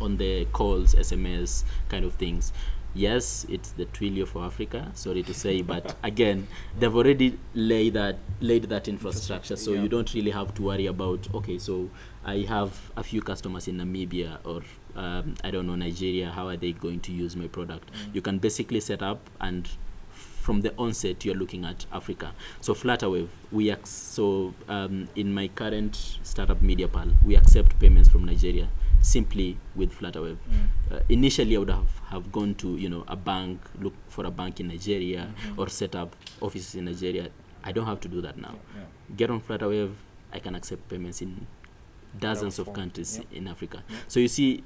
on 0.00 0.16
the 0.16 0.44
calls, 0.46 0.94
SMS 0.94 1.64
kind 1.88 2.04
of 2.04 2.14
things. 2.14 2.52
Yes, 2.94 3.44
it's 3.48 3.72
the 3.72 3.86
Twilio 3.86 4.26
for 4.26 4.44
Africa. 4.44 4.90
Sorry 4.94 5.22
to 5.24 5.34
say, 5.34 5.62
but 5.62 5.96
again, 6.04 6.46
they've 6.78 6.94
already 6.94 7.38
laid 7.54 7.94
that 7.94 8.18
laid 8.40 8.64
that 8.64 8.86
infrastructure, 8.88 9.56
so 9.56 9.72
yeah. 9.72 9.82
you 9.82 9.88
don't 9.88 10.14
really 10.14 10.30
have 10.30 10.54
to 10.54 10.62
worry 10.62 10.86
about. 10.86 11.26
Okay, 11.34 11.58
so 11.58 11.90
I 12.24 12.38
have 12.48 12.92
a 12.96 13.02
few 13.02 13.20
customers 13.20 13.66
in 13.66 13.78
Namibia 13.78 14.38
or 14.44 14.62
um, 14.96 15.34
I 15.42 15.50
don't 15.50 15.66
know 15.66 15.74
Nigeria. 15.74 16.30
How 16.30 16.46
are 16.48 16.56
they 16.56 16.72
going 16.72 17.00
to 17.00 17.12
use 17.12 17.34
my 17.34 17.48
product? 17.48 17.90
You 18.12 18.22
can 18.22 18.38
basically 18.38 18.80
set 18.80 19.02
up 19.02 19.28
and 19.40 19.68
from 20.12 20.60
the 20.60 20.74
onset 20.76 21.24
you're 21.24 21.34
looking 21.34 21.64
at 21.64 21.86
Africa. 21.90 22.32
So 22.60 22.74
Flutterwave, 22.74 23.28
we 23.50 23.70
ac- 23.72 23.80
so 23.86 24.54
um, 24.68 25.08
in 25.16 25.32
my 25.32 25.48
current 25.48 26.18
startup 26.22 26.60
MediaPal, 26.60 27.14
we 27.24 27.34
accept 27.34 27.78
payments 27.80 28.08
from 28.10 28.24
Nigeria 28.26 28.68
simply 29.04 29.58
with 29.76 29.92
Flutterwave. 29.92 30.38
Uh, 30.90 31.00
initially, 31.08 31.54
I 31.56 31.58
would 31.58 31.70
have, 31.70 31.98
have 32.08 32.32
gone 32.32 32.54
to 32.56 32.76
you 32.76 32.88
know 32.88 33.04
a 33.06 33.16
bank, 33.16 33.60
look 33.80 33.94
for 34.08 34.24
a 34.24 34.30
bank 34.30 34.60
in 34.60 34.68
Nigeria, 34.68 35.32
or 35.56 35.68
set 35.68 35.94
up 35.94 36.16
offices 36.40 36.74
in 36.74 36.86
Nigeria. 36.86 37.28
I 37.62 37.72
don't 37.72 37.86
have 37.86 38.00
to 38.00 38.08
do 38.08 38.20
that 38.22 38.36
now. 38.36 38.54
Yeah. 38.76 38.82
Get 39.16 39.30
on 39.30 39.40
Flutterwave, 39.40 39.92
I 40.32 40.38
can 40.38 40.54
accept 40.54 40.88
payments 40.88 41.22
in 41.22 41.46
dozens 42.18 42.58
of 42.58 42.72
countries 42.72 43.20
in 43.32 43.46
Africa. 43.48 43.82
So 44.08 44.20
you 44.20 44.28
see, 44.28 44.62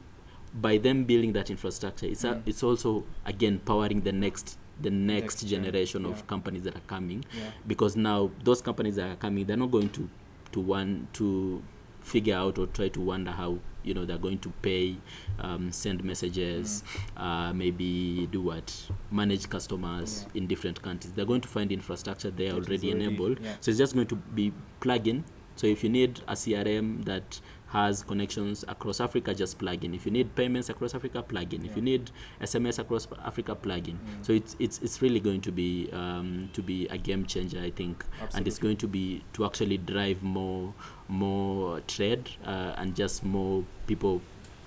by 0.54 0.78
them 0.78 1.04
building 1.04 1.32
that 1.34 1.50
infrastructure, 1.50 2.06
it's 2.06 2.24
a, 2.24 2.34
Mm. 2.34 2.42
it's 2.46 2.62
also 2.62 3.04
again 3.26 3.58
powering 3.64 4.00
the 4.02 4.12
next 4.12 4.56
the 4.80 4.90
next, 4.90 5.42
Next 5.42 5.46
gen, 5.50 5.64
generation 5.64 6.06
of 6.06 6.24
companies 6.28 6.62
that 6.62 6.76
are 6.76 6.86
coming 6.86 7.24
because 7.66 7.96
now 7.96 8.30
those 8.44 8.62
companies 8.62 8.94
that 8.94 9.10
are 9.10 9.16
coming 9.16 9.44
they're 9.44 9.56
not 9.56 9.72
going 9.72 9.88
to 9.90 10.08
to 10.52 10.60
want 10.60 11.12
to 11.14 11.60
figure 12.08 12.34
out 12.36 12.58
or 12.58 12.66
try 12.68 12.88
to 12.88 13.00
wonder 13.00 13.30
how 13.30 13.58
you 13.84 13.94
know 13.94 14.04
they're 14.04 14.18
going 14.18 14.38
to 14.38 14.50
pay 14.62 14.96
um, 15.40 15.70
send 15.72 16.02
messages 16.04 16.82
Mm. 17.16 17.22
uh, 17.24 17.52
maybe 17.52 18.26
do 18.32 18.40
what 18.42 18.72
manage 19.10 19.48
customers 19.48 20.24
Yeah. 20.34 20.38
in 20.42 20.46
different 20.46 20.80
countries 20.82 21.12
they're 21.14 21.24
going 21.32 21.40
to 21.42 21.48
find 21.48 21.70
infrastructure 21.72 22.30
there 22.30 22.52
already, 22.52 22.90
already- 22.90 23.04
enabled 23.06 23.40
yeah. 23.42 23.54
so 23.60 23.70
it's 23.70 23.78
just 23.78 23.94
going 23.94 24.06
to 24.08 24.16
be 24.16 24.52
plug 24.80 25.06
in 25.08 25.24
so 25.56 25.66
if 25.66 25.82
you 25.84 25.90
need 25.90 26.20
a 26.28 26.32
crm 26.32 27.04
that 27.04 27.40
has 27.70 28.02
connections 28.02 28.64
across 28.68 29.00
africa 29.00 29.34
just 29.34 29.58
plug 29.58 29.84
in 29.84 29.94
if 29.94 30.06
you 30.06 30.12
need 30.12 30.34
payments 30.34 30.68
across 30.70 30.94
africa 30.94 31.22
plug 31.22 31.52
in 31.52 31.64
if 31.66 31.76
you 31.76 31.82
need 31.82 32.10
sms 32.42 32.78
across 32.78 33.06
africa 33.24 33.54
plug 33.54 33.88
in 33.88 33.96
Mm. 33.98 34.24
so 34.26 34.32
it's 34.32 34.56
it's 34.58 34.78
it's 34.82 35.02
really 35.02 35.20
going 35.20 35.40
to 35.42 35.52
be 35.52 35.88
um, 35.92 36.48
to 36.54 36.62
be 36.62 36.86
a 36.88 36.96
game 36.96 37.24
changer 37.26 37.60
i 37.60 37.70
think. 37.70 38.04
And 38.34 38.46
it's 38.46 38.58
going 38.58 38.76
to 38.78 38.86
be 38.88 39.22
to 39.34 39.44
actually 39.44 39.78
drive 39.78 40.22
more 40.22 40.72
more 41.08 41.80
trade 41.80 42.28
uh, 42.46 42.74
and 42.76 42.94
just 42.94 43.24
more 43.24 43.64
people 43.86 44.20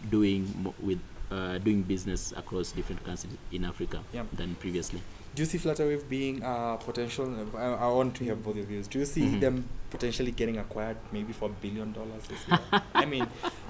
doing 0.09 0.73
with 0.81 0.99
uh, 1.31 1.57
doing 1.59 1.81
business 1.83 2.33
across 2.35 2.71
different 2.71 3.03
countries 3.05 3.33
in 3.51 3.63
africa 3.65 3.99
Yeah. 4.13 4.23
than 4.33 4.55
previously 4.55 5.01
Do 5.33 5.41
you 5.43 5.45
see 5.45 5.57
Flutterwave 5.57 6.09
being 6.09 6.41
a 6.43 6.77
potential? 6.83 7.33
I, 7.55 7.61
I 7.63 7.87
want 7.87 8.15
to 8.15 8.23
hear 8.23 8.35
both 8.35 8.57
of 8.57 8.65
views. 8.65 8.87
Do 8.87 8.99
you 8.99 9.05
see 9.05 9.21
Mhm. 9.21 9.39
them 9.39 9.65
potentially 9.89 10.31
getting 10.31 10.57
acquired 10.57 10.97
maybe 11.11 11.31
for 11.33 11.45
a 11.49 11.53
billion 11.53 11.93
dollars 11.93 12.23
this 12.27 12.45
year? 12.47 12.59
I 12.93 13.05
mean, 13.05 13.25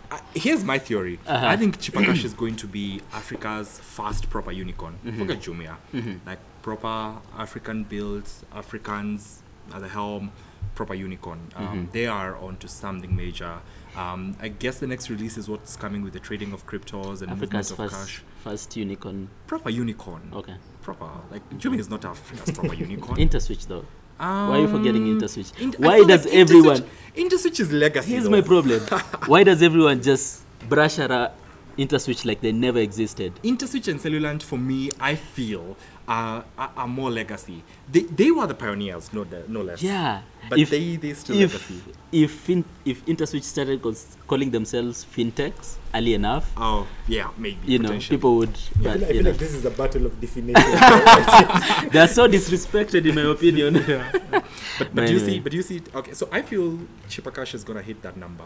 I, 0.10 0.20
here's 0.34 0.64
my 0.64 0.80
theory. 0.80 1.20
Uh-huh. 1.28 1.46
I 1.48 1.56
think 1.58 1.80
Chipper 1.80 2.04
Cash 2.04 2.24
is 2.24 2.34
going 2.34 2.56
to 2.58 2.68
be 2.68 3.02
Africa's 3.14 3.80
first 3.80 4.30
proper 4.30 4.52
unicorn. 4.52 4.98
Mhm. 5.06 5.20
Forget 5.20 5.40
Jumia. 5.42 5.76
Mhm. 5.94 6.20
Like 6.26 6.40
proper 6.64 7.18
African 7.38 7.84
built, 7.84 8.44
Africans 8.54 9.44
at 9.74 9.82
the 9.82 9.88
helm, 9.90 10.32
proper 10.74 10.96
unicorn. 10.96 11.40
Um, 11.56 11.68
Mhm. 11.88 11.92
They 11.92 12.08
are 12.08 12.36
onto 12.38 12.68
something 12.68 13.16
major. 13.16 13.60
Um, 13.96 14.36
I 14.42 14.48
guess 14.48 14.80
the 14.80 14.88
next 14.88 15.10
release 15.10 15.38
is 15.38 15.48
what's 15.48 15.76
coming 15.76 16.02
with 16.02 16.14
the 16.14 16.20
trading 16.20 16.54
of 16.54 16.66
cryptos 16.66 17.22
and 17.22 17.30
movement 17.38 17.72
of 17.72 17.78
cash. 17.78 18.24
First 18.44 18.76
unicorn 18.76 19.30
Proper 19.48 19.70
unicorn. 19.70 20.22
okay 20.34 20.56
Proper. 20.82 21.10
Like 21.30 21.44
Jumia 21.60 21.80
is 21.80 21.90
not 21.90 22.04
Africa's 22.06 22.52
proper 22.58 22.74
unicorn. 22.74 23.18
interswitch 23.26 23.68
though 23.68 23.86
why 24.18 24.58
are 24.58 24.60
you 24.62 24.68
forgetting 24.68 25.04
Um, 25.04 25.20
interswitch 25.20 25.52
Int- 25.60 25.76
I 25.84 25.88
why 25.88 26.04
does 26.04 26.26
like 26.26 26.34
everyone 26.36 26.78
Interswitch, 26.78 27.28
Interswitch 27.30 27.60
is 27.60 27.72
legacy. 27.72 28.12
here's 28.12 28.24
though. 28.26 28.30
my 28.38 28.42
problem 28.42 28.80
why 29.32 29.44
does 29.44 29.62
everyone 29.62 30.02
just 30.02 30.44
brush 30.70 30.98
around 31.00 31.32
interswitch 31.78 32.26
like 32.26 32.42
they 32.42 32.52
never 32.52 32.80
existed 32.80 33.34
Interswitch 33.44 33.88
and 33.88 34.00
Cellulant, 34.00 34.44
for 34.44 34.58
me, 34.58 34.90
I 35.00 35.16
feel 35.16 35.76
are, 36.12 36.44
are, 36.58 36.72
are 36.76 36.88
more 36.88 37.10
legacy. 37.10 37.64
They, 37.90 38.02
they 38.02 38.32
were 38.32 38.46
the 38.46 38.54
pioneers, 38.54 39.14
no, 39.14 39.26
no 39.48 39.62
less. 39.62 39.82
Yeah. 39.82 40.22
But 40.50 40.60
if, 40.60 40.70
they, 40.70 40.98
they 40.98 41.14
still 41.14 41.38
if, 41.40 41.54
legacy. 41.54 41.82
If, 42.12 42.32
fin- 42.32 42.66
if 42.84 43.06
InterSwitch 43.06 43.44
started 43.44 43.82
calling 44.28 44.52
themselves 44.52 45.06
fintechs 45.06 45.76
early 45.94 46.14
enough, 46.14 46.52
Oh, 46.58 46.86
yeah, 47.08 47.30
maybe. 47.38 47.60
you 47.66 47.80
know, 47.80 47.98
people 47.98 48.36
would. 48.38 48.50
I 48.50 48.84
But, 48.84 48.94
feel, 49.00 49.06
I 49.06 49.08
you 49.08 49.14
feel 49.14 49.24
know, 49.24 49.30
like 49.30 49.40
this 49.40 49.54
is 49.54 49.64
a 49.66 49.72
battle 49.72 50.06
of 50.06 50.20
definition. 50.20 50.54
they 51.92 52.00
are 52.00 52.08
so 52.08 52.28
disrespected, 52.28 53.08
in 53.08 53.16
my 53.16 53.32
opinion. 53.32 53.74
But, 53.74 54.22
but 54.80 54.96
But 54.96 55.08
do 55.08 55.14
you 55.14 55.20
see? 55.20 55.40
But 55.40 55.52
do 55.52 55.58
you 55.58 55.64
see? 55.64 55.82
Okay, 55.96 56.12
so 56.14 56.28
I 56.32 56.42
feel 56.42 56.78
Chipper 57.08 57.32
Cash 57.32 57.54
is 57.54 57.64
gonna 57.64 57.82
hit 57.82 58.02
that 58.02 58.18
number. 58.18 58.44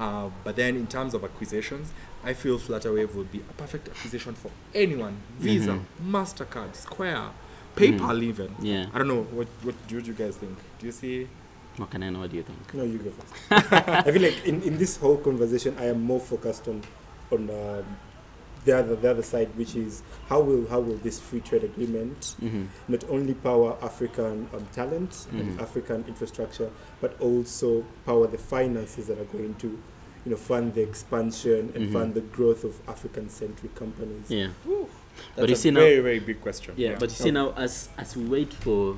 Uh, 0.00 0.30
but 0.44 0.56
then 0.56 0.76
in 0.76 0.86
terms 0.86 1.12
of 1.14 1.22
acquisitions, 1.24 1.92
I 2.24 2.32
feel 2.32 2.58
Flutterwave 2.58 3.14
would 3.14 3.30
be 3.30 3.40
a 3.40 3.52
perfect 3.62 3.88
acquisition 3.88 4.34
for 4.34 4.50
anyone. 4.74 5.16
Visa, 5.38 5.78
Mastercard, 6.02 6.74
Square, 6.74 7.28
PayPal, 7.76 8.22
even. 8.22 8.54
yeah. 8.60 8.86
I 8.94 8.98
don't 8.98 9.08
know. 9.08 9.22
What 9.38 9.48
what 9.62 9.74
do 9.88 9.98
you 9.98 10.14
guys 10.14 10.36
think? 10.36 10.56
Do 10.78 10.86
you 10.86 10.92
see? 10.92 11.28
What 11.76 11.90
can 11.90 12.02
I 12.02 12.10
know? 12.10 12.20
What 12.20 12.30
do 12.30 12.36
you 12.36 12.42
think? 12.42 12.74
no, 12.74 12.84
you 12.84 12.98
go 12.98 13.10
first. 13.10 13.34
I 14.06 14.10
feel 14.10 14.22
like 14.22 14.44
in, 14.44 14.62
in 14.62 14.78
this 14.78 14.96
whole 14.96 15.18
conversation, 15.18 15.76
I 15.78 15.86
am 15.86 16.00
more 16.02 16.20
focused 16.20 16.66
on 16.68 16.82
on 17.30 17.48
um, 17.50 17.84
the 18.64 18.76
other 18.78 18.94
the 18.96 19.10
other 19.10 19.22
side, 19.22 19.48
which 19.56 19.74
is 19.74 20.02
how 20.28 20.40
will 20.40 20.66
how 20.68 20.80
will 20.80 20.96
this 20.98 21.18
free 21.18 21.40
trade 21.40 21.64
agreement 21.64 22.36
Mm-hmm. 22.42 22.64
not 22.88 23.04
only 23.08 23.34
power 23.34 23.76
African 23.82 24.48
um, 24.54 24.66
talent 24.72 25.10
Mhm. 25.10 25.40
and 25.40 25.60
African 25.60 26.04
infrastructure, 26.08 26.70
but 27.00 27.18
also 27.20 27.84
power 28.04 28.26
the 28.26 28.38
finances 28.38 29.06
that 29.06 29.18
are 29.18 29.24
going 29.36 29.54
to, 29.56 29.68
you 30.24 30.30
know, 30.30 30.36
fund 30.36 30.74
the 30.74 30.82
expansion 30.82 31.72
and 31.74 31.88
Mhm. 31.88 31.92
fund 31.92 32.14
the 32.14 32.20
growth 32.20 32.64
of 32.64 32.74
African-centric 32.88 33.74
companies. 33.74 34.30
Yeah. 34.30 34.48
That's 35.36 35.48
you 35.48 35.54
a 35.54 35.56
see 35.56 35.70
now- 35.70 35.80
very 35.80 36.00
very 36.00 36.18
big 36.20 36.40
question. 36.40 36.74
Yeah, 36.76 36.96
but 36.98 37.08
you 37.10 37.16
see 37.16 37.30
now, 37.30 37.52
as 37.56 37.88
as 37.98 38.16
we 38.16 38.24
wait 38.24 38.52
for 38.52 38.96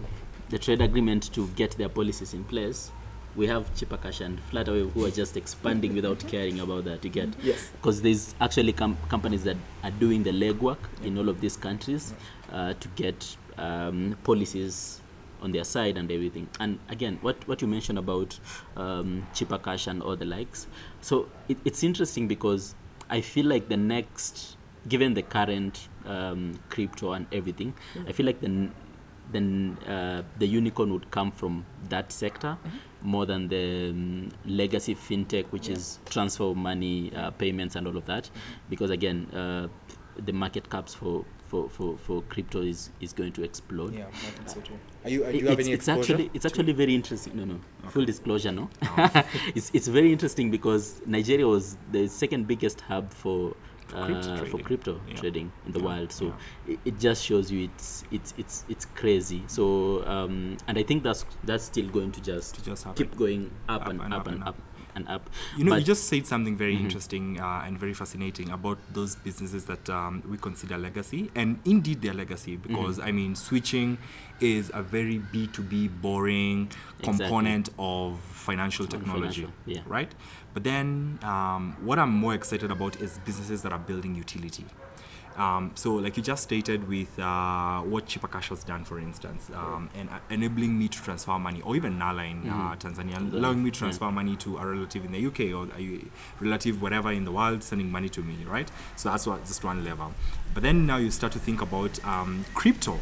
the 0.51 0.59
trade 0.59 0.81
agreement 0.83 1.33
to 1.33 1.47
get 1.57 1.73
their 1.79 1.89
policies 1.89 2.35
in 2.35 2.45
place, 2.45 2.91
we 3.37 3.47
have 3.47 3.75
chipper 3.75 3.97
cash 3.97 4.21
and 4.21 4.39
Flutterwave 4.51 4.93
who 4.93 5.05
are 5.07 5.11
just 5.11 5.37
expanding 5.37 5.95
without 5.95 6.19
caring 6.29 6.61
about 6.61 6.85
that. 6.85 7.03
You 7.05 7.11
get 7.11 7.29
Yes. 7.43 7.71
because 7.73 8.03
there's 8.03 8.35
actually 8.41 8.73
com- 8.73 8.99
companies 9.09 9.45
that 9.45 9.57
are 9.83 9.91
doing 9.91 10.23
the 10.23 10.33
legwork 10.33 10.79
in 11.03 11.17
all 11.19 11.29
of 11.29 11.41
these 11.41 11.57
countries 11.57 12.13
uh, 12.53 12.75
to 12.75 12.89
get 12.89 13.37
um, 13.59 14.17
policies 14.25 15.01
on 15.41 15.53
their 15.53 15.65
side 15.65 15.97
and 15.97 16.11
everything. 16.13 16.49
And 16.61 16.79
again, 16.89 17.19
what, 17.23 17.47
what 17.49 17.61
you 17.63 17.69
mentioned 17.69 17.99
about 17.99 18.39
um, 18.77 19.27
chipper 19.35 19.59
cash 19.59 19.87
and 19.87 20.03
all 20.03 20.15
the 20.17 20.25
likes. 20.25 20.67
So 21.01 21.29
it, 21.49 21.57
it's 21.65 21.83
interesting 21.83 22.29
because 22.29 22.75
I 23.11 23.21
feel 23.23 23.47
like 23.47 23.69
the 23.69 23.77
next, 23.77 24.57
given 24.89 25.15
the 25.15 25.23
current 25.23 25.89
um, 26.07 26.61
crypto 26.71 27.13
and 27.13 27.27
everything, 27.33 27.75
I 28.07 28.13
feel 28.13 28.27
like 28.27 28.41
the 28.41 28.69
then 29.33 29.79
uh, 29.89 30.23
the 30.39 30.47
unicorn 30.47 30.93
would 30.93 31.11
come 31.11 31.31
from 31.33 31.65
that 31.89 32.13
sector 32.13 32.59
more 33.03 33.27
than 33.27 33.49
the 33.49 33.91
um, 33.91 34.31
legacy 34.47 34.95
fintech, 34.95 35.47
which 35.47 35.69
is 35.69 35.99
transfer 36.09 36.45
of 36.45 36.57
money, 36.57 37.13
uh, 37.15 37.31
payments, 37.33 37.77
and 37.77 37.87
all 37.87 37.97
of 37.97 38.07
that. 38.07 38.31
Because 38.71 38.91
again, 38.91 39.27
uh, 39.33 39.69
the 40.25 40.33
market 40.33 40.69
caps 40.71 40.95
for, 40.95 41.25
for, 41.49 41.69
for, 41.71 41.97
for 41.99 42.23
crypto 42.23 42.61
is, 42.63 42.91
is 43.01 43.13
going 43.13 43.33
to 43.33 43.43
explode. 43.43 43.95
Yeah, 43.95 44.07
I 44.09 44.11
think 44.13 44.49
so 44.49 44.61
too. 44.61 44.79
Are 45.05 45.11
you? 45.11 45.19
Do 45.21 45.29
It- 45.31 45.35
you 45.35 45.49
have 45.49 45.59
it's, 45.59 45.69
any 45.69 45.75
it's 45.75 45.89
actually 45.89 46.31
it's 46.35 46.47
actually 46.47 46.73
very 46.73 46.95
interesting. 46.95 47.37
No, 47.37 47.45
no, 47.45 47.61
full 47.89 48.05
disclosure, 48.05 48.53
no. 48.53 48.71
it's 49.55 49.71
it's 49.75 49.89
very 49.89 50.13
interesting 50.13 50.51
because 50.51 51.01
Nigeria 51.07 51.47
was 51.47 51.77
the 51.91 52.07
second 52.09 52.47
biggest 52.47 52.83
hub 52.83 53.13
for. 53.13 53.55
Uh, 53.95 54.05
crypto 54.07 54.45
for 54.47 54.59
crypto 54.59 55.01
Yeah. 55.09 55.17
trading 55.17 55.53
in 55.67 55.73
the 55.73 55.81
world, 55.81 56.11
so 56.13 56.35
it, 56.67 56.79
it 56.85 56.99
just 56.99 57.25
shows 57.25 57.51
you 57.53 57.65
it's 57.65 58.05
it's 58.11 58.33
it's 58.39 58.65
it's 58.69 58.85
crazy. 58.85 59.43
So 59.47 60.03
um, 60.07 60.57
and 60.67 60.79
I 60.79 60.83
think 60.83 61.03
that's 61.03 61.27
that's 61.45 61.65
still 61.65 61.89
going 61.89 62.13
to 62.13 62.21
just, 62.23 62.55
To 62.57 62.65
just 62.65 62.87
keep 62.95 63.17
going 63.17 63.51
up, 63.69 63.83
Up 63.83 63.89
and, 63.89 64.01
and 64.01 64.15
up 64.15 64.21
up 64.21 64.27
and 64.29 64.35
and 64.37 64.45
up 64.45 64.49
up. 64.49 64.57
And 64.95 65.09
up. 65.09 65.29
You 65.57 65.65
know, 65.65 65.75
you 65.77 65.85
just 65.85 66.09
said 66.09 66.27
something 66.27 66.57
very 66.57 66.77
Mhm. 66.77 66.81
interesting 66.85 67.41
uh, 67.41 67.63
and 67.67 67.79
very 67.79 67.95
fascinating 67.95 68.51
about 68.51 68.79
those 68.93 69.17
businesses 69.17 69.65
that 69.65 69.89
um, 69.91 70.23
we 70.29 70.37
consider 70.39 70.77
legacy, 70.79 71.31
and 71.35 71.59
indeed 71.65 72.03
they're 72.03 72.15
legacy 72.15 72.57
because 72.57 72.99
I 73.01 73.11
mean, 73.13 73.35
switching 73.35 73.99
is 74.41 74.71
a 74.75 74.83
very 74.83 75.19
B 75.19 75.47
two 75.47 75.63
B 75.63 75.89
boring 75.89 76.69
Exactly. 76.99 77.03
component 77.27 77.69
of 77.79 78.21
financial 78.21 78.87
technology, 78.87 79.43
financial, 79.43 79.53
yeah. 79.67 79.81
right? 79.87 80.13
But 80.55 80.65
then, 80.65 81.19
um, 81.23 81.77
what 81.81 81.99
I'm 81.99 82.11
more 82.11 82.35
excited 82.35 82.71
about 82.71 83.01
is 83.01 83.19
businesses 83.25 83.63
that 83.63 83.73
are 83.73 83.79
building 83.79 84.15
utility. 84.15 84.67
Um, 85.37 85.73
so, 85.75 85.95
like 85.95 86.17
you 86.17 86.23
just 86.23 86.43
stated 86.43 86.89
with 86.89 87.19
uh, 87.19 87.81
what 87.81 88.07
Chipper 88.07 88.29
Cash 88.29 88.51
has 88.51 88.65
done, 88.65 88.85
for 88.85 88.99
instance, 88.99 89.51
um, 89.55 89.89
and 89.95 90.09
uh, 90.11 90.19
enabling 90.31 90.79
me 90.79 90.89
to 90.89 91.03
transfer 91.03 91.39
money, 91.39 91.61
or 91.63 91.77
even 91.77 91.99
Nala 91.99 92.25
in 92.25 92.49
uh, 92.49 92.77
Tanzania, 92.79 93.31
The- 93.31 93.39
allowing 93.39 93.63
me 93.63 93.71
to 93.71 93.77
yeah. 93.77 93.79
transfer 93.81 94.11
money 94.11 94.37
to 94.37 94.59
a 94.59 94.67
relative 94.67 95.05
in 95.05 95.13
the 95.13 95.27
UK 95.27 95.55
or 95.55 95.69
a 95.79 96.01
relative 96.41 96.83
whatever 96.83 97.13
in 97.13 97.25
the 97.25 97.33
world 97.33 97.63
sending 97.63 97.91
money 97.91 98.09
to 98.11 98.21
me, 98.23 98.37
right? 98.47 98.71
So 98.97 99.11
that's 99.11 99.27
what, 99.27 99.45
just 99.45 99.65
one 99.65 99.85
level. 99.85 100.13
But 100.55 100.63
then 100.63 100.87
now 100.87 100.99
you 100.99 101.11
start 101.11 101.33
to 101.33 101.39
think 101.39 101.63
about 101.63 102.03
um, 102.05 102.45
crypto. 102.55 102.99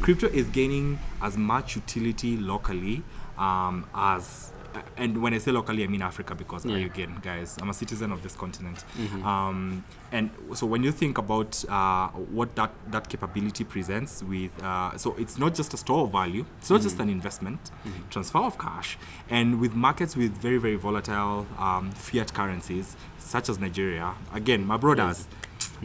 Crypto 0.00 0.28
is 0.28 0.46
gaining 0.48 1.00
as 1.20 1.36
much 1.36 1.74
utility 1.74 2.36
locally 2.36 3.02
um, 3.36 3.86
as 3.94 4.52
and 4.96 5.22
when 5.22 5.34
I 5.34 5.38
say 5.38 5.50
locally, 5.52 5.84
I 5.84 5.86
mean 5.86 6.02
Africa 6.02 6.34
because 6.34 6.64
Yeah. 6.64 6.76
again, 6.76 7.18
guys, 7.22 7.56
I'm 7.60 7.70
a 7.70 7.74
citizen 7.74 8.12
of 8.12 8.22
this 8.22 8.34
continent. 8.34 8.84
Mhm. 8.98 9.24
Um, 9.24 9.84
and 10.10 10.30
so 10.54 10.66
when 10.66 10.82
you 10.82 10.92
think 10.92 11.18
about 11.18 11.64
uh, 11.68 12.08
what 12.08 12.54
that, 12.56 12.70
that 12.90 13.08
capability 13.08 13.64
presents 13.64 14.22
with, 14.22 14.50
uh, 14.62 14.96
so 14.96 15.14
it's 15.18 15.38
not 15.38 15.54
just 15.54 15.74
a 15.74 15.76
store 15.76 16.04
of 16.04 16.12
value, 16.12 16.44
it's 16.58 16.70
not 16.70 16.80
just 16.82 16.98
an 17.00 17.08
investment, 17.08 17.70
transfer 18.10 18.38
of 18.38 18.58
cash, 18.58 18.98
and 19.30 19.60
with 19.60 19.74
markets 19.74 20.16
with 20.16 20.32
very, 20.38 20.58
very 20.58 20.76
volatile 20.76 21.46
um, 21.58 21.90
fiat 21.92 22.32
currencies, 22.34 22.96
such 23.18 23.48
as 23.48 23.58
Nigeria, 23.58 24.14
again, 24.34 24.66
my 24.66 24.76
brothers. 24.76 25.26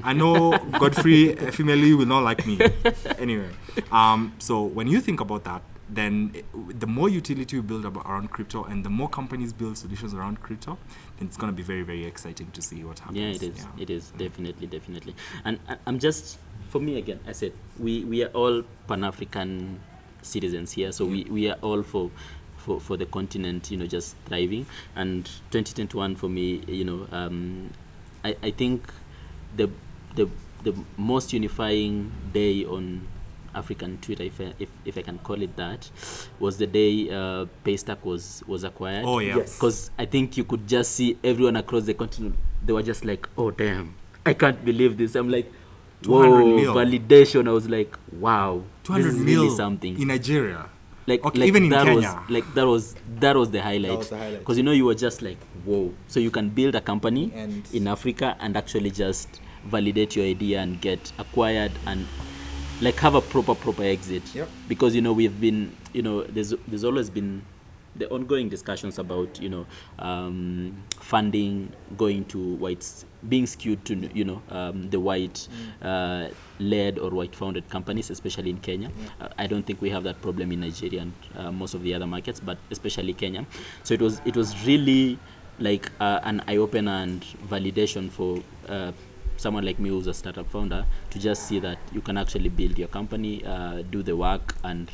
I 0.04 0.14
know 0.14 0.58
Godfrey 0.80 1.36
female 1.52 1.98
will 1.98 2.06
not 2.06 2.24
like 2.24 2.46
me. 2.46 2.60
anyway, 3.20 3.50
um, 3.92 4.34
so 4.40 4.64
when 4.64 4.88
you 4.88 5.00
think 5.02 5.22
about 5.22 5.44
that, 5.46 5.62
then 5.90 6.32
it- 6.34 6.80
the 6.80 6.88
more 6.88 7.10
utility 7.10 7.56
we 7.58 7.62
build 7.62 7.86
around 7.86 8.30
crypto 8.32 8.64
and 8.64 8.84
the 8.84 8.90
more 8.90 9.10
companies 9.10 9.54
build 9.54 9.78
solutions 9.78 10.14
around 10.14 10.42
crypto, 10.42 10.78
then 11.18 11.28
it's 11.28 11.38
going 11.38 11.52
to 11.52 11.56
be 11.56 11.64
very, 11.64 11.84
very 11.84 12.06
exciting 12.06 12.52
to 12.52 12.62
see 12.62 12.84
what 12.84 13.00
happens. 13.00 13.18
Yeah, 13.18 13.30
it 13.30 13.44
is. 13.44 13.66
It 13.78 13.90
is 13.90 14.12
definitely, 14.18 14.68
definitely. 14.68 15.16
And 15.46 15.60
I, 15.70 15.78
I'm 15.86 16.00
just, 16.00 16.38
for 16.70 16.80
me 16.80 16.98
again, 16.98 17.20
I 17.28 17.32
said 17.32 17.54
we 17.80 18.04
we 18.04 18.24
are 18.24 18.30
all 18.34 18.64
Pan 18.88 19.04
African 19.04 19.80
citizens 20.22 20.74
here, 20.74 20.92
so 20.92 21.06
we 21.06 21.24
we 21.26 21.50
are 21.50 21.58
all 21.62 21.84
for. 21.84 22.12
For, 22.58 22.82
for 22.82 22.98
the 22.98 23.06
continent, 23.06 23.72
you 23.72 23.78
know, 23.78 23.88
just 23.88 24.18
thriving, 24.26 24.66
and 24.94 25.24
2021 25.52 26.18
for 26.18 26.28
me, 26.28 26.62
you 26.68 26.84
know, 26.84 27.08
um, 27.14 27.70
I, 28.26 28.36
I 28.44 28.52
think 28.52 28.92
the 29.56 29.70
the 30.16 30.28
the 30.64 30.74
most 30.98 31.32
unifying 31.32 32.12
day 32.34 32.66
on 32.66 33.08
African 33.58 33.98
Twitter, 34.00 34.24
if 34.24 34.40
I, 34.40 34.54
if, 34.60 34.70
if 34.86 34.98
I 34.98 35.02
can 35.02 35.18
call 35.20 35.42
it 35.42 35.56
that, 35.58 35.90
was 36.40 36.58
the 36.58 36.68
day 36.68 37.10
uh, 37.10 37.46
Paystack 37.66 38.04
was 38.04 38.44
was 38.48 38.64
acquired 38.64 39.04
Oh, 39.06 39.20
yeah. 39.20 39.38
Yes. 39.38 39.56
because 39.58 39.92
I 39.98 40.06
think 40.06 40.38
you 40.38 40.44
could 40.44 40.68
just 40.68 40.92
see 40.94 41.18
everyone 41.24 41.56
across 41.58 41.84
the 41.86 41.94
continent. 41.94 42.36
They 42.66 42.74
were 42.74 42.84
just 42.84 43.04
like, 43.06 43.28
"Oh 43.38 43.52
damn, 43.52 43.96
I 44.26 44.34
can't 44.34 44.64
believe 44.64 44.98
this." 44.98 45.16
I'm 45.16 45.30
like, 45.30 45.52
"Whoa, 46.06 46.46
mil. 46.56 46.74
validation!" 46.76 47.48
I 47.48 47.52
was 47.52 47.68
like, 47.70 47.98
"Wow, 48.12 48.64
200 48.84 49.04
this 49.06 49.14
is 49.16 49.22
really 49.26 49.50
something." 49.50 50.00
in 50.02 50.08
Nigeria. 50.08 50.66
like, 51.08 51.24
okay, 51.24 51.40
like 51.40 51.48
even 51.48 51.64
in 51.64 51.70
that 51.70 51.86
Kenya. 51.86 51.96
was 51.96 52.30
like 52.30 52.54
that 52.54 52.68
was 52.68 52.96
that 53.20 53.36
was 53.38 53.50
the 53.52 53.62
highlight. 53.62 53.98
was 53.98 54.10
the 54.10 54.18
highlight. 54.18 54.40
Because 54.40 54.58
you 54.58 54.64
know 54.64 54.74
you 54.74 54.86
were 54.86 54.96
just 55.08 55.22
like, 55.22 55.38
"Whoa!" 55.66 55.94
So 56.08 56.20
you 56.20 56.32
can 56.32 56.50
build 56.50 56.76
a 56.76 56.82
company 56.82 57.32
And- 57.34 57.64
in 57.74 57.88
Africa 57.88 58.36
and 58.42 58.58
actually 58.58 58.92
just 58.92 59.40
validate 59.66 60.16
your 60.18 60.26
idea 60.26 60.60
and 60.60 60.80
get 60.82 61.12
acquired 61.18 61.72
and 61.86 62.06
like 62.82 62.96
have 63.00 63.16
a 63.16 63.22
proper 63.22 63.56
proper 63.56 63.84
exit. 63.84 64.24
Yep. 64.36 64.50
because 64.68 64.96
you 64.96 65.02
know 65.02 65.14
we've 65.14 65.40
been 65.40 65.76
you 65.94 66.02
know 66.02 66.24
there's 66.24 66.54
there's 66.68 66.84
always 66.84 67.10
been 67.10 67.42
the 67.96 68.08
ongoing 68.12 68.48
discussions 68.48 69.00
about 69.00 69.42
you 69.42 69.50
know 69.50 69.66
um, 70.00 70.76
funding 71.00 71.72
going 71.98 72.26
to 72.26 72.56
whites 72.56 73.06
being 73.28 73.48
skewed 73.48 73.84
to 73.86 73.96
you 74.14 74.24
know 74.24 74.42
um, 74.50 74.90
the 74.92 75.00
white 75.00 75.48
uh, 75.82 76.28
led 76.60 77.00
or 77.00 77.10
white 77.10 77.36
founded 77.36 77.68
companies 77.70 78.10
especially 78.10 78.50
in 78.52 78.58
Kenya. 78.60 78.92
Uh, 79.20 79.30
I 79.38 79.48
don't 79.48 79.66
think 79.66 79.82
we 79.82 79.90
have 79.90 80.04
that 80.04 80.22
problem 80.22 80.52
in 80.52 80.60
Nigeria 80.62 81.02
and 81.02 81.14
uh, 81.36 81.52
most 81.52 81.74
of 81.74 81.82
the 81.84 81.94
other 81.94 82.06
markets 82.08 82.40
but 82.40 82.58
especially 82.70 83.14
Kenya. 83.14 83.46
So 83.84 83.94
it 83.96 84.02
was 84.02 84.22
it 84.26 84.36
was 84.36 84.66
really 84.68 85.18
like 85.60 85.92
uh, 86.00 86.20
an 86.24 86.44
eye 86.48 86.58
opener 86.58 86.92
and 86.92 87.22
validation 87.50 88.12
for 88.12 88.44
uh, 88.70 88.92
someone 89.38 89.64
like 89.66 89.80
me 89.80 89.90
who's 89.90 90.08
a 90.08 90.14
startup 90.14 90.48
founder 90.50 90.86
to 91.12 91.20
just 91.20 91.48
see 91.48 91.60
that 91.60 91.78
you 91.94 92.02
can 92.02 92.18
actually 92.18 92.50
build 92.50 92.78
your 92.78 92.88
company, 92.90 93.44
uh, 93.46 93.82
do 93.90 94.04
the 94.04 94.16
work, 94.16 94.56
and 94.64 94.90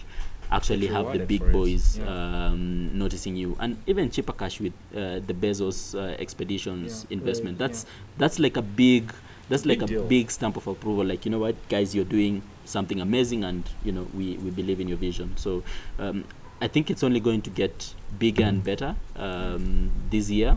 actually 0.51 0.87
have 0.87 1.11
the 1.13 1.25
big 1.25 1.41
boys 1.51 1.97
Yeah. 1.97 2.05
um, 2.49 2.97
noticing 2.97 3.35
you, 3.35 3.57
and 3.59 3.77
even 3.87 4.11
chipper 4.11 4.33
cash 4.33 4.59
with 4.59 4.73
uh, 4.95 5.19
the 5.25 5.33
Bezos 5.33 5.95
uh, 5.95 6.15
expeditions 6.19 7.05
Yeah, 7.09 7.17
investment. 7.17 7.59
right, 7.59 7.67
That's 7.69 7.85
that's 8.17 8.37
like 8.39 8.57
a 8.57 8.61
big 8.61 9.11
that's 9.49 9.65
like 9.65 9.79
Big 9.79 9.89
a 9.89 9.93
deal. 9.93 10.03
big 10.07 10.31
stamp 10.31 10.55
of 10.57 10.67
approval. 10.67 11.05
Like 11.05 11.25
you 11.25 11.31
know 11.31 11.39
what, 11.39 11.55
guys, 11.69 11.95
you're 11.95 12.05
doing 12.05 12.41
something 12.65 13.01
amazing, 13.01 13.43
and 13.43 13.63
you 13.83 13.91
know 13.91 14.07
we 14.13 14.37
we 14.37 14.51
believe 14.51 14.79
in 14.79 14.87
your 14.87 14.97
vision. 14.97 15.35
So. 15.37 15.63
Um, 15.99 16.23
I 16.61 16.67
think 16.69 16.89
it's 16.89 17.03
only 17.03 17.19
going 17.19 17.41
to 17.41 17.49
get 17.49 17.93
bigger 18.17 18.45
and 18.45 18.63
better 18.63 18.95
um, 19.17 19.91
this 20.09 20.29
year 20.29 20.55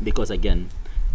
because 0.00 0.30
again 0.30 0.68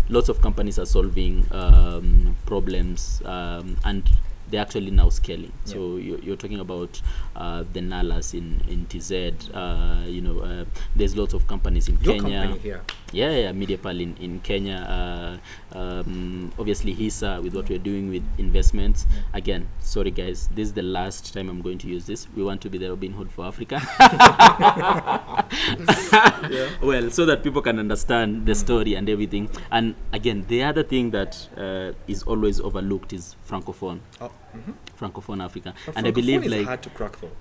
lots 0.10 0.30
of 0.30 0.42
companies 0.42 0.78
are 0.80 0.86
solving 0.86 1.46
um, 1.52 2.36
problems 2.46 3.22
um, 3.26 3.78
and 3.86 4.10
they're 4.50 4.62
actually 4.62 4.90
now 4.90 5.10
scaling. 5.10 5.54
So 5.66 5.98
you're, 5.98 6.18
you're 6.20 6.36
talking 6.36 6.60
about 6.60 7.02
uh, 7.36 7.64
the 7.72 7.82
nalas 7.82 8.34
in, 8.34 8.62
in 8.68 8.86
tz 8.88 9.12
uh, 9.54 10.06
you 10.08 10.22
know 10.22 10.40
uh, 10.40 10.66
there's 10.96 11.16
lots 11.16 11.34
of 11.36 11.46
companies 11.48 11.88
in 11.88 11.98
Your 12.02 12.16
kenya. 12.16 12.42
company 12.42 12.60
here. 12.60 12.82
Yeah, 13.12 13.32
yeah, 13.36 13.52
MediaPal 13.52 14.02
in, 14.02 14.16
in 14.18 14.40
Kenya. 14.42 15.40
Uh, 15.74 15.78
um, 15.78 16.52
obviously, 16.60 16.94
HISA 16.96 17.42
with 17.42 17.56
what 17.56 17.70
we're 17.70 17.80
doing 17.80 18.10
with 18.10 18.24
investments. 18.38 19.06
Again, 19.34 19.68
sorry 19.80 20.12
guys, 20.12 20.50
this 20.54 20.68
is 20.70 20.74
the 20.74 20.84
last 20.84 21.34
time 21.34 21.50
I'm 21.50 21.62
going 21.62 21.78
to 21.80 21.88
use 21.88 22.06
this. 22.06 22.28
We 22.36 22.44
want 22.44 22.62
to 22.62 22.70
be 22.70 22.78
the 22.78 22.90
Robin 22.90 23.14
Hood 23.14 23.32
for 23.32 23.46
Africa. 23.46 23.82
Well, 26.82 27.10
so 27.12 27.26
that 27.26 27.44
people 27.44 27.62
can 27.62 27.80
understand 27.80 28.46
the 28.46 28.56
story 28.56 28.96
and 28.96 29.10
everything. 29.10 29.50
And 29.72 29.96
again, 30.14 30.46
the 30.48 30.64
other 30.64 30.84
thing 30.84 31.12
that 31.12 31.48
uh, 31.58 31.94
is 32.08 32.24
always 32.24 32.60
overlooked 32.60 33.14
is 33.14 33.36
Francophone, 33.48 34.00
Oh, 34.22 34.32
mhm. 34.56 34.74
Francophone 35.00 35.44
Africa. 35.44 35.74
But 35.86 35.98
and 35.98 36.08
I 36.08 36.12
believe 36.12 36.46
is 36.46 36.52
like 36.52 36.66
hard 36.66 36.82
to 36.84 36.90
crack 36.90 37.18
though. 37.22 37.32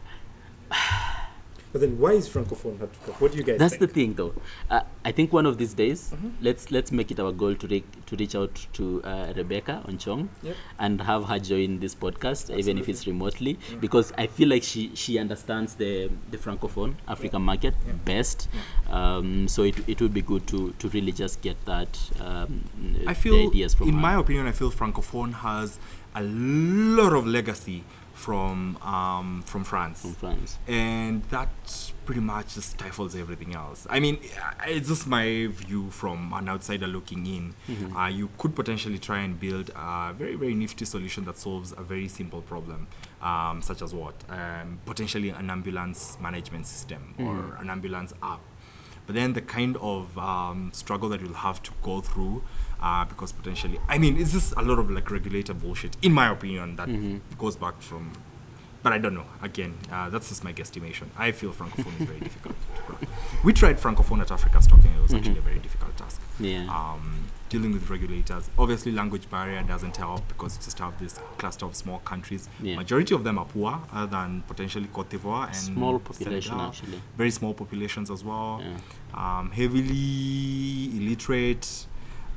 But 1.73 1.83
then 1.83 1.99
why 1.99 2.13
is 2.13 2.29
francophone 2.29 2.79
hard 2.79 2.93
to 2.95 2.99
crack? 3.01 3.21
What 3.21 3.33
do 3.33 3.39
you 3.39 3.45
guys 3.45 3.59
That's 3.59 3.77
the 3.77 3.87
thing, 3.87 4.15
though. 4.15 4.33
Uh, 4.71 4.81
I 5.05 5.13
think 5.13 5.33
one 5.33 5.45
of 5.45 5.59
these 5.59 5.75
days, 5.75 6.15
Mhm. 6.15 6.31
let's 6.41 6.71
let's 6.71 6.91
make 6.93 7.11
it 7.11 7.21
our 7.21 7.31
goal 7.33 7.55
to 7.57 7.67
re- 7.67 7.85
to 8.07 8.17
reach 8.17 8.35
out 8.35 8.67
to 8.79 9.03
uh, 9.05 9.33
Rebecca 9.37 9.83
Enonchong 9.87 10.29
Yep. 10.43 10.57
and 10.79 11.01
have 11.03 11.25
her 11.27 11.39
join 11.39 11.79
this 11.81 11.95
podcast, 11.95 12.51
even 12.59 12.79
if 12.79 12.89
it's 12.89 13.07
remotely, 13.07 13.59
Yeah. 13.71 13.77
because 13.81 14.13
I 14.17 14.27
feel 14.29 14.49
like 14.49 14.63
she 14.63 14.91
she 14.95 15.19
understands 15.19 15.75
the 15.75 16.11
the 16.31 16.39
francophone 16.39 16.95
African 17.07 17.43
market 17.43 17.75
Yeah. 17.87 17.93
best. 18.05 18.49
Um, 18.91 19.47
so 19.49 19.63
it 19.63 19.77
it 19.89 20.01
would 20.01 20.15
be 20.15 20.23
good 20.23 20.47
to 20.49 20.73
to 20.79 20.89
really 20.89 21.13
just 21.13 21.43
get 21.43 21.63
that. 21.67 21.99
Um, 22.21 22.65
I 23.07 23.13
the 23.13 23.21
feel, 23.21 23.47
ideas 23.49 23.75
from 23.75 23.89
in 23.89 23.95
her. 23.95 24.01
my 24.01 24.15
opinion, 24.15 24.47
I 24.47 24.53
feel 24.53 24.71
francophone 24.71 25.33
has 25.45 25.79
a 26.15 26.23
lot 26.23 27.13
of 27.13 27.27
legacy 27.27 27.85
from 28.19 28.77
um, 28.83 29.43
from 29.47 29.63
France. 29.65 30.03
from 30.03 30.15
France. 30.15 30.59
and 30.67 31.23
that 31.31 31.49
pretty 32.05 32.21
much 32.21 32.55
just 32.55 32.71
stifles 32.71 33.15
everything 33.15 33.55
else. 33.55 33.87
I 33.89 34.01
mean, 34.01 34.19
it's 34.67 34.89
just 34.89 35.07
my 35.07 35.47
view 35.47 35.91
from 35.91 36.33
an 36.33 36.49
outsider 36.49 36.89
looking 36.89 37.27
in. 37.27 37.55
Mhm. 37.69 37.95
Uh, 37.97 38.09
you 38.09 38.29
could 38.39 38.57
potentially 38.57 38.99
try 38.99 39.19
and 39.21 39.39
build 39.39 39.71
a 39.77 40.13
very, 40.19 40.35
very 40.35 40.55
nifty 40.55 40.85
solution 40.85 41.25
that 41.27 41.39
solves 41.39 41.73
a 41.77 41.83
very 41.83 42.09
simple 42.09 42.43
problem, 42.43 42.89
um, 43.23 43.63
such 43.63 43.83
as 43.83 43.95
what? 43.95 44.15
Um, 44.29 44.81
potentially 44.85 45.29
an 45.29 45.49
ambulance 45.49 46.19
management 46.21 46.67
system 46.67 47.15
or 47.19 47.35
Mhm. 47.35 47.61
an 47.61 47.71
ambulance 47.71 48.13
app. 48.23 48.41
But 49.07 49.15
then 49.15 49.33
the 49.35 49.41
kind 49.43 49.77
of 49.81 50.19
um, 50.19 50.71
struggle 50.75 51.09
that 51.11 51.21
you'll 51.21 51.33
have 51.49 51.63
to 51.63 51.71
go 51.83 52.01
through, 52.01 52.43
uh, 52.81 53.05
because 53.05 53.33
potentially, 53.33 53.79
I 53.89 53.99
mean, 53.99 54.17
it's 54.19 54.33
just 54.33 54.55
a 54.57 54.63
lot 54.63 54.79
of 54.79 54.91
like 54.91 55.11
regulator 55.11 55.55
bullshit, 55.55 55.97
in 56.03 56.13
my 56.13 56.31
opinion, 56.31 56.77
that 56.77 56.89
Mhm. 56.89 57.21
goes 57.39 57.57
back 57.57 57.81
from 57.83 58.13
but 58.81 58.93
I 58.93 58.99
don't 58.99 59.13
know. 59.15 59.27
Again, 59.43 59.75
uh, 59.91 60.09
that's 60.09 60.29
just 60.29 60.45
my 60.45 60.53
guesstimation. 60.53 61.09
I 61.19 61.33
feel 61.33 61.53
francophone 61.53 62.01
is 62.01 62.07
very 62.07 62.21
difficult. 62.29 62.55
We 63.45 63.53
tried 63.53 63.77
francophone 63.81 64.21
at 64.21 64.31
Africa's 64.31 64.69
Talking. 64.69 64.93
It 64.93 65.03
was 65.03 65.13
actually 65.13 65.35
Mhm. 65.35 65.39
a 65.39 65.41
very 65.51 65.59
difficult 65.59 65.97
task. 65.97 66.21
Yeah. 66.39 66.65
Um, 66.71 67.25
dealing 67.49 67.73
with 67.73 67.91
regulators. 67.91 68.49
Obviously, 68.57 68.93
language 68.93 69.29
barrier 69.29 69.63
doesn't 69.65 69.97
help 69.97 70.27
because 70.29 70.57
you 70.57 70.63
just 70.63 70.79
have 70.79 70.97
this 71.01 71.19
cluster 71.39 71.67
of 71.67 71.75
small 71.75 71.99
countries. 71.99 72.49
Yeah. 72.63 72.77
Majority 72.77 73.15
of 73.17 73.25
them 73.25 73.37
are 73.39 73.47
poor, 73.47 73.81
other 73.93 74.07
than 74.07 74.43
potentially 74.47 74.87
Cote 74.93 75.11
d'Ivoire 75.11 75.47
and 75.49 75.57
Small 75.57 75.99
population 75.99 76.53
Senegal. 76.53 76.69
actually. 76.69 77.03
Very 77.17 77.33
small 77.33 77.55
populations 77.55 78.13
as 78.13 78.23
well. 78.23 78.63
Yeah. 78.63 78.79
Um, 79.39 79.51
heavily 79.51 80.97
illiterate. 80.97 81.87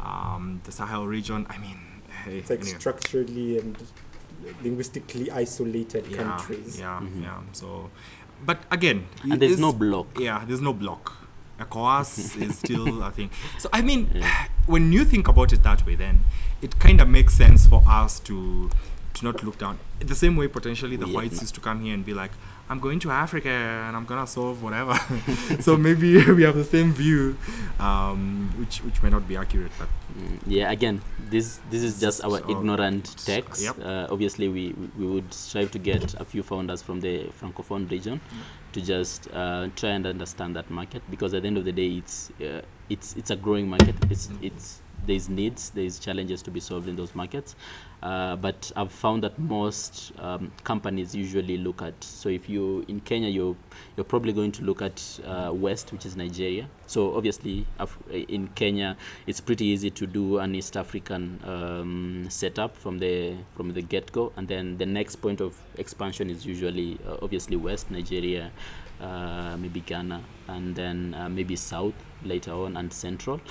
Um, 0.04 0.62
the 0.64 0.72
Sahel 0.72 1.06
region. 1.08 1.46
I 1.50 1.58
mean, 1.60 1.78
hey, 2.26 2.38
It's 2.40 2.50
like 2.50 2.62
anyway. 2.62 2.80
structurally 2.80 3.58
and 3.60 3.78
linguistically 4.64 5.30
isolated 5.32 6.06
yeah, 6.08 6.18
countries. 6.24 6.80
Yeah, 6.80 7.00
Mhm. 7.02 7.22
yeah. 7.24 7.40
So, 7.52 7.90
but 8.46 8.60
again, 8.72 9.06
And 9.24 9.40
there's 9.42 9.54
it's- 9.54 9.60
no 9.60 9.74
block. 9.74 10.20
Yeah, 10.20 10.44
there's 10.46 10.62
no 10.62 10.74
block. 10.74 11.18
ECOWAS 11.60 12.42
is 12.42 12.58
still 12.58 13.04
a 13.04 13.12
thing. 13.12 13.30
So 13.60 13.70
I 13.72 13.82
mean, 13.82 14.10
Yeah. 14.16 14.48
when 14.66 14.92
you 14.92 15.06
think 15.06 15.28
about 15.28 15.54
it 15.54 15.62
that 15.64 15.86
way, 15.86 15.96
then 15.96 16.24
it 16.62 16.80
kind 16.80 17.00
of 17.02 17.08
makes 17.08 17.34
sense 17.36 17.68
for 17.68 17.84
us 17.88 18.20
to 18.22 18.70
to 19.14 19.26
not 19.26 19.44
look 19.44 19.58
down. 19.58 19.78
The 20.00 20.16
same 20.16 20.38
way 20.38 20.48
potentially 20.48 20.96
the 20.96 21.06
Yeah. 21.08 21.16
whites 21.16 21.42
used 21.42 21.54
to 21.56 21.62
come 21.62 21.82
here 21.84 21.94
and 21.94 22.04
be 22.06 22.14
like, 22.14 22.32
"I'm 22.72 22.80
going 22.80 23.00
to 23.06 23.10
Africa 23.12 23.50
and 23.86 23.96
I'm 23.98 24.06
gonna 24.12 24.26
solve 24.28 24.64
whatever." 24.64 24.96
so 25.68 25.76
maybe 25.88 26.10
we 26.38 26.44
have 26.44 26.56
the 26.56 26.64
same 26.76 26.94
view, 26.94 27.38
um, 27.80 28.50
which 28.60 28.80
which 28.86 29.04
may 29.04 29.10
not 29.10 29.28
be 29.28 29.36
accurate, 29.38 29.72
but 29.80 29.90
Mm, 30.12 30.40
yeah 30.46 30.70
again 30.76 31.00
this 31.30 31.62
this 31.72 31.82
is 31.90 31.94
just 32.02 32.20
our 32.26 32.40
So, 32.40 32.50
ignorant 32.54 33.06
text. 33.26 33.64
yep. 33.64 33.78
uh, 33.80 34.08
obviously 34.14 34.50
we 34.50 34.64
we 35.00 35.06
would 35.08 35.34
strive 35.34 35.72
to 35.72 35.80
get 35.80 36.04
a 36.20 36.26
few 36.26 36.44
founders 36.44 36.82
from 36.82 37.00
the 37.00 37.30
francophone 37.40 37.90
region 37.90 38.20
to 38.74 38.82
just 38.82 39.30
uh, 39.34 39.70
try 39.80 39.92
and 39.92 40.06
understand 40.06 40.56
that 40.58 40.70
market 40.70 41.02
because 41.10 41.34
at 41.34 41.44
the 41.44 41.48
end 41.48 41.58
of 41.58 41.64
the 41.64 41.72
day 41.72 41.88
it's 42.02 42.30
uh, 42.42 42.60
it's 42.90 43.16
it's 43.16 43.32
a 43.32 43.38
growing 43.38 43.70
market 43.70 43.96
it's 44.10 44.28
it's 44.42 44.81
there's 45.06 45.30
needs 45.30 45.72
there's 45.72 46.00
challenges 46.00 46.42
to 46.44 46.52
be 46.52 46.60
solved 46.60 46.88
in 46.88 46.96
those 46.96 47.16
markets. 47.16 47.56
Uh, 48.02 48.36
but 48.36 48.72
I've 48.76 48.92
found 48.92 49.24
that 49.24 49.38
most 49.38 50.12
um, 50.18 50.52
companies 50.64 51.14
usually 51.14 51.58
look 51.58 51.84
at 51.84 52.04
so 52.04 52.30
if 52.30 52.50
you 52.50 52.84
in 52.88 53.00
Kenya 53.02 53.30
you're 53.30 53.56
you're 53.96 54.04
probably 54.04 54.34
going 54.34 54.52
to 54.54 54.64
look 54.64 54.82
at 54.82 55.20
uh, 55.24 55.52
West 55.54 55.92
which 55.92 56.06
is 56.06 56.16
Nigeria. 56.16 56.68
So 56.88 57.16
obviously 57.16 57.68
Af- 57.78 58.00
in 58.10 58.48
Kenya 58.56 58.98
it's 59.28 59.40
pretty 59.40 59.66
easy 59.66 59.92
to 59.92 60.08
do 60.08 60.40
an 60.40 60.56
East 60.56 60.76
African 60.76 61.40
um, 61.46 62.26
setup 62.30 62.76
from 62.76 62.98
the 62.98 63.36
from 63.56 63.74
the 63.74 63.84
get 63.84 64.12
go, 64.12 64.32
and 64.36 64.48
then 64.48 64.78
the 64.78 64.86
next 64.86 65.18
point 65.18 65.40
of 65.40 65.56
expansion 65.78 66.30
is 66.30 66.46
usually 66.46 66.98
uh, 67.08 67.18
obviously 67.22 67.56
West 67.56 67.92
Nigeria, 67.92 68.52
uh, 69.00 69.56
maybe 69.58 69.82
Ghana, 69.82 70.22
and 70.48 70.76
then 70.76 71.14
uh, 71.14 71.30
maybe 71.30 71.56
South 71.56 71.94
later 72.24 72.52
on, 72.52 72.78
and 72.78 72.92
Central. 72.92 73.42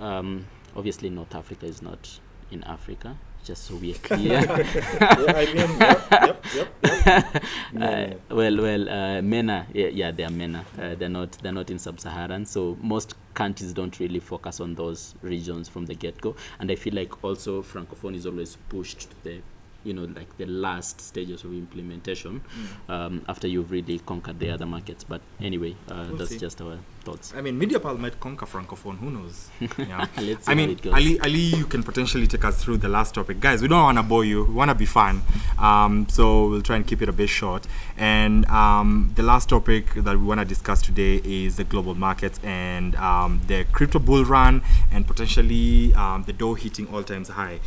Um, 0.00 0.46
obviously, 0.76 1.10
North 1.10 1.34
Africa 1.34 1.66
is 1.66 1.82
not 1.82 2.20
in 2.50 2.62
Africa. 2.64 3.16
Just 3.42 3.64
so 3.64 3.76
we 3.76 3.92
are 3.92 3.98
clear. 3.98 4.32
yeah, 4.40 5.32
I 5.34 5.46
mean, 5.54 5.78
yep, 5.80 6.10
yep, 6.12 6.44
yep. 6.54 6.68
yep. 7.06 7.44
Uh, 7.80 8.34
well, 8.34 8.56
well, 8.60 8.88
uh, 8.88 9.22
MENA, 9.22 9.66
yeah, 9.72 9.86
yeah, 9.86 10.10
they 10.10 10.24
are 10.24 10.30
MENA. 10.30 10.64
Uh, 10.78 10.94
they're 10.94 11.08
not, 11.08 11.32
they're 11.40 11.52
not 11.52 11.70
in 11.70 11.78
sub-Saharan. 11.78 12.44
So 12.44 12.76
most 12.82 13.14
countries 13.32 13.72
don't 13.72 13.98
really 13.98 14.20
focus 14.20 14.60
on 14.60 14.74
those 14.74 15.14
regions 15.22 15.68
from 15.68 15.86
the 15.86 15.94
get-go. 15.94 16.36
And 16.58 16.70
I 16.70 16.74
feel 16.74 16.94
like 16.94 17.24
also 17.24 17.62
francophone 17.62 18.14
is 18.14 18.26
always 18.26 18.56
pushed 18.68 19.00
to 19.00 19.16
the, 19.22 19.40
you 19.84 19.92
know, 19.94 20.04
like 20.14 20.36
the 20.36 20.46
last 20.46 21.00
stages 21.00 21.44
of 21.44 21.52
implementation 21.52 22.42
um, 22.88 23.24
after 23.28 23.46
you've 23.48 23.70
really 23.70 23.98
conquered 24.00 24.38
the 24.38 24.50
other 24.50 24.66
markets. 24.66 25.04
But 25.04 25.20
anyway, 25.40 25.74
uh, 25.88 26.06
We'll 26.08 26.18
that's 26.18 26.30
see. 26.30 26.38
just 26.38 26.60
our 26.60 26.78
thoughts. 27.02 27.32
I 27.34 27.40
mean, 27.40 27.58
MediaPal 27.58 27.98
might 27.98 28.20
conquer 28.20 28.46
francophone. 28.46 28.98
Who 28.98 29.10
knows? 29.10 29.48
Yeah. 29.78 30.06
Let's 30.20 30.46
see 30.46 30.52
I 30.52 30.54
mean. 30.54 30.78
Ali, 30.92 31.18
Ali, 31.20 31.38
you 31.56 31.64
can 31.64 31.82
potentially 31.82 32.26
take 32.26 32.44
us 32.44 32.62
through 32.62 32.76
the 32.78 32.88
last 32.88 33.14
topic, 33.14 33.40
guys. 33.40 33.62
We 33.62 33.68
don't 33.68 33.82
want 33.82 33.96
to 33.98 34.02
bore 34.02 34.24
you. 34.24 34.44
We 34.44 34.52
want 34.54 34.68
to 34.70 34.74
be 34.74 34.84
fun, 34.86 35.22
um, 35.58 36.06
so 36.08 36.48
we'll 36.48 36.62
try 36.62 36.76
and 36.76 36.86
keep 36.86 37.00
it 37.02 37.08
a 37.08 37.12
bit 37.12 37.28
short. 37.28 37.66
And 37.96 38.44
um, 38.46 39.12
the 39.14 39.22
last 39.22 39.48
topic 39.48 39.94
that 39.94 40.16
we 40.18 40.24
want 40.24 40.40
to 40.40 40.44
discuss 40.46 40.82
today 40.82 41.20
is 41.24 41.56
the 41.56 41.64
global 41.64 41.94
markets 41.94 42.38
and 42.44 42.94
um, 42.96 43.40
the 43.46 43.64
crypto 43.72 43.98
bull 43.98 44.24
run, 44.24 44.62
and 44.92 45.06
potentially 45.06 45.94
um, 45.94 46.24
the 46.24 46.32
Dow 46.34 46.54
hitting 46.54 46.86
all 46.92 47.02
times 47.02 47.28
high. 47.28 47.60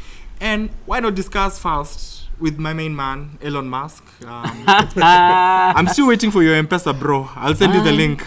And 0.43 0.69
why 0.85 0.99
not 0.99 1.15
discuss 1.15 1.57
first 1.57 2.27
with 2.37 2.57
my 2.59 2.73
main 2.73 2.93
man, 2.95 3.37
Elon 3.41 3.67
Musk? 3.69 4.03
Um, 4.25 4.63
I'm 4.67 5.87
still 5.87 6.07
waiting 6.07 6.31
for 6.31 6.43
your 6.43 6.55
M-Pesa, 6.55 6.97
bro. 6.99 7.29
I'll 7.35 7.55
send 7.55 7.73
you 7.73 7.81
the 7.81 7.91
Ah. 7.91 8.01
link. 8.03 8.25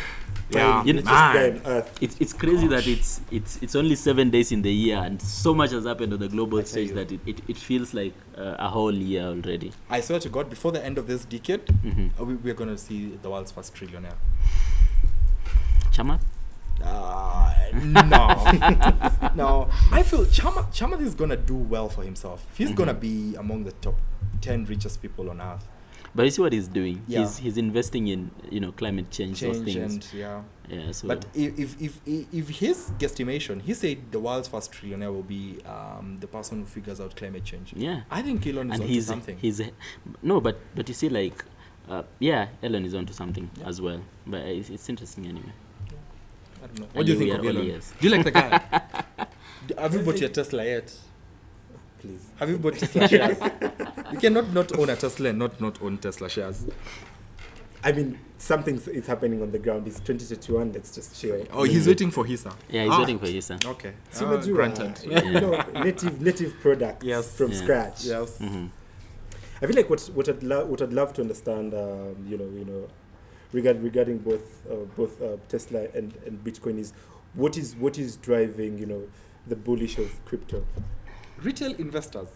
Yeah, 0.49 0.85
You 0.85 0.93
know- 0.95 1.01
Richest 1.03 1.64
man. 1.67 1.85
it's 2.01 2.17
it's 2.21 2.33
crazy 2.33 2.69
that 2.69 2.87
it's 2.87 3.21
it's 3.33 3.59
it's 3.61 3.75
only 3.75 3.97
seven 3.97 4.31
days 4.31 4.53
in 4.53 4.62
the 4.62 4.73
year 4.73 4.97
and 4.97 5.21
so 5.21 5.53
much 5.53 5.73
has 5.73 5.85
happened 5.85 6.12
on 6.12 6.21
the 6.21 6.29
global 6.29 6.59
tell 6.59 6.67
stage 6.67 6.91
you. 6.91 6.95
that 6.95 7.11
it, 7.11 7.21
it, 7.27 7.41
it 7.49 7.57
feels 7.57 7.93
like 7.93 8.14
uh, 8.39 8.55
a 8.61 8.69
whole 8.69 8.95
year 8.95 9.25
already. 9.25 9.73
I 9.91 10.01
swear 10.01 10.21
to 10.21 10.29
God, 10.29 10.49
before 10.49 10.71
the 10.71 10.83
end 10.85 10.99
of 10.99 11.09
this 11.09 11.25
decade, 11.25 11.67
Mhm. 11.67 12.11
uh, 12.21 12.25
we, 12.25 12.35
we're 12.37 12.55
going 12.55 12.71
to 12.71 12.79
see 12.79 13.19
the 13.21 13.29
world's 13.29 13.51
first 13.51 13.75
trillionaire. 13.75 14.14
Chamath? 15.93 16.21
Uh, 16.83 17.55
no. 17.74 19.31
no. 19.35 19.68
I 19.93 20.03
feel 20.03 20.24
Chamath, 20.27 20.72
Chamath 20.74 21.01
is 21.01 21.14
going 21.14 21.31
to 21.31 21.37
do 21.37 21.55
well 21.57 21.89
for 21.89 22.03
himself. 22.03 22.47
He's 22.57 22.72
going 22.72 22.89
to 22.89 22.95
Mhm. 22.95 23.01
be 23.01 23.35
among 23.37 23.64
the 23.64 23.72
top 23.72 23.97
10 24.41 24.64
richest 24.66 25.03
people 25.03 25.31
on 25.31 25.41
earth. 25.41 25.66
But 26.14 26.22
you 26.24 26.31
see 26.31 26.41
what 26.41 26.53
he's 26.55 26.68
doing? 26.68 27.03
Yeah. 27.07 27.20
He's 27.20 27.37
he's 27.39 27.59
investing 27.59 28.09
in 28.09 28.31
you 28.51 28.59
know 28.59 28.72
climate 28.72 29.11
change, 29.11 29.41
those 29.41 29.61
things. 29.61 29.77
and, 29.77 30.09
yeah. 30.14 30.43
yeah. 30.66 30.91
So 30.93 31.09
But 31.09 31.27
if, 31.35 31.59
if, 31.59 31.77
if, 31.83 32.01
if 32.33 32.49
his 32.49 32.91
guesstimation, 32.99 33.61
he 33.61 33.74
said 33.74 33.99
the 34.12 34.18
world's 34.20 34.49
first 34.49 34.72
trillionaire 34.72 35.12
will 35.12 35.22
be 35.22 35.59
um, 35.66 36.16
the 36.20 36.27
person 36.27 36.61
who 36.61 36.64
figures 36.66 37.03
out 37.03 37.16
climate 37.16 37.45
change. 37.45 37.74
yeah, 37.77 38.03
I 38.11 38.22
think 38.22 38.47
Elon 38.47 38.68
is 38.70 38.74
and 38.74 38.83
onto 38.83 38.87
he's 38.95 39.07
something. 39.07 39.37
he's 39.37 39.61
no, 40.22 40.41
but 40.41 40.59
but 40.74 40.89
you 40.89 40.95
see 40.95 41.11
like. 41.11 41.45
Uh, 41.89 42.03
yeah, 42.18 42.49
Elon 42.64 42.85
is 42.85 42.95
onto 42.95 43.12
something 43.12 43.49
Yeah. 43.61 43.68
as 43.68 43.81
well, 43.81 44.01
but 44.27 44.41
it's, 44.41 44.70
it's 44.70 44.89
interesting 44.89 45.24
anyway. 45.27 45.53
I 46.67 46.79
don't 46.79 46.81
know. 46.81 46.87
What 46.93 47.07
do 47.07 47.12
you 47.12 47.19
think 47.19 47.33
of 47.35 47.41
all 47.41 47.49
Elon? 47.49 47.67
ears. 47.67 47.93
Do 48.01 48.09
you 48.09 48.14
like 48.17 48.25
the 48.25 48.31
guy? 48.31 48.59
Have 49.79 49.95
you 49.95 50.01
bought 50.01 50.19
your 50.21 50.29
Tesla 50.31 50.64
yet? 50.64 50.93
Please. 52.01 52.25
Have 52.39 52.51
you 52.51 52.59
bought 52.59 52.75
Tesla 52.75 53.09
shares? 53.09 53.39
you 54.12 54.19
cannot 54.19 54.53
not 54.53 54.77
own 54.79 54.91
a 54.91 54.97
Tesla 54.97 55.31
and 55.31 55.39
not 55.39 55.61
not 55.61 55.81
own 55.83 55.99
Tesla 55.99 56.29
shares. 56.29 56.67
I 57.85 57.93
mean, 57.93 58.19
something 58.39 58.81
is 58.93 59.07
happening 59.07 59.43
on 59.43 59.53
the 59.53 59.59
ground. 59.59 59.87
It's 59.87 60.01
2021. 60.01 60.73
Let's 60.73 60.93
just 60.95 61.21
chill. 61.21 61.47
Oh, 61.53 61.62
he's 61.62 61.87
waiting 61.87 62.11
for 62.11 62.25
Hisa. 62.25 62.53
Yeah, 62.69 62.83
he's 62.85 62.93
Ah. 62.93 62.99
waiting 63.01 63.19
for 63.19 63.27
Hisa. 63.27 63.64
Okay. 63.64 63.93
Si 64.11 64.25
Ah, 64.25 64.29
unajua, 64.29 64.55
granted. 64.55 65.01
you 65.05 65.41
know, 65.41 65.62
native 65.85 66.21
native 66.21 66.55
products 66.61 67.05
Yes. 67.05 67.37
from 67.37 67.53
Yeah. 67.53 67.62
scratch. 67.62 68.05
Yes. 68.05 68.39
hmm 68.39 68.67
I 69.62 69.67
feel 69.67 69.77
like 69.77 69.89
what 69.89 70.01
what 70.14 70.29
I'd 70.29 70.43
love 70.43 70.69
what 70.69 70.83
I'd 70.83 70.93
love 70.93 71.12
to 71.14 71.23
understand, 71.23 71.75
um, 71.75 72.17
you 72.29 72.37
know, 72.37 72.49
you 72.59 72.64
know, 72.64 72.89
regard 73.53 73.82
regarding 73.82 74.18
both 74.18 74.66
uh, 74.70 74.74
both 74.97 75.20
uh, 75.22 75.36
Tesla 75.49 75.86
and, 75.94 76.14
and 76.26 76.42
Bitcoin 76.44 76.78
is 76.78 76.92
what 77.34 77.57
is 77.57 77.74
what 77.76 77.99
is 77.99 78.16
driving 78.16 78.78
you 78.78 78.86
know 78.86 79.03
the 79.47 79.57
bullish 79.57 79.99
of 79.99 80.24
crypto. 80.24 80.64
Retail 81.42 81.72
investors. 81.74 82.28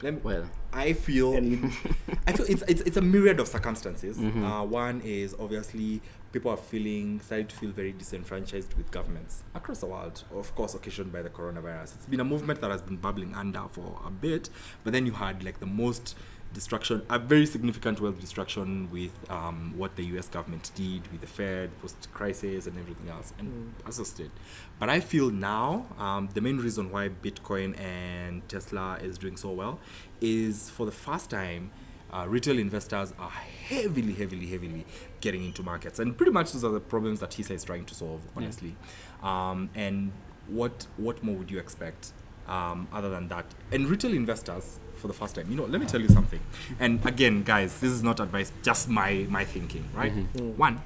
Let 0.00 0.14
me, 0.14 0.20
Well, 0.22 0.48
I 0.72 0.92
feel 0.92 1.34
I 2.26 2.32
feel 2.32 2.46
it's, 2.48 2.62
it's 2.68 2.80
it's 2.82 2.96
a 2.96 3.02
myriad 3.02 3.40
of 3.40 3.48
circumstances. 3.48 4.16
Mhm. 4.16 4.44
Uh, 4.44 4.64
one 4.64 5.00
is 5.00 5.34
obviously 5.40 6.00
people 6.30 6.50
are 6.52 6.56
feeling 6.56 7.20
starting 7.20 7.48
to 7.48 7.56
feel 7.56 7.70
very 7.70 7.90
disenfranchised 7.92 8.74
with 8.74 8.90
governments 8.92 9.42
across 9.56 9.78
the 9.80 9.86
world. 9.86 10.22
Of 10.32 10.54
course, 10.54 10.74
occasioned 10.74 11.10
by 11.12 11.22
the 11.22 11.30
coronavirus. 11.30 11.96
It's 11.96 12.06
been 12.06 12.20
a 12.20 12.24
movement 12.24 12.60
that 12.60 12.70
has 12.70 12.80
been 12.82 12.96
bubbling 12.98 13.34
under 13.34 13.62
for 13.72 14.00
a 14.06 14.10
bit, 14.10 14.50
but 14.84 14.92
then 14.92 15.04
you 15.04 15.12
had 15.12 15.42
like 15.42 15.58
the 15.58 15.66
most 15.66 16.16
destruction, 16.58 17.02
a 17.08 17.20
very 17.20 17.46
significant 17.46 18.00
wealth 18.00 18.20
destruction 18.20 18.90
with 18.90 19.12
um, 19.30 19.72
what 19.76 19.94
the 19.94 20.04
U.S. 20.06 20.28
government 20.28 20.72
did 20.74 21.06
with 21.12 21.20
the 21.20 21.26
Fed 21.26 21.70
post-crisis 21.80 22.66
and 22.66 22.76
everything 22.76 23.08
else, 23.08 23.32
and 23.38 23.72
assisted. 23.86 24.32
But 24.80 24.90
I 24.90 24.98
feel 24.98 25.30
now 25.30 25.86
um, 25.98 26.28
the 26.34 26.40
main 26.40 26.58
reason 26.58 26.90
why 26.90 27.10
Bitcoin 27.10 27.78
and 27.78 28.46
Tesla 28.48 28.98
is 29.00 29.18
doing 29.18 29.36
so 29.36 29.50
well 29.52 29.78
is 30.20 30.68
for 30.70 30.84
the 30.84 30.92
first 30.92 31.30
time. 31.30 31.70
Uh, 32.10 32.24
retail 32.26 32.58
investors 32.58 33.12
are 33.18 33.28
heavily, 33.28 34.14
heavily, 34.14 34.46
heavily 34.46 34.86
getting 35.20 35.44
into 35.44 35.62
markets, 35.62 35.98
and 35.98 36.16
pretty 36.16 36.32
much 36.32 36.52
those 36.52 36.64
are 36.64 36.72
the 36.72 36.80
problems 36.80 37.20
that 37.20 37.30
HISA 37.30 37.50
is 37.50 37.64
trying 37.64 37.84
to 37.84 37.94
solve, 37.94 38.22
honestly. 38.34 38.74
Um, 39.22 39.68
and 39.74 40.10
what 40.46 40.86
what 40.96 41.22
more 41.22 41.36
would 41.36 41.50
you 41.50 41.58
expect 41.58 42.12
um, 42.48 42.88
other 42.92 43.08
than 43.10 43.28
that? 43.28 43.46
And 43.70 43.86
retail 43.88 44.12
investors, 44.12 44.78
for 44.96 45.06
the 45.06 45.14
first 45.14 45.34
time, 45.36 45.46
you 45.48 45.56
know, 45.56 45.64
let 45.66 45.80
me 45.80 45.86
tell 45.86 46.00
you 46.00 46.08
something. 46.08 46.40
And 46.80 47.04
again, 47.06 47.42
guys, 47.44 47.78
this 47.80 47.92
is 47.92 48.02
not 48.02 48.18
advice, 48.20 48.52
just 48.62 48.88
my 48.88 49.26
my 49.28 49.44
thinking, 49.44 49.84
right? 49.94 50.12
One 50.56 50.80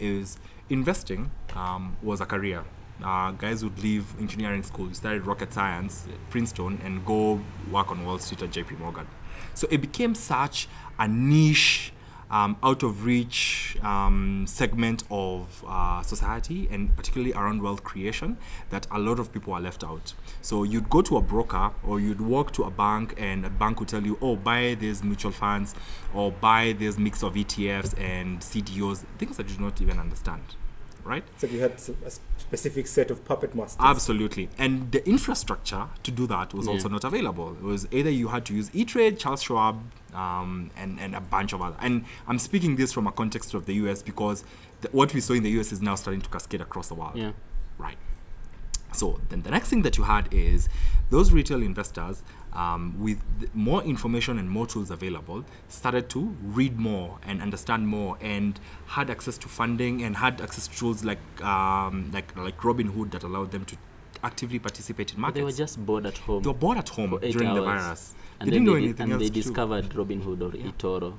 is 0.00 0.36
investing 0.68 1.30
um, 1.54 1.96
was 2.02 2.20
a 2.20 2.26
career. 2.26 2.64
Uh, 3.02 3.32
guys 3.32 3.64
would 3.64 3.78
leave 3.82 4.04
engineering 4.20 4.62
school, 4.62 4.92
studied 4.94 5.22
rocket 5.26 5.52
science, 5.52 6.06
at 6.12 6.30
Princeton, 6.30 6.80
and 6.84 7.04
go 7.04 7.40
work 7.70 7.90
on 7.90 8.04
Wall 8.06 8.18
Street 8.18 8.42
at 8.42 8.50
JP 8.50 8.78
Morgan. 8.78 9.06
So 9.54 9.66
it 9.70 9.78
became 9.80 10.14
such 10.14 10.68
a 10.98 11.08
niche, 11.08 11.92
um, 12.32 12.56
out 12.62 12.82
of 12.82 13.04
reach 13.04 13.76
um, 13.82 14.46
segment 14.48 15.04
of 15.10 15.62
uh, 15.68 16.02
society, 16.02 16.66
and 16.70 16.96
particularly 16.96 17.32
around 17.34 17.62
wealth 17.62 17.84
creation, 17.84 18.38
that 18.70 18.86
a 18.90 18.98
lot 18.98 19.20
of 19.20 19.32
people 19.32 19.52
are 19.52 19.60
left 19.60 19.84
out. 19.84 20.14
So 20.40 20.64
you'd 20.64 20.88
go 20.88 21.02
to 21.02 21.18
a 21.18 21.20
broker 21.20 21.70
or 21.84 22.00
you'd 22.00 22.22
walk 22.22 22.52
to 22.54 22.64
a 22.64 22.70
bank, 22.70 23.14
and 23.18 23.44
a 23.44 23.50
bank 23.50 23.78
would 23.78 23.88
tell 23.90 24.02
you, 24.02 24.18
"Oh, 24.20 24.34
buy 24.34 24.74
these 24.74 25.04
mutual 25.04 25.32
funds, 25.32 25.74
or 26.14 26.32
buy 26.32 26.74
this 26.76 26.98
mix 26.98 27.22
of 27.22 27.36
ETFs 27.36 27.94
and 28.00 28.42
CDOs, 28.42 29.04
things 29.18 29.36
that 29.36 29.48
you 29.48 29.56
do 29.56 29.62
not 29.62 29.80
even 29.80 29.98
understand." 29.98 30.42
Right? 31.04 31.24
So 31.36 31.46
you 31.48 31.60
had 31.60 31.72
a 31.72 32.10
specific 32.52 32.86
set 32.86 33.10
of 33.10 33.24
puppet 33.24 33.54
masters. 33.54 33.78
Absolutely. 33.80 34.50
And 34.58 34.92
the 34.92 35.00
infrastructure 35.08 35.86
to 36.02 36.10
do 36.10 36.26
that 36.26 36.52
was 36.52 36.66
Yeah. 36.66 36.72
also 36.74 36.88
not 36.90 37.02
available. 37.02 37.52
It 37.52 37.62
was 37.62 37.88
either 37.90 38.10
you 38.10 38.28
had 38.28 38.44
to 38.46 38.54
use 38.54 38.68
E-Trade, 38.74 39.18
Charles 39.18 39.42
Schwab, 39.42 39.80
um, 40.14 40.70
and, 40.76 41.00
and 41.00 41.14
a 41.14 41.20
bunch 41.22 41.54
of 41.54 41.62
other. 41.62 41.76
And 41.80 42.04
I'm 42.28 42.38
speaking 42.38 42.76
this 42.76 42.92
from 42.92 43.06
a 43.06 43.12
context 43.12 43.54
of 43.54 43.64
the 43.64 43.72
US 43.86 44.02
because 44.02 44.44
the, 44.82 44.88
what 44.90 45.14
we 45.14 45.20
saw 45.22 45.32
in 45.32 45.42
the 45.44 45.50
US 45.60 45.72
is 45.72 45.80
now 45.80 45.94
starting 45.94 46.20
to 46.20 46.28
cascade 46.28 46.60
across 46.60 46.88
the 46.88 46.94
world. 46.94 47.12
Yeah. 47.16 47.32
Right. 47.78 47.96
So 48.92 49.18
then 49.30 49.40
the 49.42 49.50
next 49.50 49.70
thing 49.70 49.80
that 49.82 49.96
you 49.96 50.04
had 50.04 50.28
is 50.30 50.68
those 51.08 51.32
retail 51.32 51.62
investors, 51.62 52.22
um, 52.54 52.94
with 52.98 53.18
more 53.54 53.82
information 53.82 54.38
and 54.38 54.48
more 54.50 54.66
tools 54.66 54.90
available, 54.90 55.44
started 55.68 56.08
to 56.10 56.36
read 56.42 56.78
more 56.78 57.18
and 57.26 57.40
understand 57.40 57.88
more, 57.88 58.18
and 58.20 58.58
had 58.86 59.10
access 59.10 59.38
to 59.38 59.48
funding 59.48 60.02
and 60.02 60.16
had 60.16 60.40
access 60.40 60.68
to 60.68 60.76
tools 60.76 61.04
like 61.04 61.18
um, 61.42 62.10
like 62.12 62.36
like 62.36 62.58
Robinhood 62.58 63.10
that 63.12 63.22
allowed 63.22 63.50
them 63.52 63.64
to 63.66 63.76
actively 64.22 64.58
participate 64.58 65.14
in 65.14 65.20
But 65.20 65.34
they 65.34 65.40
were 65.40 65.46
markets. 65.46 65.58
just 65.58 65.84
bored 65.84 66.06
at 66.06 66.18
home. 66.18 66.42
They 66.42 66.48
were 66.48 66.54
bored 66.54 66.78
at 66.78 66.88
home 66.90 67.18
during 67.20 67.54
the 67.54 67.62
virus. 67.62 68.14
And 68.38 68.48
they 68.48 68.52
didn't 68.52 68.66
know 68.66 68.74
did- 68.74 68.84
anything 68.84 69.04
and 69.04 69.12
else 69.14 69.22
they 69.22 69.28
to 69.28 69.32
do. 69.34 69.42
discovered 69.42 69.88
Robinhood 69.90 70.40
or 70.42 70.50
eToro. 70.50 71.14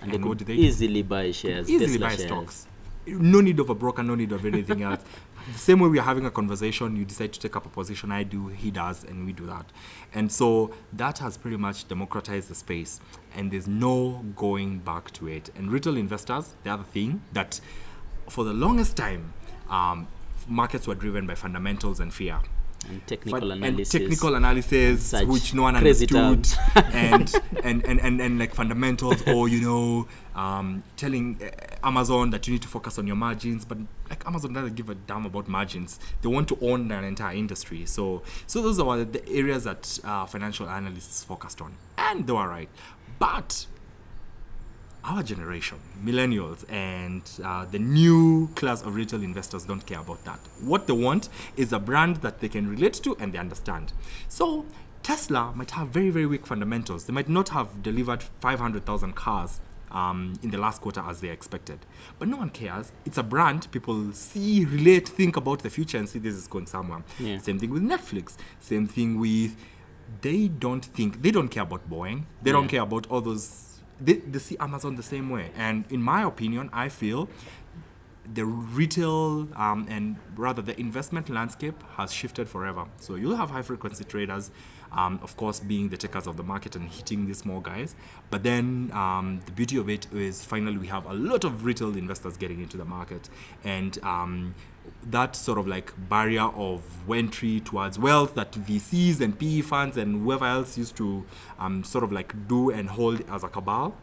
And, 0.00 0.10
they 0.12 0.16
And 0.16 0.24
what 0.24 0.38
could 0.38 0.46
they 0.46 0.56
do? 0.56 0.62
easily 0.62 1.02
buy 1.02 1.30
shares. 1.32 1.68
easily 1.68 1.86
Tesla 1.98 2.06
buy 2.06 2.16
shares. 2.16 2.22
stocks. 2.26 2.66
No 3.06 3.40
need 3.40 3.58
of 3.60 3.68
a 3.70 3.74
broker, 3.74 4.02
no 4.02 4.14
need 4.14 4.32
of 4.32 4.44
anything 4.46 4.82
else. 4.88 5.00
The 5.52 5.58
same 5.58 5.80
way 5.80 5.88
we 5.88 5.98
are 5.98 6.04
having 6.04 6.26
a 6.26 6.30
conversation, 6.30 6.96
you 6.96 7.04
decide 7.04 7.32
to 7.32 7.40
take 7.40 7.56
up 7.56 7.66
a 7.66 7.68
position, 7.68 8.12
I 8.12 8.22
do, 8.22 8.48
he 8.48 8.70
does, 8.70 9.04
and 9.04 9.26
we 9.26 9.32
do 9.32 9.46
that. 9.46 9.66
And 10.14 10.30
so 10.30 10.72
that 10.92 11.18
has 11.18 11.36
pretty 11.36 11.56
much 11.56 11.88
democratized 11.88 12.48
the 12.48 12.54
space, 12.54 13.00
and 13.34 13.50
there's 13.50 13.68
no 13.68 14.24
going 14.36 14.78
back 14.78 15.10
to 15.12 15.28
it. 15.28 15.50
And 15.56 15.70
retail 15.70 15.96
investors, 15.96 16.54
the 16.64 16.70
other 16.70 16.84
thing 16.84 17.22
that 17.32 17.60
for 18.28 18.44
the 18.44 18.52
longest 18.52 18.96
time, 18.96 19.34
um, 19.68 20.08
markets 20.46 20.86
were 20.86 20.94
driven 20.94 21.26
by 21.26 21.34
fundamentals 21.34 22.00
and 22.00 22.12
fear. 22.12 22.40
And 22.88 23.06
technical 23.06 23.40
Fun- 23.40 23.50
analysis. 23.52 23.94
and 23.94 24.00
technical 24.02 24.34
analysis 24.34 25.02
such 25.04 25.26
which 25.26 25.54
no 25.54 25.62
one 25.62 25.76
understood 25.76 26.48
and, 26.74 27.32
and, 27.62 27.84
and, 27.84 28.00
and 28.00 28.20
and 28.20 28.38
like 28.38 28.54
fundamentals 28.54 29.22
or 29.28 29.48
you 29.48 29.60
know 29.60 30.08
um, 30.34 30.82
telling 30.96 31.40
uh, 31.42 31.86
amazon 31.86 32.30
that 32.30 32.46
you 32.46 32.52
need 32.54 32.62
to 32.62 32.68
focus 32.68 32.98
on 32.98 33.06
your 33.06 33.16
margins 33.16 33.64
but 33.64 33.78
like 34.08 34.26
amazon 34.26 34.52
doesn't 34.54 34.74
give 34.74 34.88
a 34.90 34.94
damn 34.94 35.24
about 35.26 35.46
margins. 35.48 35.98
They 36.22 36.28
want 36.28 36.48
to 36.48 36.58
own 36.60 36.90
an 36.90 37.04
entire 37.04 37.36
industry. 37.36 37.86
So 37.86 38.22
so 38.46 38.60
those 38.62 38.78
are 38.80 39.04
the 39.04 39.28
areas 39.28 39.64
that 39.64 39.98
uh, 40.04 40.26
financial 40.26 40.68
analysts 40.68 41.22
focused 41.24 41.60
on. 41.60 41.74
And 41.96 42.26
they 42.26 42.32
were 42.32 42.48
right. 42.48 42.68
But 43.18 43.66
our 45.04 45.22
generation, 45.22 45.78
millennials, 46.04 46.70
and 46.70 47.22
uh, 47.44 47.64
the 47.64 47.78
new 47.78 48.48
class 48.54 48.82
of 48.82 48.94
retail 48.94 49.22
investors 49.22 49.64
don't 49.64 49.84
care 49.86 50.00
about 50.00 50.24
that. 50.24 50.38
What 50.60 50.86
they 50.86 50.92
want 50.92 51.28
is 51.56 51.72
a 51.72 51.78
brand 51.78 52.16
that 52.16 52.40
they 52.40 52.48
can 52.48 52.68
relate 52.68 52.94
to 52.94 53.16
and 53.18 53.32
they 53.32 53.38
understand. 53.38 53.92
So, 54.28 54.66
Tesla 55.02 55.52
might 55.54 55.70
have 55.72 55.88
very, 55.88 56.10
very 56.10 56.26
weak 56.26 56.46
fundamentals. 56.46 57.04
They 57.04 57.12
might 57.12 57.28
not 57.28 57.48
have 57.50 57.82
delivered 57.82 58.22
500,000 58.22 59.14
cars 59.14 59.60
um, 59.90 60.34
in 60.42 60.50
the 60.50 60.58
last 60.58 60.80
quarter 60.80 61.00
as 61.00 61.20
they 61.20 61.30
expected. 61.30 61.80
But 62.18 62.28
no 62.28 62.36
one 62.36 62.50
cares. 62.50 62.92
It's 63.04 63.18
a 63.18 63.22
brand. 63.22 63.70
People 63.70 64.12
see, 64.12 64.64
relate, 64.64 65.08
think 65.08 65.36
about 65.36 65.60
the 65.60 65.70
future 65.70 65.98
and 65.98 66.08
see 66.08 66.18
this 66.18 66.34
is 66.34 66.46
going 66.46 66.66
somewhere. 66.66 67.02
Yeah. 67.18 67.38
Same 67.38 67.58
thing 67.58 67.70
with 67.70 67.82
Netflix. 67.82 68.36
Same 68.60 68.86
thing 68.86 69.18
with. 69.18 69.56
They 70.22 70.48
don't 70.48 70.84
think, 70.84 71.22
they 71.22 71.30
don't 71.30 71.48
care 71.48 71.62
about 71.62 71.88
Boeing. 71.88 72.24
They 72.42 72.50
don't 72.50 72.66
care 72.66 72.82
about 72.82 73.06
all 73.08 73.20
those 73.20 73.69
they, 74.00 74.14
they 74.14 74.38
see 74.38 74.56
Amazon 74.58 74.96
the 74.96 75.02
same 75.02 75.30
way. 75.30 75.50
And 75.56 75.84
in 75.90 76.02
my 76.02 76.22
opinion, 76.22 76.70
I 76.72 76.88
feel 76.88 77.28
the 78.32 78.44
retail 78.44 79.48
um, 79.56 79.86
and 79.88 80.16
rather 80.36 80.62
the 80.62 80.78
investment 80.78 81.28
landscape 81.28 81.82
has 81.96 82.12
shifted 82.12 82.48
forever. 82.48 82.84
So 82.98 83.16
you'll 83.16 83.36
have 83.36 83.50
high 83.50 83.62
frequency 83.62 84.04
traders, 84.04 84.50
um, 84.92 85.18
of 85.22 85.36
course, 85.36 85.60
being 85.60 85.88
the 85.88 85.96
takers 85.96 86.26
of 86.26 86.36
the 86.36 86.42
market 86.42 86.76
and 86.76 86.88
hitting 86.88 87.26
these 87.26 87.38
small 87.38 87.60
guys. 87.60 87.94
But 88.30 88.42
then 88.42 88.90
um, 88.92 89.40
the 89.46 89.52
beauty 89.52 89.76
of 89.78 89.88
it 89.88 90.06
is 90.12 90.44
finally 90.44 90.78
we 90.78 90.86
have 90.88 91.06
a 91.06 91.14
lot 91.14 91.44
of 91.44 91.64
retail 91.64 91.96
investors 91.96 92.36
getting 92.36 92.60
into 92.60 92.76
the 92.76 92.84
market. 92.84 93.28
And 93.64 93.98
um, 94.04 94.54
that 95.02 95.34
sort 95.34 95.58
of 95.58 95.66
like 95.66 95.92
barrier 96.08 96.42
of 96.54 96.82
entry 97.10 97.60
towards 97.60 97.98
wealth 97.98 98.34
that 98.34 98.52
VCs 98.52 99.20
and 99.20 99.38
PE 99.38 99.62
funds 99.62 99.96
and 99.96 100.22
whoever 100.22 100.44
else 100.44 100.76
used 100.78 100.96
to 100.96 101.24
um, 101.58 101.82
sort 101.84 102.04
of 102.04 102.12
like 102.12 102.48
do 102.48 102.70
and 102.70 102.88
hold 102.90 103.22
as 103.30 103.42
a 103.44 103.48
cabal. 103.48 103.94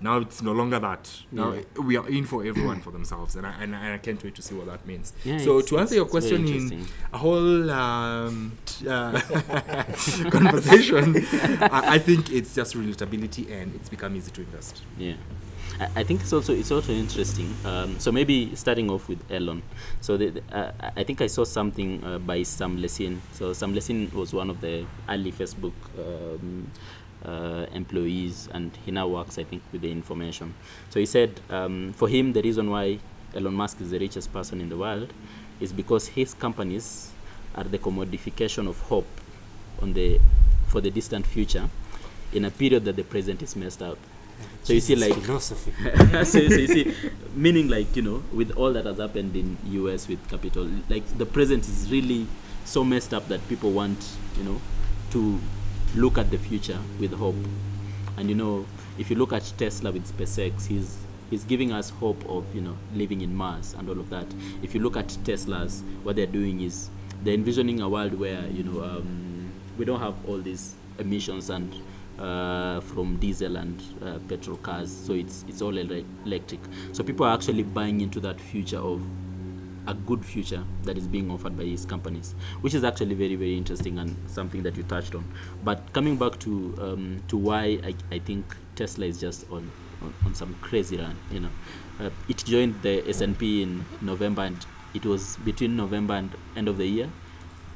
Now 0.00 0.18
it's 0.18 0.42
no 0.42 0.50
longer 0.50 0.80
that. 0.80 1.08
Now 1.30 1.52
Yeah. 1.52 1.62
we 1.80 1.96
are 1.96 2.08
in 2.08 2.24
for 2.26 2.44
everyone 2.44 2.80
for 2.80 2.90
themselves, 2.90 3.36
and 3.36 3.46
I, 3.46 3.54
and, 3.62 3.74
I- 3.74 3.84
and 3.84 3.94
I 3.94 3.98
can't 3.98 4.20
wait 4.24 4.34
to 4.34 4.42
see 4.42 4.52
what 4.56 4.66
that 4.66 4.84
means. 4.84 5.12
Yeah, 5.24 5.38
so 5.38 5.60
to 5.60 5.78
answer 5.78 5.94
your 5.94 6.06
it's- 6.06 6.24
it's 6.24 6.30
very 6.32 6.42
question 6.42 6.78
in 6.80 6.86
a 7.12 7.18
whole 7.18 7.70
um, 7.70 8.58
uh, 8.88 9.20
conversation, 10.30 11.16
I, 11.62 11.94
I 11.94 11.98
think 11.98 12.32
it's 12.32 12.54
just 12.54 12.74
relatability 12.74 13.50
and 13.50 13.74
it's 13.76 13.88
become 13.88 14.16
easy 14.16 14.30
to 14.32 14.40
invest. 14.40 14.82
Yeah. 14.98 15.14
I- 15.80 16.04
think 16.04 16.20
it's 16.20 16.32
also 16.32 16.52
it's 16.54 16.70
also 16.70 16.92
interesting. 16.92 17.54
Um, 17.64 17.98
so 17.98 18.12
maybe 18.12 18.54
starting 18.54 18.90
off 18.90 19.08
with 19.08 19.18
Elon. 19.30 19.62
So 20.00 20.16
the, 20.16 20.30
the- 20.30 20.56
uh, 20.56 20.72
I- 20.96 21.04
think 21.04 21.20
I 21.20 21.26
saw 21.26 21.44
something 21.44 22.02
uh, 22.04 22.18
by 22.18 22.42
Sam 22.42 22.78
Lessin. 22.78 23.20
So 23.32 23.52
Sam 23.52 23.74
Lessin 23.74 24.12
was 24.12 24.32
one 24.32 24.50
of 24.50 24.60
the 24.60 24.84
early 25.08 25.32
Facebook 25.32 25.72
um, 25.98 26.70
uh, 27.24 27.66
employees, 27.72 28.48
and 28.52 28.76
he 28.84 28.90
now 28.90 29.08
works, 29.08 29.38
I 29.38 29.44
think, 29.44 29.62
with 29.72 29.82
the 29.82 29.90
information. 29.90 30.54
So 30.90 31.00
he 31.00 31.06
said 31.06 31.40
um, 31.50 31.92
for 31.94 32.08
him 32.08 32.32
the 32.32 32.42
reason 32.42 32.70
why 32.70 32.98
Elon 33.34 33.54
Musk 33.54 33.80
is 33.80 33.90
the 33.90 33.98
richest 33.98 34.32
person 34.32 34.60
in 34.60 34.68
the 34.68 34.76
world 34.76 35.12
is 35.60 35.72
because 35.72 36.08
his 36.08 36.34
companies 36.34 37.12
are 37.54 37.64
the 37.64 37.78
commodification 37.78 38.68
of 38.68 38.78
hope 38.82 39.06
on 39.80 39.92
the 39.94 40.20
for 40.66 40.80
the 40.80 40.90
distant 40.90 41.26
future 41.26 41.68
in 42.32 42.44
a 42.46 42.50
period 42.50 42.84
that 42.84 42.96
the 42.96 43.04
present 43.04 43.42
is 43.42 43.54
messed 43.56 43.82
up. 43.82 43.98
So 44.62 44.72
you 44.72 44.80
see, 44.80 44.94
like, 44.94 45.14
philosophy. 45.14 45.72
so, 46.08 46.24
so 46.24 46.38
you 46.38 46.66
see, 46.68 46.94
meaning 47.34 47.68
like 47.68 47.96
you 47.96 48.02
know, 48.02 48.22
with 48.32 48.52
all 48.52 48.72
that 48.72 48.86
has 48.86 48.98
happened 48.98 49.34
in 49.34 49.58
US 49.64 50.06
with 50.06 50.26
capital, 50.28 50.68
like 50.88 51.06
the 51.18 51.26
present 51.26 51.66
is 51.68 51.90
really 51.90 52.26
so 52.64 52.84
messed 52.84 53.12
up 53.12 53.26
that 53.28 53.46
people 53.48 53.72
want 53.72 53.98
you 54.38 54.44
know 54.44 54.60
to 55.10 55.40
look 55.96 56.16
at 56.16 56.30
the 56.30 56.38
future 56.38 56.78
with 57.00 57.12
hope. 57.14 57.34
And 58.16 58.28
you 58.28 58.34
know, 58.36 58.66
if 58.98 59.10
you 59.10 59.16
look 59.16 59.32
at 59.32 59.52
Tesla 59.56 59.90
with 59.90 60.16
SpaceX, 60.16 60.66
he's 60.66 60.96
he's 61.28 61.44
giving 61.44 61.72
us 61.72 61.90
hope 61.90 62.22
of 62.28 62.44
you 62.54 62.60
know 62.60 62.76
living 62.94 63.20
in 63.20 63.34
Mars 63.34 63.74
and 63.76 63.88
all 63.88 63.98
of 63.98 64.10
that. 64.10 64.26
If 64.62 64.74
you 64.74 64.80
look 64.80 64.96
at 64.96 65.08
Teslas, 65.24 65.82
what 66.04 66.14
they're 66.16 66.26
doing 66.26 66.60
is 66.60 66.88
they're 67.24 67.34
envisioning 67.34 67.80
a 67.80 67.88
world 67.88 68.14
where 68.14 68.46
you 68.46 68.62
know 68.62 68.84
um, 68.84 69.50
we 69.76 69.84
don't 69.84 70.00
have 70.00 70.14
all 70.28 70.38
these 70.38 70.74
emissions 70.98 71.50
and 71.50 71.74
uh, 72.22 72.80
from 72.80 73.16
diesel 73.16 73.56
and 73.56 73.82
uh, 74.02 74.18
petrol 74.28 74.56
cars. 74.58 74.90
So 74.90 75.12
it's 75.12 75.44
it's 75.48 75.60
all 75.60 75.78
ele- 75.78 76.04
electric. 76.24 76.60
So 76.92 77.02
people 77.02 77.26
are 77.26 77.34
actually 77.34 77.64
buying 77.64 78.00
into 78.00 78.20
that 78.20 78.40
future 78.40 78.78
of 78.78 79.02
a 79.88 79.94
good 79.94 80.24
future 80.24 80.62
that 80.84 80.96
is 80.96 81.08
being 81.08 81.28
offered 81.30 81.56
by 81.56 81.64
these 81.64 81.84
companies, 81.84 82.34
which 82.60 82.74
is 82.74 82.84
actually 82.84 83.14
very 83.14 83.34
very 83.34 83.56
interesting 83.56 83.98
and 83.98 84.16
something 84.28 84.62
that 84.62 84.76
you 84.76 84.84
touched 84.84 85.14
on. 85.14 85.24
But 85.64 85.92
coming 85.92 86.16
back 86.16 86.38
to 86.40 86.74
um, 86.80 87.22
to 87.28 87.36
why 87.36 87.80
I, 87.84 87.94
I 88.12 88.18
think 88.18 88.56
Tesla 88.76 89.06
is 89.06 89.20
just 89.20 89.50
on, 89.50 89.70
on, 90.00 90.14
on 90.24 90.34
some 90.34 90.54
crazy 90.60 90.96
run, 90.96 91.16
you 91.32 91.40
know, 91.40 91.50
uh, 92.00 92.10
it 92.28 92.38
joined 92.38 92.80
the 92.82 93.06
S&P 93.08 93.62
in 93.62 93.84
November 94.00 94.42
and 94.42 94.66
it 94.94 95.04
was 95.04 95.36
between 95.38 95.76
November 95.76 96.14
and 96.14 96.30
end 96.56 96.68
of 96.68 96.78
the 96.78 96.86
year. 96.86 97.08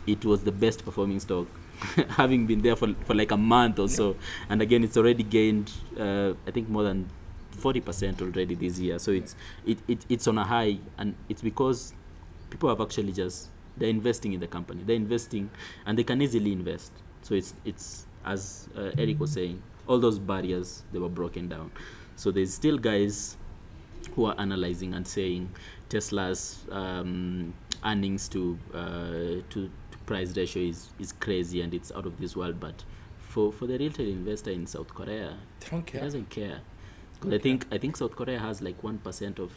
It 0.06 0.24
was 0.24 0.44
the 0.44 0.52
best 0.52 0.84
performing 0.84 1.18
stock, 1.20 1.46
having 2.10 2.46
been 2.46 2.62
there 2.62 2.76
for, 2.76 2.94
for 3.04 3.14
like 3.14 3.30
a 3.30 3.36
month 3.36 3.78
or 3.78 3.88
so. 3.88 4.16
And 4.48 4.62
again, 4.62 4.84
it's 4.84 4.96
already 4.96 5.22
gained, 5.22 5.72
uh, 5.98 6.32
I 6.46 6.50
think, 6.50 6.68
more 6.68 6.82
than 6.82 7.08
40% 7.56 8.20
already 8.22 8.54
this 8.54 8.78
year. 8.78 8.98
So 8.98 9.10
it's 9.12 9.34
it, 9.66 9.78
it 9.88 10.04
it's 10.08 10.26
on 10.28 10.38
a 10.38 10.44
high, 10.44 10.78
and 10.98 11.14
it's 11.28 11.42
because 11.42 11.94
people 12.50 12.68
have 12.68 12.80
actually 12.80 13.12
just 13.12 13.48
they're 13.76 13.88
investing 13.88 14.32
in 14.32 14.40
the 14.40 14.46
company. 14.46 14.82
They're 14.84 14.96
investing, 14.96 15.50
and 15.84 15.98
they 15.98 16.04
can 16.04 16.20
easily 16.22 16.52
invest. 16.52 16.92
So 17.22 17.34
it's 17.34 17.54
it's 17.64 18.06
as 18.24 18.68
uh, 18.76 18.90
Eric 18.98 19.20
was 19.20 19.32
saying, 19.32 19.62
all 19.86 19.98
those 19.98 20.18
barriers 20.18 20.82
they 20.92 20.98
were 20.98 21.08
broken 21.08 21.48
down. 21.48 21.70
So 22.16 22.30
there's 22.30 22.52
still 22.52 22.78
guys 22.78 23.36
who 24.14 24.26
are 24.26 24.34
analyzing 24.38 24.94
and 24.94 25.06
saying 25.06 25.50
Tesla's 25.88 26.64
um, 26.70 27.52
earnings 27.84 28.28
to, 28.28 28.58
uh, 28.72 29.42
to 29.50 29.70
price 30.06 30.36
ratio 30.36 30.62
is, 30.62 30.88
is 30.98 31.12
crazy 31.12 31.60
and 31.60 31.74
it's 31.74 31.90
out 31.92 32.06
of 32.06 32.18
this 32.18 32.36
world. 32.36 32.58
But 32.60 32.84
for, 33.18 33.52
for 33.52 33.66
the 33.66 33.78
retail 33.78 34.06
investor 34.08 34.50
in 34.50 34.66
South 34.66 34.88
Korea, 34.94 35.36
care. 35.86 36.00
doesn't 36.00 36.30
care. 36.30 36.60
'Cause 37.20 37.32
I 37.32 37.38
think 37.38 37.66
I 37.72 37.78
think 37.78 37.96
South 37.96 38.14
Korea 38.14 38.38
has 38.38 38.60
like 38.60 38.82
one 38.84 38.98
percent 38.98 39.38
of 39.38 39.50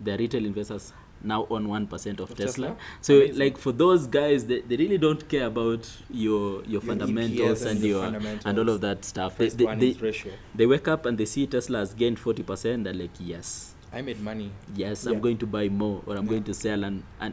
the 0.00 0.16
retail 0.18 0.44
investors 0.44 0.92
now 1.24 1.46
own 1.48 1.68
one 1.68 1.86
percent 1.86 2.20
of, 2.20 2.30
Of 2.30 2.36
Tesla. 2.36 2.68
Tesla? 2.68 2.76
So 3.00 3.14
Amazing. 3.16 3.38
like 3.38 3.56
for 3.58 3.72
those 3.72 4.06
guys, 4.06 4.44
they, 4.44 4.60
they 4.60 4.76
really 4.76 4.98
don't 4.98 5.26
care 5.28 5.46
about 5.46 5.88
your 6.10 6.62
your, 6.64 6.80
fundamentals 6.82 7.62
and 7.62 7.78
and 7.78 7.80
your 7.86 8.10
your 8.10 8.38
and 8.44 8.58
all 8.58 8.68
of 8.68 8.80
that 8.82 9.04
stuff. 9.04 9.38
They, 9.38 9.48
they, 9.48 9.74
they, 9.76 10.14
they 10.54 10.66
wake 10.66 10.86
up 10.88 11.06
and 11.06 11.16
they 11.16 11.24
see 11.24 11.46
Tesla 11.46 11.78
has 11.78 11.94
gained 11.94 12.18
forty 12.18 12.42
percent. 12.42 12.84
They're 12.84 12.92
like, 12.92 13.12
yes, 13.18 13.74
I 13.92 14.02
made 14.02 14.20
money. 14.20 14.50
yes, 14.74 15.04
Yeah. 15.06 15.12
I'm 15.12 15.20
going 15.20 15.38
to 15.38 15.46
buy 15.46 15.68
more 15.68 16.02
or 16.06 16.16
I'm 16.16 16.24
Yeah. 16.24 16.30
going 16.30 16.44
to 16.44 16.54
sell 16.54 16.84
and 16.84 17.04
and 17.20 17.32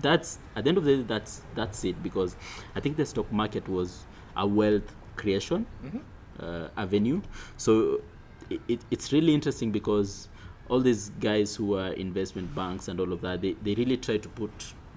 that's 0.00 0.38
at 0.56 0.64
the 0.64 0.68
end 0.68 0.78
of 0.78 0.84
the 0.84 0.96
day 0.96 1.02
that's 1.02 1.42
that's 1.54 1.84
it 1.84 2.02
because 2.02 2.36
I 2.74 2.80
think 2.80 2.96
the 2.96 3.06
stock 3.06 3.30
market 3.32 3.68
was 3.68 4.04
a 4.36 4.46
wealth 4.46 4.94
creation 5.16 5.66
Mhm. 5.84 6.00
uh, 6.40 6.68
avenue. 6.76 7.20
So 7.56 8.00
it, 8.50 8.60
it, 8.68 8.80
it's 8.90 9.12
really 9.12 9.34
interesting 9.34 9.72
because 9.72 10.28
all 10.68 10.80
these 10.80 11.10
guys 11.20 11.56
who 11.56 11.74
are 11.76 11.92
investment 11.94 12.54
banks 12.54 12.88
and 12.88 13.00
all 13.00 13.12
of 13.12 13.20
that, 13.22 13.40
they, 13.42 13.54
they 13.62 13.74
really 13.74 13.96
try 13.96 14.18
to 14.18 14.28
put 14.28 14.50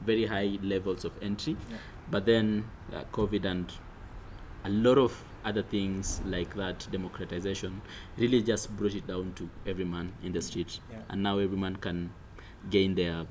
very 0.06 0.26
high 0.26 0.58
levels 0.62 1.06
of 1.06 1.14
entry. 1.22 1.56
Yeah. 1.70 1.78
But 2.12 2.26
then 2.26 2.66
uh, 2.94 3.04
COVID 3.14 3.46
and 3.46 3.72
a 4.64 4.70
lot 4.70 4.98
of 4.98 5.18
other 5.44 5.64
things 5.64 6.22
like 6.26 6.56
that 6.56 6.88
democratization 6.92 7.82
really 8.18 8.44
just 8.44 8.76
brought 8.78 8.94
it 8.94 9.08
down 9.08 9.34
to 9.36 9.50
every 9.66 9.86
man 9.86 10.12
in 10.24 10.34
the 10.34 10.42
street. 10.42 10.80
Yeah. 10.92 11.00
And 11.10 11.24
now 11.24 11.40
every 11.40 11.58
man 11.58 11.78
can 11.78 12.12
gain 12.70 12.94
their 12.96 13.26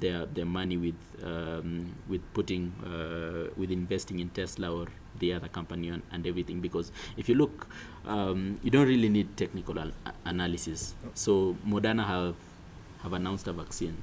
their 0.00 0.26
their 0.26 0.46
money 0.46 0.76
with 0.76 0.94
um, 1.22 1.94
with 2.08 2.20
putting 2.34 2.72
uh, 2.84 3.50
with 3.56 3.70
investing 3.70 4.20
in 4.20 4.28
Tesla 4.30 4.72
or 4.72 4.86
the 5.18 5.32
other 5.32 5.48
company 5.48 5.88
and, 5.88 6.02
and 6.12 6.26
everything. 6.26 6.60
Because 6.60 6.90
if 7.16 7.28
you 7.28 7.34
look 7.34 7.66
um, 8.06 8.58
you 8.62 8.70
don't 8.70 8.88
really 8.88 9.08
need 9.08 9.36
technical 9.36 9.78
al- 9.78 9.92
a- 10.06 10.14
analysis 10.24 10.94
so 11.14 11.56
Moderna 11.66 12.04
have 12.06 12.34
have 13.02 13.12
announced 13.12 13.46
a 13.46 13.52
vaccine 13.52 13.96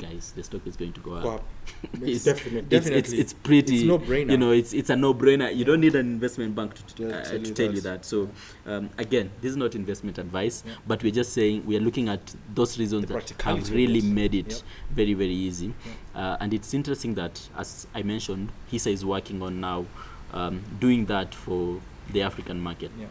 guys 0.00 0.32
the 0.36 0.42
stock 0.42 0.66
is 0.66 0.76
going 0.76 0.92
to 0.92 1.00
go 1.00 1.12
up 1.14 1.24
Wow. 1.24 1.40
it's, 2.02 2.24
definitely- 2.24 2.58
it's, 2.60 2.72
it's, 2.72 2.84
definitely. 2.86 3.18
it's 3.20 3.32
pretty 3.32 3.76
It's 3.80 3.84
no-brainer. 3.86 4.30
you 4.32 4.38
know 4.38 4.50
it's 4.60 4.72
it's 4.72 4.90
a 4.90 4.96
no-brainer 4.96 5.54
you 5.54 5.64
don't 5.64 5.80
need 5.80 5.94
an 5.94 6.06
investment 6.06 6.54
bank 6.54 6.74
to, 6.96 7.08
uh, 7.08 7.22
tell 7.24 7.32
to 7.32 7.48
you 7.48 7.54
tell 7.54 7.66
that. 7.68 7.74
you 7.74 7.80
that 7.82 8.04
so 8.04 8.28
um, 8.66 8.90
again 8.98 9.30
this 9.40 9.50
is 9.50 9.56
not 9.56 9.74
investment 9.74 10.18
advice 10.18 10.62
Yeah. 10.66 10.74
but 10.86 11.02
we're 11.02 11.12
just 11.22 11.32
saying 11.32 11.64
we 11.66 11.76
are 11.76 11.80
looking 11.88 12.08
at 12.08 12.34
those 12.54 12.78
reasons 12.78 13.06
The 13.06 13.14
that 13.14 13.30
have 13.42 13.70
really 13.70 14.00
made 14.00 14.34
it 14.34 14.50
Yep. 14.50 14.60
very 14.92 15.14
very 15.14 15.34
easy 15.48 15.74
uh, 16.14 16.36
and 16.40 16.52
it's 16.54 16.72
interesting 16.74 17.14
that 17.14 17.40
as 17.56 17.86
i 17.94 18.02
mentioned 18.02 18.50
hisa 18.72 18.90
is 18.92 19.04
working 19.04 19.42
on 19.42 19.60
now 19.60 19.84
um, 20.32 20.62
doing 20.80 21.06
that 21.06 21.34
for 21.34 21.80
the 22.12 22.22
african 22.22 22.58
market 22.60 22.90
Yeah. 22.98 23.06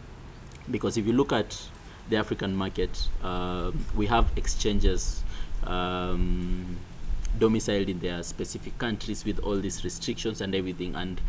because 0.72 0.98
if 0.98 1.06
you 1.08 1.14
look 1.14 1.32
at 1.34 1.58
the 2.10 2.16
African 2.18 2.56
market, 2.56 3.08
um, 3.24 3.86
we 3.96 4.08
have 4.08 4.32
exchanges 4.36 5.24
um, 5.64 6.78
domiciled 7.38 7.90
in 7.90 8.00
their 8.00 8.24
specific 8.24 8.78
countries 8.78 9.24
with 9.26 9.40
all 9.40 9.58
these 9.60 9.84
restrictions 9.84 10.42
and 10.42 10.54
everything, 10.56 10.96
and 10.96 11.22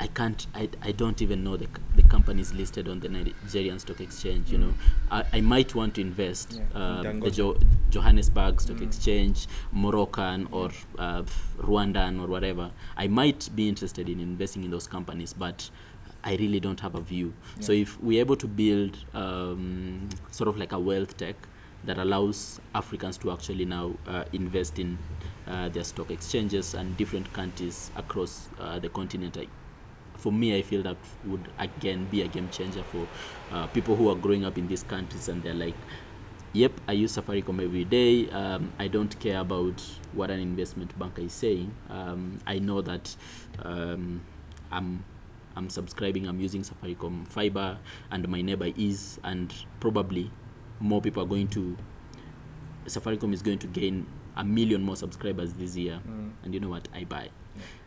I 0.00 0.08
can't, 0.08 0.44
I, 0.54 0.68
I 0.82 0.90
don't 0.92 1.22
even 1.22 1.44
know 1.44 1.56
the, 1.56 1.68
the 1.94 2.02
companies 2.02 2.52
listed 2.52 2.88
on 2.88 2.98
the 3.00 3.08
Nigerian 3.08 3.78
Stock 3.78 4.00
Exchange. 4.00 4.50
You 4.50 4.58
know, 4.58 4.74
I, 5.10 5.24
I 5.34 5.40
might 5.40 5.74
want 5.74 5.94
to 5.94 6.00
invest 6.00 6.60
Yeah, 6.74 6.78
uh, 6.78 7.02
the 7.02 7.30
jo- 7.30 7.56
Johannesburg 7.90 8.60
Stock 8.60 8.80
Exchange, 8.82 9.46
Moroccan 9.72 10.48
or 10.50 10.70
uh, 10.98 11.22
Rwandan 11.58 12.20
or 12.20 12.26
whatever. 12.26 12.70
I 12.96 13.06
might 13.06 13.48
be 13.54 13.68
interested 13.68 14.08
in 14.08 14.18
investing 14.18 14.64
in 14.64 14.70
those 14.72 14.88
companies, 14.88 15.32
but 15.32 15.70
I 16.24 16.34
really 16.36 16.58
don't 16.58 16.80
have 16.80 16.96
a 16.96 17.00
view. 17.00 17.32
So 17.60 17.70
if 17.72 18.02
we're 18.02 18.20
able 18.20 18.36
to 18.36 18.48
build 18.48 18.98
um, 19.14 20.08
sort 20.32 20.48
of 20.48 20.56
like 20.56 20.72
a 20.72 20.78
wealth 20.78 21.16
tech 21.16 21.36
that 21.86 21.98
allows 21.98 22.60
Africans 22.74 23.18
to 23.18 23.30
actually 23.30 23.64
now 23.64 23.92
uh, 24.06 24.24
invest 24.32 24.78
in 24.78 24.98
uh, 25.46 25.68
their 25.68 25.84
stock 25.84 26.10
exchanges 26.10 26.74
and 26.74 26.96
different 26.96 27.30
countries 27.32 27.90
across 27.96 28.48
uh, 28.58 28.78
the 28.78 28.88
continent, 28.88 29.36
I, 29.36 29.46
for 30.16 30.32
me, 30.32 30.56
I 30.56 30.62
feel 30.62 30.82
that 30.82 30.96
would 31.26 31.48
again 31.58 32.06
be 32.10 32.22
a 32.22 32.28
game 32.28 32.48
changer 32.50 32.82
for 32.84 33.06
uh, 33.52 33.66
people 33.68 33.96
who 33.96 34.08
are 34.10 34.14
growing 34.14 34.44
up 34.44 34.56
in 34.56 34.66
these 34.68 34.82
countries 34.82 35.28
and 35.28 35.42
they're 35.42 35.54
like, 35.54 35.74
yep, 36.52 36.72
I 36.88 36.92
use 36.92 37.16
Safaricom 37.16 37.62
every 37.62 37.84
day. 37.84 38.30
Um, 38.30 38.72
I 38.78 38.88
don't 38.88 39.18
care 39.20 39.40
about 39.40 39.80
what 40.12 40.30
an 40.30 40.40
investment 40.40 40.98
banker 40.98 41.22
is 41.22 41.32
saying. 41.32 41.74
Um, 41.90 42.38
I 42.46 42.58
know 42.58 42.80
that 42.80 43.14
um, 43.62 44.22
I'm 44.70 45.04
I'm 45.56 45.70
subscribing, 45.70 46.26
I'm 46.26 46.40
using 46.40 46.62
Safaricom 46.62 47.28
fiber, 47.28 47.78
and 48.10 48.26
my 48.28 48.42
neighbor 48.42 48.72
is, 48.76 49.20
and 49.22 49.54
probably 49.78 50.30
more 50.80 51.00
people 51.00 51.22
are 51.22 51.26
going 51.26 51.48
to. 51.48 51.76
Safaricom 52.86 53.32
is 53.32 53.42
going 53.42 53.58
to 53.58 53.66
gain 53.66 54.06
a 54.36 54.44
million 54.44 54.82
more 54.82 54.96
subscribers 54.96 55.52
this 55.54 55.76
year, 55.76 56.00
Mm. 56.06 56.32
and 56.44 56.54
you 56.54 56.60
know 56.60 56.68
what? 56.68 56.86
I 56.94 57.04
buy, 57.04 57.28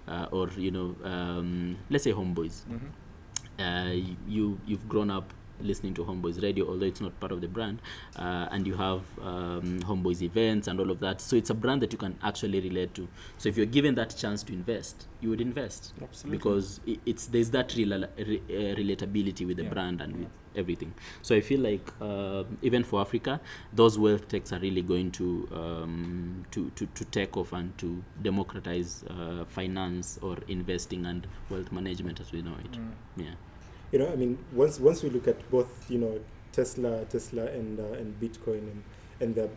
uh, 0.08 0.28
or 0.32 0.50
you 0.58 0.72
know, 0.72 0.96
um, 1.04 1.78
let's 1.90 2.04
say 2.04 2.14
Homeboys. 2.14 2.64
Mhm. 2.66 2.90
Uh, 3.60 3.94
you 4.28 4.60
you've 4.66 4.88
grown 4.90 5.12
up 5.12 5.34
listening 5.60 5.92
to 5.96 6.04
Homeboys 6.04 6.42
Radio, 6.42 6.68
although 6.70 6.86
it's 6.86 7.02
not 7.02 7.20
part 7.20 7.32
of 7.32 7.42
the 7.42 7.48
brand, 7.48 7.82
uh, 8.16 8.48
and 8.52 8.66
you 8.68 8.76
have 8.76 9.02
um, 9.22 9.80
Homeboys 9.82 10.22
events 10.22 10.68
and 10.68 10.80
all 10.80 10.90
of 10.92 11.00
that. 11.00 11.20
So 11.20 11.36
it's 11.36 11.50
a 11.50 11.56
brand 11.56 11.82
that 11.82 11.92
you 11.92 11.98
can 11.98 12.16
actually 12.24 12.60
relate 12.62 12.94
to. 12.96 13.08
So 13.38 13.50
if 13.50 13.58
you're 13.58 13.66
given 13.66 13.96
that 13.96 14.16
chance 14.16 14.42
to 14.44 14.54
invest, 14.54 15.08
you 15.22 15.30
would 15.30 15.42
invest 15.42 15.94
Absolutely. 16.02 16.38
because 16.38 16.80
it's 17.08 17.26
there's 17.28 17.50
that 17.52 17.70
rela- 17.70 18.08
re- 18.18 18.42
uh, 18.50 18.76
relatability 18.76 19.46
with 19.48 19.58
the 19.58 19.64
Yeah. 19.64 19.70
brand 19.74 20.02
and 20.02 20.16
with 20.16 20.28
everything. 20.58 20.94
So 21.22 21.36
I 21.36 21.42
feel 21.42 21.62
like 21.62 21.92
uh, 22.02 22.44
even 22.62 22.84
for 22.84 23.02
Africa, 23.02 23.40
those 23.74 23.98
wealth 23.98 24.28
techs 24.28 24.52
are 24.52 24.60
really 24.60 24.82
going 24.82 25.12
to 25.12 25.48
um, 25.54 26.46
to, 26.52 26.70
to 26.72 26.86
to 26.88 27.06
take 27.06 27.38
off 27.38 27.54
and 27.54 27.78
to 27.78 28.04
democratize 28.22 29.04
uh, 29.10 29.46
finance 29.46 30.20
or 30.22 30.38
investing 30.48 31.06
and 31.06 31.28
wealth 31.50 31.72
management 31.72 32.20
as 32.20 32.32
we 32.32 32.42
know 32.42 32.56
it. 32.64 32.72
Mm. 32.72 32.92
Yeah. 33.18 33.36
you 33.92 34.00
know, 34.00 34.12
I 34.12 34.16
mean, 34.16 34.38
once 34.52 34.80
once 34.80 35.04
we 35.04 35.10
look 35.10 35.28
at 35.28 35.50
both, 35.50 35.90
you 35.90 36.00
know, 36.00 36.20
Tesla, 36.52 37.06
Tesla, 37.06 37.46
and 37.46 37.80
uh, 37.80 37.94
and 37.94 38.20
Bitcoin, 38.20 38.60
and 38.60 38.84
and 39.22 39.36
the 39.36 39.50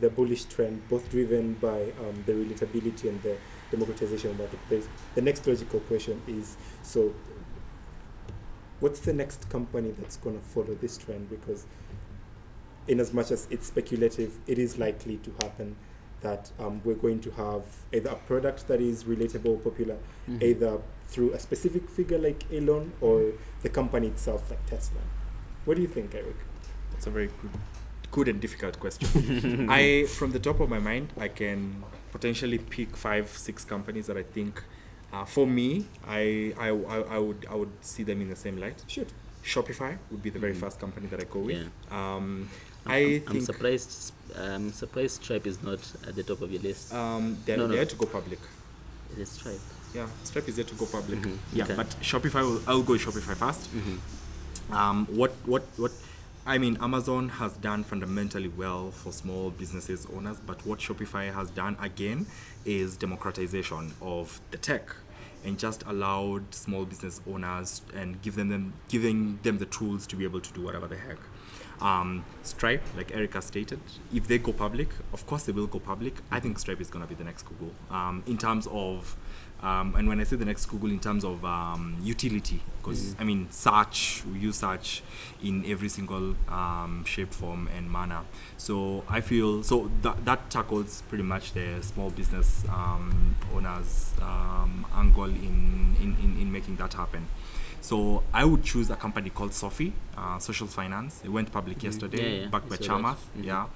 the 0.00 0.10
bullish 0.10 0.44
trend, 0.44 0.88
both 0.88 1.08
driven 1.10 1.54
by 1.54 1.92
um, 2.00 2.24
the 2.26 2.32
relatability 2.32 3.08
and 3.08 3.22
the 3.22 3.36
democratization 3.70 4.30
of 4.30 4.38
marketplace. 4.38 4.88
The 5.14 5.22
next 5.22 5.46
logical 5.46 5.80
question 5.80 6.20
is: 6.26 6.56
so, 6.82 7.12
what's 8.80 9.00
the 9.00 9.12
next 9.12 9.48
company 9.50 9.90
that's 9.98 10.16
going 10.16 10.38
to 10.38 10.44
follow 10.44 10.74
this 10.80 10.96
trend? 10.98 11.30
Because, 11.30 11.66
in 12.88 13.00
as 13.00 13.12
much 13.12 13.30
as 13.30 13.46
it's 13.50 13.66
speculative, 13.66 14.38
it 14.46 14.58
is 14.58 14.78
likely 14.78 15.16
to 15.18 15.30
happen 15.42 15.76
that 16.20 16.50
um, 16.58 16.80
we're 16.84 16.94
going 16.94 17.20
to 17.20 17.30
have 17.32 17.62
either 17.92 18.10
a 18.10 18.14
product 18.16 18.66
that 18.68 18.80
is 18.80 19.04
relatable, 19.04 19.62
popular, 19.62 19.96
Mhm. 20.28 20.42
either 20.42 20.78
through 21.06 21.32
a 21.32 21.38
specific 21.38 21.88
figure 21.90 22.18
like 22.18 22.44
Elon 22.52 22.92
or 23.02 23.32
the 23.62 23.68
company 23.68 24.06
itself 24.08 24.50
like 24.50 24.64
Tesla. 24.66 25.00
What 25.66 25.76
do 25.76 25.82
you 25.82 25.88
think, 25.88 26.14
Eric? 26.14 26.36
That's 26.92 27.06
a 27.06 27.10
very 27.10 27.26
good, 27.26 27.50
good 28.10 28.28
and 28.28 28.40
difficult 28.40 28.80
question. 28.80 29.68
I, 29.70 30.06
from 30.06 30.32
the 30.32 30.38
top 30.38 30.60
of 30.60 30.70
my 30.70 30.78
mind, 30.78 31.12
I 31.18 31.28
can 31.28 31.82
potentially 32.10 32.58
pick 32.58 32.96
five, 32.96 33.28
six 33.28 33.64
companies 33.64 34.06
that 34.06 34.16
I 34.16 34.22
think, 34.22 34.62
uh, 35.12 35.24
for 35.24 35.46
me, 35.46 35.86
I, 36.06 36.52
I, 36.58 36.68
I, 36.68 36.98
I 37.16 37.18
would, 37.18 37.46
I 37.50 37.54
would 37.54 37.70
see 37.80 38.02
them 38.02 38.20
in 38.20 38.28
the 38.28 38.36
same 38.36 38.56
light. 38.58 38.82
Shoot. 38.88 39.08
Shopify 39.44 39.96
would 40.10 40.22
be 40.22 40.30
the 40.30 40.38
very 40.38 40.54
first 40.54 40.80
company 40.80 41.06
that 41.08 41.20
I 41.20 41.24
go 41.24 41.40
with. 41.40 41.56
Yeah. 41.58 41.66
Um, 42.16 42.48
I'm, 42.86 42.92
I 42.92 42.96
I'm- 42.96 43.22
I'm 43.28 43.40
surprised. 43.40 44.12
I'm 44.36 44.72
surprised 44.72 45.22
Stripe 45.22 45.46
is 45.46 45.62
not 45.62 45.80
at 46.08 46.14
the 46.16 46.22
top 46.22 46.40
of 46.40 46.50
your 46.50 46.62
list. 46.62 46.92
um, 46.94 47.36
they're, 47.44 47.56
No, 47.58 47.66
no. 47.66 47.74
they're 47.74 47.84
to 47.86 47.96
go 47.96 48.06
public. 48.06 48.38
Is 49.12 49.18
it 49.18 49.28
Stripe? 49.28 49.60
Yeah, 49.94 50.06
Stripe 50.24 50.48
is 50.48 50.58
yet 50.58 50.66
to 50.68 50.74
go 50.74 50.86
public. 50.86 51.20
Mhm, 51.20 51.36
Yeah, 51.52 51.64
okay. 51.64 51.74
but 51.76 51.88
Shopify, 52.00 52.42
will, 52.42 52.60
I'll 52.66 52.82
go 52.82 52.94
with 52.94 53.02
Shopify 53.02 53.34
1st 53.36 53.68
Mm-hmm. 53.68 54.72
Um, 54.74 55.06
what, 55.10 55.32
what, 55.44 55.62
what? 55.76 55.92
I 56.46 56.58
mean, 56.58 56.76
Amazon 56.82 57.30
has 57.30 57.56
done 57.56 57.84
fundamentally 57.84 58.48
well 58.48 58.90
for 58.90 59.12
small 59.12 59.48
businesses 59.48 60.06
owners, 60.14 60.38
but 60.44 60.64
what 60.66 60.78
Shopify 60.78 61.32
has 61.32 61.48
done 61.48 61.74
again 61.80 62.26
is 62.66 62.98
democratization 62.98 63.94
of 64.02 64.42
the 64.50 64.58
tech, 64.58 64.94
and 65.42 65.58
just 65.58 65.82
allowed 65.86 66.54
small 66.54 66.84
business 66.84 67.22
owners 67.26 67.80
and 67.94 68.20
give 68.20 68.34
them, 68.34 68.50
them 68.50 68.74
giving 68.90 69.38
them 69.42 69.56
the 69.56 69.64
tools 69.64 70.06
to 70.08 70.16
be 70.16 70.24
able 70.24 70.40
to 70.40 70.52
do 70.52 70.60
whatever 70.60 70.86
the 70.86 70.98
heck. 70.98 71.16
Um, 71.80 72.26
Stripe, 72.42 72.82
like 72.94 73.14
Erica 73.14 73.40
stated, 73.40 73.80
if 74.12 74.28
they 74.28 74.36
go 74.36 74.52
public, 74.52 74.90
of 75.14 75.26
course 75.26 75.44
they 75.44 75.52
will 75.52 75.66
go 75.66 75.78
public. 75.78 76.14
I 76.30 76.40
think 76.40 76.58
Stripe 76.58 76.80
is 76.80 76.90
going 76.90 77.04
to 77.04 77.08
be 77.08 77.14
the 77.14 77.24
next 77.24 77.44
Google 77.44 77.72
um, 77.90 78.22
in 78.26 78.36
terms 78.36 78.68
of, 78.70 79.16
um, 79.64 79.94
and 79.96 80.06
when 80.08 80.20
I 80.20 80.24
say 80.24 80.36
the 80.36 80.44
next 80.44 80.66
Google, 80.66 80.90
in 80.90 81.00
terms 81.00 81.24
of 81.24 81.44
um, 81.44 81.96
utility, 82.02 82.60
because 82.78 83.16
I 83.18 83.24
mean, 83.24 83.48
search, 83.50 84.22
we 84.30 84.38
use 84.40 84.56
search 84.58 85.02
in 85.42 85.64
every 85.66 85.88
single 85.88 86.36
um, 86.48 87.02
shape, 87.06 87.32
form, 87.32 87.68
and 87.76 87.90
manner. 87.90 88.20
So 88.58 89.04
I 89.08 89.20
feel 89.22 89.62
so 89.62 89.90
that, 90.02 90.24
that 90.26 90.50
tackles 90.50 91.02
pretty 91.08 91.24
much 91.24 91.52
the 91.54 91.82
small 91.82 92.10
business 92.10 92.64
um, 92.68 93.36
owners 93.54 94.12
um, 94.20 94.84
angle 94.94 95.24
in, 95.24 95.96
in, 96.00 96.16
in, 96.22 96.36
in 96.42 96.52
making 96.52 96.76
that 96.76 96.92
happen. 96.94 97.26
So 97.80 98.22
I 98.32 98.44
would 98.44 98.64
choose 98.64 98.88
a 98.90 98.96
company 98.96 99.28
called 99.30 99.52
SoFi, 99.54 99.92
uh, 100.16 100.38
Social 100.38 100.66
Finance. 100.66 101.22
It 101.24 101.28
went 101.30 101.52
public 101.52 101.82
yesterday, 101.82 102.18
Mm-hmm. 102.18 102.34
Yeah, 102.36 102.42
yeah, 102.42 102.48
backed 102.48 102.68
by. 102.70 102.76
Chamath. 102.76 103.18
Mhm. 103.38 103.44
Yeah, 103.44 103.66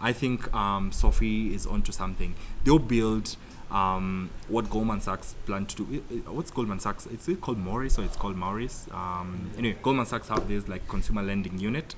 I 0.00 0.12
think 0.12 0.52
um, 0.54 0.90
SoFi 0.92 1.54
is 1.54 1.66
onto 1.66 1.92
something. 1.92 2.34
They'll 2.64 2.78
build 2.78 3.36
um, 3.70 4.30
what 4.48 4.70
Goldman 4.70 5.00
Sachs 5.00 5.34
plan 5.44 5.66
to 5.66 5.76
do. 5.76 6.22
What's 6.26 6.50
Goldman 6.50 6.80
Sachs? 6.80 7.06
Is 7.06 7.28
it 7.28 7.40
called 7.40 7.58
Morris 7.58 7.98
or 7.98 8.04
it's 8.04 8.16
called 8.16 8.36
Maurice? 8.36 8.86
Um, 8.92 9.50
anyway, 9.58 9.76
Goldman 9.82 10.06
Sachs 10.06 10.28
have 10.28 10.48
this 10.48 10.68
like 10.68 10.86
consumer 10.88 11.22
lending 11.22 11.58
unit. 11.58 11.94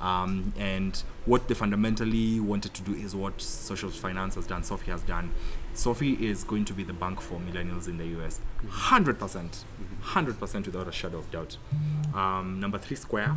Um, 0.00 0.52
and 0.58 1.02
what 1.24 1.48
they 1.48 1.54
fundamentally 1.54 2.38
wanted 2.38 2.74
to 2.74 2.82
do 2.82 2.92
is 2.94 3.14
what 3.14 3.40
social 3.40 3.88
finance 3.88 4.34
has 4.34 4.46
done, 4.46 4.62
SoFi 4.62 4.90
has 4.90 5.02
done. 5.02 5.32
SoFi 5.72 6.12
is 6.26 6.44
going 6.44 6.64
to 6.66 6.74
be 6.74 6.84
the 6.84 6.92
bank 6.92 7.20
for 7.20 7.38
millennials 7.38 7.88
in 7.88 7.96
the 7.96 8.06
US. 8.20 8.40
100%. 8.66 9.64
100% 10.02 10.66
without 10.66 10.88
a 10.88 10.92
shadow 10.92 11.18
of 11.18 11.30
doubt. 11.30 11.56
Um, 12.14 12.60
number 12.60 12.78
three, 12.78 12.96
Square. 12.96 13.36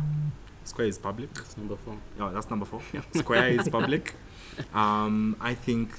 Square 0.64 0.88
is 0.88 0.98
public. 0.98 1.32
That's 1.32 1.56
number 1.56 1.76
four. 1.76 1.96
Oh, 2.18 2.30
that's 2.30 2.50
number 2.50 2.66
four. 2.66 2.82
Yeah. 2.92 3.00
Square 3.14 3.48
is 3.48 3.68
public. 3.68 4.14
Um, 4.74 5.36
I 5.40 5.54
think 5.54 5.90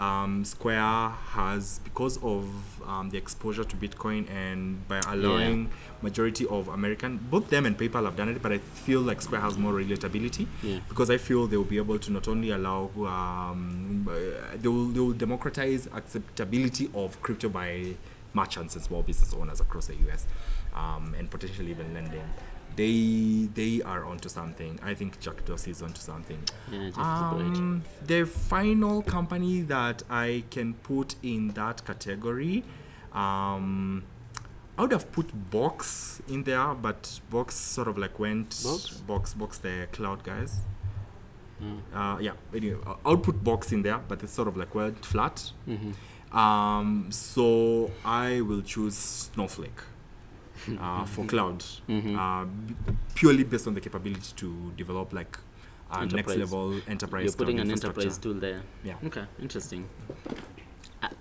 um, 0.00 0.44
Square 0.44 1.10
has, 1.36 1.78
because 1.84 2.16
of 2.22 2.48
um, 2.88 3.10
the 3.10 3.18
exposure 3.18 3.64
to 3.64 3.76
Bitcoin 3.76 4.28
and 4.30 4.86
by 4.88 5.00
allowing 5.06 5.70
majority 6.02 6.46
of 6.46 6.68
American, 6.68 7.18
both 7.30 7.50
them 7.50 7.66
and 7.66 7.76
PayPal 7.78 8.04
have 8.06 8.16
done 8.16 8.28
it, 8.30 8.40
but 8.42 8.50
I 8.52 8.58
feel 8.58 9.00
like 9.02 9.20
Square 9.20 9.42
has 9.42 9.58
more 9.58 9.72
relatability 9.74 10.46
Yeah. 10.62 10.78
because 10.88 11.10
I 11.10 11.18
feel 11.18 11.46
they 11.46 11.56
will 11.58 11.64
be 11.64 11.76
able 11.76 11.98
to 11.98 12.10
not 12.12 12.26
only 12.28 12.50
allow, 12.50 12.90
um, 13.06 14.08
they, 14.56 14.68
will, 14.68 14.86
they 14.86 15.00
will 15.00 15.12
democratize 15.12 15.86
acceptability 15.94 16.90
of 16.94 17.20
crypto 17.22 17.48
by 17.48 17.94
merchants 18.32 18.76
and 18.76 18.84
small 18.84 19.02
business 19.02 19.34
owners 19.34 19.60
across 19.60 19.86
the 19.88 19.96
US 20.08 20.26
um, 20.74 21.14
and 21.18 21.30
potentially 21.30 21.70
even 21.70 21.92
lending. 21.92 22.22
They 22.76 23.48
they 23.54 23.82
are 23.82 24.04
onto 24.04 24.28
something. 24.28 24.78
I 24.82 24.94
think 24.94 25.20
Jack 25.20 25.44
Dorsey 25.44 25.70
is 25.72 25.82
onto 25.82 26.00
something. 26.00 26.38
Yeah, 26.70 26.78
Jeff 26.78 26.88
is 26.90 26.96
right. 26.96 27.04
Um, 27.56 27.82
the 28.06 28.24
final 28.24 29.02
company 29.02 29.60
that 29.62 30.02
I 30.08 30.44
can 30.50 30.74
put 30.74 31.14
in 31.22 31.48
that 31.48 31.84
category, 31.84 32.64
um, 33.12 34.04
I 34.78 34.82
would 34.82 34.92
have 34.92 35.10
put 35.12 35.50
Box 35.50 36.22
in 36.28 36.44
there, 36.44 36.74
but 36.74 37.20
Box 37.28 37.54
sort 37.56 37.88
of 37.88 37.98
like 37.98 38.18
went 38.18 38.48
Box? 38.62 38.90
Box, 39.06 39.34
Box 39.34 39.58
the 39.58 39.88
cloud 39.92 40.22
guys. 40.24 40.60
Mm. 41.62 41.80
Uh, 41.92 42.18
yeah, 42.20 42.32
anyway, 42.54 42.78
I- 43.04 43.10
would 43.10 43.22
put 43.22 43.44
Box 43.44 43.72
in 43.72 43.82
there, 43.82 43.98
but 44.08 44.22
it's 44.22 44.32
sort 44.32 44.48
of 44.48 44.56
like 44.56 44.74
went 44.74 45.04
flat. 45.04 45.52
Mhm. 45.68 45.94
Um, 46.34 47.10
so 47.10 47.90
I 48.04 48.40
will 48.40 48.62
choose 48.62 48.96
Snowflake 48.96 49.82
uh, 50.78 51.04
for 51.06 51.24
cloud, 51.24 51.64
Mhm. 51.88 52.16
uh, 52.16 52.46
purely 53.14 53.44
based 53.44 53.66
on 53.66 53.74
the 53.74 53.80
capability 53.80 54.32
to 54.36 54.72
develop 54.76 55.12
like 55.12 55.38
uh, 55.90 56.04
next 56.04 56.36
level 56.36 56.80
enterprise. 56.88 57.24
You're 57.24 57.32
putting 57.34 57.58
an 57.60 57.70
enterprise 57.70 58.18
tool 58.18 58.34
there. 58.34 58.62
Yeah. 58.84 58.94
Okay, 59.04 59.24
interesting. 59.40 59.88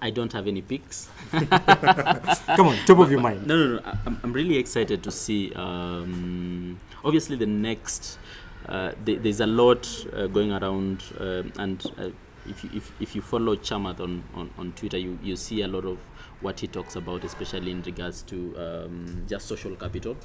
I, 0.01 0.09
don't 0.09 0.31
have 0.33 0.45
any 0.47 0.61
picks. 0.61 1.09
Come 1.31 2.67
on, 2.67 2.75
top 2.85 2.99
of 2.99 3.09
your 3.09 3.21
mind. 3.21 3.47
No, 3.47 3.55
no, 3.55 3.75
no. 3.75 3.81
I'm, 4.05 4.19
I'm 4.23 4.33
really 4.33 4.57
excited 4.57 5.03
to 5.03 5.11
see. 5.11 5.53
Um, 5.55 6.79
obviously, 7.03 7.35
the 7.37 7.45
next. 7.45 8.19
Uh, 8.67 8.91
th- 9.05 9.19
there's 9.21 9.39
a 9.39 9.47
lot 9.47 9.87
uh, 10.13 10.27
going 10.27 10.51
around, 10.51 11.01
um, 11.19 11.51
and 11.57 11.85
uh, 11.97 12.09
if 12.45 12.63
you 12.63 12.69
if, 12.73 12.91
if 12.99 13.15
you 13.15 13.21
follow 13.21 13.55
Chamath 13.55 13.99
on, 14.01 14.21
on, 14.35 14.49
on 14.57 14.73
Twitter, 14.73 14.97
you, 14.97 15.17
you 15.23 15.35
see 15.37 15.61
a 15.61 15.67
lot 15.67 15.85
of 15.85 15.97
what 16.41 16.59
he 16.59 16.67
talks 16.67 16.95
about, 16.95 17.23
especially 17.23 17.71
in 17.71 17.81
regards 17.83 18.21
to 18.23 18.55
um, 18.57 19.25
just 19.27 19.47
social 19.47 19.75
capital 19.75 20.15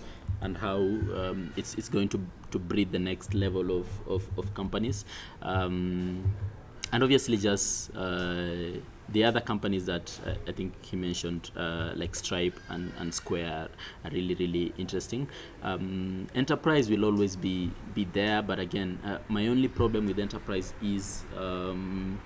and 0.40 0.56
how 0.56 0.76
um, 0.76 1.52
it's 1.56 1.74
it's 1.74 1.88
going 1.88 2.08
to 2.08 2.20
to 2.50 2.58
breed 2.58 2.92
the 2.92 2.98
next 2.98 3.34
level 3.34 3.78
of 3.78 3.86
of, 4.06 4.28
of 4.38 4.54
companies. 4.54 5.04
Um, 5.42 6.34
and 6.92 7.02
obviously 7.02 7.36
just 7.36 7.94
uh, 7.96 8.78
the 9.08 9.24
other 9.24 9.40
companies 9.40 9.84
that 9.86 10.18
uh, 10.26 10.34
I 10.46 10.52
think 10.52 10.72
he 10.84 10.96
mentioned, 10.96 11.50
uh, 11.56 11.92
like 11.94 12.14
Stripe 12.14 12.58
and, 12.68 12.92
and 12.98 13.12
Square, 13.12 13.68
are 14.04 14.10
really 14.10 14.34
really 14.34 14.72
interesting. 14.78 15.28
Um, 15.62 16.28
enterprise 16.34 16.88
will 16.88 17.04
always 17.04 17.36
be 17.36 17.70
be 17.94 18.04
there, 18.04 18.42
but 18.42 18.58
again, 18.58 18.98
uh, 19.04 19.18
my 19.28 19.48
only 19.48 19.68
problem 19.68 20.06
with 20.06 20.18
enterprise 20.18 20.72
is 20.82 21.24
um, 21.36 22.20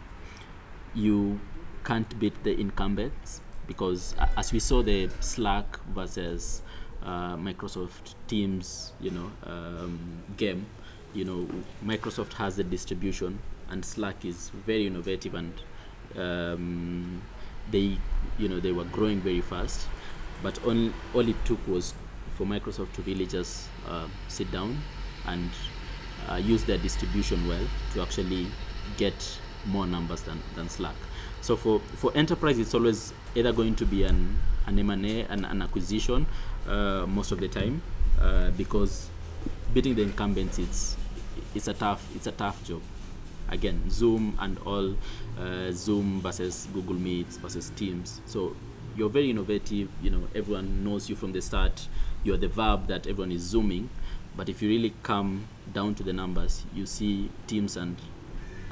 you 0.94 1.40
can't 1.84 2.18
beat 2.18 2.44
the 2.44 2.58
incumbents 2.60 3.40
because 3.68 4.16
as 4.36 4.52
we 4.52 4.58
saw 4.58 4.82
the 4.82 5.08
Slack 5.20 5.78
versus 5.94 6.62
uh, 7.04 7.36
Microsoft 7.36 8.14
Teams, 8.26 8.92
you 9.00 9.12
know, 9.12 9.30
um, 9.44 10.00
game, 10.36 10.66
you 11.14 11.24
know, 11.24 11.46
Microsoft 11.84 12.32
has 12.32 12.56
the 12.56 12.64
distribution 12.64 13.38
and 13.70 13.84
Slack 13.84 14.24
is 14.24 14.50
very 14.66 14.86
innovative 14.88 15.34
and 15.34 15.52
um, 16.16 17.22
they, 17.70 17.98
you 18.38 18.48
know, 18.48 18.58
they 18.58 18.72
were 18.72 18.84
growing 18.84 19.20
very 19.20 19.42
fast, 19.42 19.86
but 20.42 20.58
all, 20.64 20.90
all 21.14 21.28
it 21.28 21.36
took 21.44 21.64
was 21.68 21.94
for 22.34 22.46
Microsoft 22.46 22.92
to 22.94 23.02
really 23.02 23.26
just 23.26 23.68
uh, 23.88 24.06
sit 24.28 24.50
down 24.50 24.78
and 25.26 25.50
uh, 26.30 26.36
use 26.36 26.64
their 26.64 26.78
distribution 26.78 27.46
well 27.46 27.66
to 27.92 28.02
actually 28.02 28.46
get 28.96 29.38
more 29.66 29.86
numbers 29.86 30.22
than, 30.22 30.40
than 30.54 30.68
Slack. 30.68 30.94
So 31.40 31.56
for, 31.56 31.80
for 31.80 32.12
enterprise, 32.16 32.58
it's 32.58 32.74
always 32.74 33.12
either 33.34 33.52
going 33.52 33.74
to 33.76 33.86
be 33.86 34.04
an, 34.04 34.38
an 34.66 34.78
M&A, 34.78 35.22
an, 35.24 35.44
an 35.44 35.62
acquisition 35.62 36.26
uh, 36.68 37.06
most 37.06 37.32
of 37.32 37.40
the 37.40 37.48
time 37.48 37.82
uh, 38.20 38.50
because 38.50 39.10
beating 39.72 39.94
the 39.94 40.02
incumbents, 40.02 40.58
it's, 40.58 40.96
it's, 41.54 41.68
a 41.68 41.74
tough, 41.74 42.04
it's 42.14 42.26
a 42.26 42.32
tough 42.32 42.62
job. 42.64 42.82
Again, 43.48 43.88
Zoom 43.90 44.36
and 44.40 44.58
all, 44.66 44.94
uh, 45.38 45.70
Zoom 45.72 46.20
versus 46.20 46.68
Google 46.72 46.96
Meets 46.96 47.38
versus 47.38 47.70
Teams. 47.70 48.20
So 48.26 48.54
you're 48.96 49.08
very 49.08 49.30
innovative, 49.30 49.88
you 50.02 50.10
know, 50.10 50.28
everyone 50.34 50.84
knows 50.84 51.08
you 51.08 51.16
from 51.16 51.32
the 51.32 51.40
start. 51.40 51.88
You're 52.24 52.36
the 52.36 52.48
verb 52.48 52.88
that 52.88 53.06
everyone 53.06 53.32
is 53.32 53.42
zooming. 53.42 53.88
But 54.36 54.48
if 54.48 54.60
you 54.60 54.68
really 54.68 54.92
come 55.02 55.46
down 55.72 55.94
to 55.96 56.02
the 56.02 56.12
numbers, 56.12 56.64
you 56.74 56.86
see 56.86 57.30
Teams 57.46 57.76
and 57.76 57.96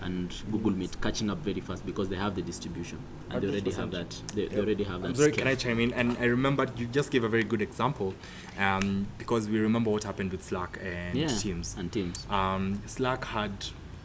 and 0.03 0.33
Google 0.51 0.71
Meet 0.73 1.01
catching 1.01 1.31
up 1.31 1.39
very 1.39 1.61
fast 1.61 1.85
because 1.87 2.09
they 2.09 2.17
have 2.17 2.35
the 2.35 2.43
distribution 2.43 2.99
and 3.31 3.43
they 3.43 3.49
already 3.49 3.71
have 3.73 3.91
that. 3.93 4.11
They, 4.35 4.47
they 4.47 4.59
already 4.61 4.85
have 4.85 5.03
that. 5.03 5.09
I'm 5.09 5.15
sorry, 5.15 5.33
scale. 5.33 5.39
can 5.45 5.49
I 5.49 5.55
chime 5.55 5.81
in? 5.81 5.93
And 5.93 6.17
I 6.19 6.25
remember 6.27 6.67
you 6.77 6.87
just 6.87 7.11
gave 7.11 7.25
a 7.25 7.29
very 7.29 7.45
good 7.45 7.63
example 7.63 8.15
um, 8.59 9.07
because 9.19 9.49
we 9.49 9.59
remember 9.59 9.91
what 9.91 10.05
happened 10.05 10.33
with 10.33 10.43
Slack 10.43 10.79
and 10.83 11.17
yeah, 11.19 11.29
Teams. 11.29 11.75
and 11.79 11.91
Teams. 11.91 12.27
Um, 12.31 12.83
Slack 12.87 13.25
had, 13.25 13.53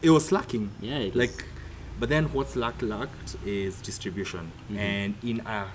it 0.00 0.10
was 0.10 0.26
slacking. 0.26 0.70
Yeah, 0.80 0.98
it 0.98 1.14
like, 1.14 1.44
but 2.00 2.08
then 2.08 2.32
what 2.32 2.48
Slack 2.50 2.80
lacked 2.82 3.36
is 3.44 3.80
distribution. 3.80 4.50
Mhm. 4.70 4.76
And 4.78 5.14
in 5.22 5.40
a, 5.46 5.66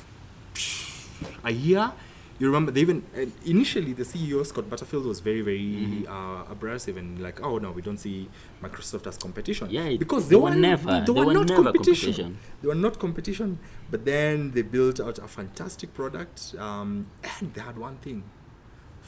a 1.43 1.51
year, 1.51 1.91
you 2.39 2.45
remember 2.47 2.71
they 2.71 2.81
even 2.81 3.03
uh, 3.17 3.25
initially 3.45 3.93
the 3.93 4.03
CEO 4.03 4.45
Scott 4.45 4.69
Butterfield 4.69 5.05
was 5.05 5.19
very 5.19 5.41
very 5.41 5.59
Mhm. 5.59 6.07
uh, 6.07 6.51
abrasive 6.51 6.95
and 6.97 7.19
like 7.19 7.41
oh 7.41 7.57
no 7.57 7.71
we 7.71 7.81
don't 7.81 7.97
see 7.97 8.29
Microsoft 8.61 9.07
as 9.07 9.17
competition 9.17 9.67
Yeah, 9.69 9.85
it- 9.85 9.99
because 9.99 10.23
they 10.27 10.35
they, 10.35 10.35
were 10.41 10.49
were 10.51 10.55
never- 10.55 10.91
they, 10.91 11.05
they 11.05 11.11
were, 11.19 11.25
were 11.25 11.33
not 11.33 11.47
competition. 11.47 12.13
competition. 12.13 12.37
they 12.61 12.67
were 12.67 12.75
not 12.87 12.99
competition 12.99 13.59
but 13.91 14.05
then 14.05 14.51
they 14.51 14.61
built 14.61 14.99
out 14.99 15.17
a 15.19 15.27
fantastic 15.27 15.93
product 15.93 16.53
um, 16.59 17.07
and 17.39 17.53
they 17.53 17.61
had 17.61 17.77
one 17.77 17.97
thing 17.97 18.23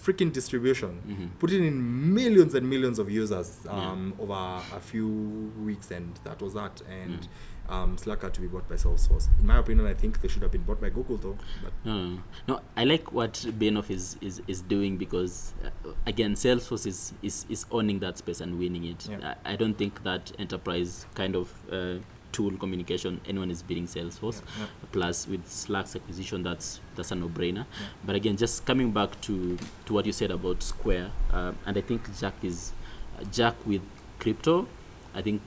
freaking 0.02 0.32
distribution. 0.32 0.92
Mm-hmm. 1.06 1.26
Put 1.40 1.52
it 1.52 1.62
in 1.62 2.14
millions 2.14 2.54
and 2.56 2.70
millions 2.70 3.00
of 3.00 3.12
users 3.12 3.60
um, 3.68 4.14
over 4.18 4.34
a 4.74 4.80
few 4.80 5.08
weeks, 5.60 5.92
and 5.92 6.18
that 6.24 6.42
was 6.42 6.54
that. 6.54 6.82
And 6.90 7.28
um, 7.70 7.98
Slack 7.98 8.22
had 8.22 8.34
to 8.34 8.42
be 8.42 8.48
bought 8.48 8.68
by 8.68 8.76
Salesforce. 8.76 9.28
In 9.40 9.48
my 9.48 9.58
opinion, 9.60 9.88
I 9.88 9.94
think 9.94 10.22
they 10.22 10.28
should 10.28 10.42
have 10.42 10.52
been 10.52 10.64
bought 10.64 10.82
by 10.82 10.90
Google, 10.90 11.18
though. 11.18 11.38
But 11.64 11.74
No, 11.86 12.20
no, 12.48 12.62
I 12.76 12.84
like 12.84 13.12
what 13.14 13.34
Benioff 13.34 13.90
is, 13.90 14.18
is, 14.22 14.42
is 14.48 14.62
doing 14.62 14.98
because, 14.98 15.54
uh, 15.64 15.92
again, 16.06 16.34
Salesforce 16.36 16.86
is, 16.88 17.14
is, 17.22 17.46
is 17.50 17.66
owning 17.72 18.00
that 18.00 18.18
space 18.18 18.42
and 18.42 18.60
winning 18.60 18.86
it. 18.86 19.08
Yeah. 19.10 19.36
I, 19.46 19.54
I 19.54 19.56
don't 19.56 19.76
think 19.78 20.04
that 20.04 20.32
enterprise 20.40 21.06
kind 21.16 21.36
of 21.36 21.54
uh, 21.72 21.96
tool 22.32 22.52
communication 22.58 23.20
anyone 23.28 23.50
is 23.52 23.64
beating 23.64 23.88
Salesforce. 23.88 24.42
Yeah, 24.42 24.64
yeah. 24.66 24.88
Plus, 24.92 25.28
with 25.28 25.48
Slack's 25.48 25.96
acquisition, 25.96 26.44
that's 26.44 26.80
that's 26.96 27.12
a 27.12 27.16
no-brainer. 27.16 27.66
But 28.06 28.16
again, 28.16 28.38
just 28.38 28.66
coming 28.66 28.92
back 28.92 29.20
to, 29.22 29.58
to 29.86 29.94
what 29.94 30.06
you 30.06 30.12
said 30.12 30.32
about 30.32 30.62
Square, 30.64 31.12
uh, 31.32 31.54
and 31.66 31.78
I 31.78 31.82
think 31.82 32.02
Jack 32.20 32.34
is 32.44 32.72
Jack 33.32 33.56
with 33.66 33.82
crypto. 34.20 34.68
I 35.14 35.22
think 35.22 35.42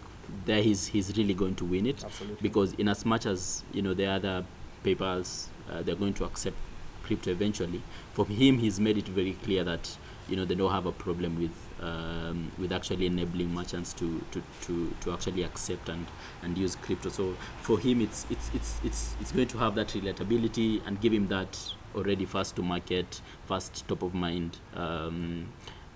there 0.44 0.62
he's 0.62 0.86
he's 0.86 1.16
really 1.16 1.34
going 1.34 1.54
to 1.54 1.64
win 1.64 1.86
it 1.86 2.04
Absolutely. 2.04 2.38
because 2.42 2.72
in 2.74 2.88
as 2.88 3.04
much 3.04 3.26
as 3.26 3.62
you 3.72 3.82
know 3.82 3.94
the 3.94 4.06
other 4.06 4.44
PayPal's 4.84 5.48
uh, 5.70 5.82
they're 5.82 5.94
going 5.94 6.14
to 6.14 6.24
accept 6.24 6.56
crypto 7.02 7.30
eventually. 7.30 7.82
For 8.14 8.26
him, 8.26 8.58
he's 8.58 8.80
made 8.80 8.98
it 8.98 9.06
very 9.08 9.32
clear 9.44 9.64
that 9.64 9.96
you 10.28 10.36
know 10.36 10.44
they 10.44 10.54
don't 10.54 10.70
have 10.70 10.86
a 10.86 10.92
problem 10.92 11.38
with 11.38 11.52
um, 11.80 12.50
with 12.58 12.72
actually 12.72 13.06
enabling 13.06 13.52
merchants 13.52 13.92
to, 13.94 14.22
to, 14.30 14.42
to, 14.62 14.94
to 15.00 15.12
actually 15.12 15.42
accept 15.42 15.88
and, 15.88 16.06
and 16.42 16.56
use 16.56 16.76
crypto. 16.76 17.08
So 17.08 17.34
for 17.60 17.78
him, 17.78 18.00
it's 18.00 18.26
it's 18.30 18.50
it's 18.54 18.80
it's 18.84 19.16
it's 19.20 19.32
going 19.32 19.48
to 19.48 19.58
have 19.58 19.74
that 19.74 19.88
relatability 19.88 20.80
and 20.86 21.00
give 21.00 21.12
him 21.12 21.26
that 21.28 21.58
already 21.94 22.24
fast 22.24 22.56
to 22.56 22.62
market, 22.62 23.20
fast 23.46 23.86
top 23.88 24.02
of 24.02 24.14
mind 24.14 24.58
um, 24.74 25.48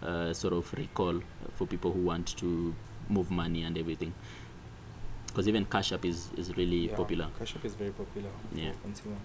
uh, 0.02 0.32
sort 0.32 0.52
of 0.52 0.72
recall 0.74 1.20
for 1.52 1.66
people 1.66 1.92
who 1.92 2.00
want 2.00 2.36
to 2.38 2.74
move 3.08 3.30
money 3.30 3.62
and 3.62 3.76
everything. 3.78 4.12
Because 5.26 5.48
even 5.48 5.64
Cash 5.66 5.92
App 5.92 6.04
is, 6.04 6.30
is 6.36 6.56
really 6.56 6.88
popular. 6.88 7.28
Cash 7.38 7.56
App 7.56 7.64
is 7.64 7.74
very 7.74 7.90
popular. 7.90 8.28
for 8.52 8.58
Yeah. 8.58 8.72
consumer. 8.82 9.16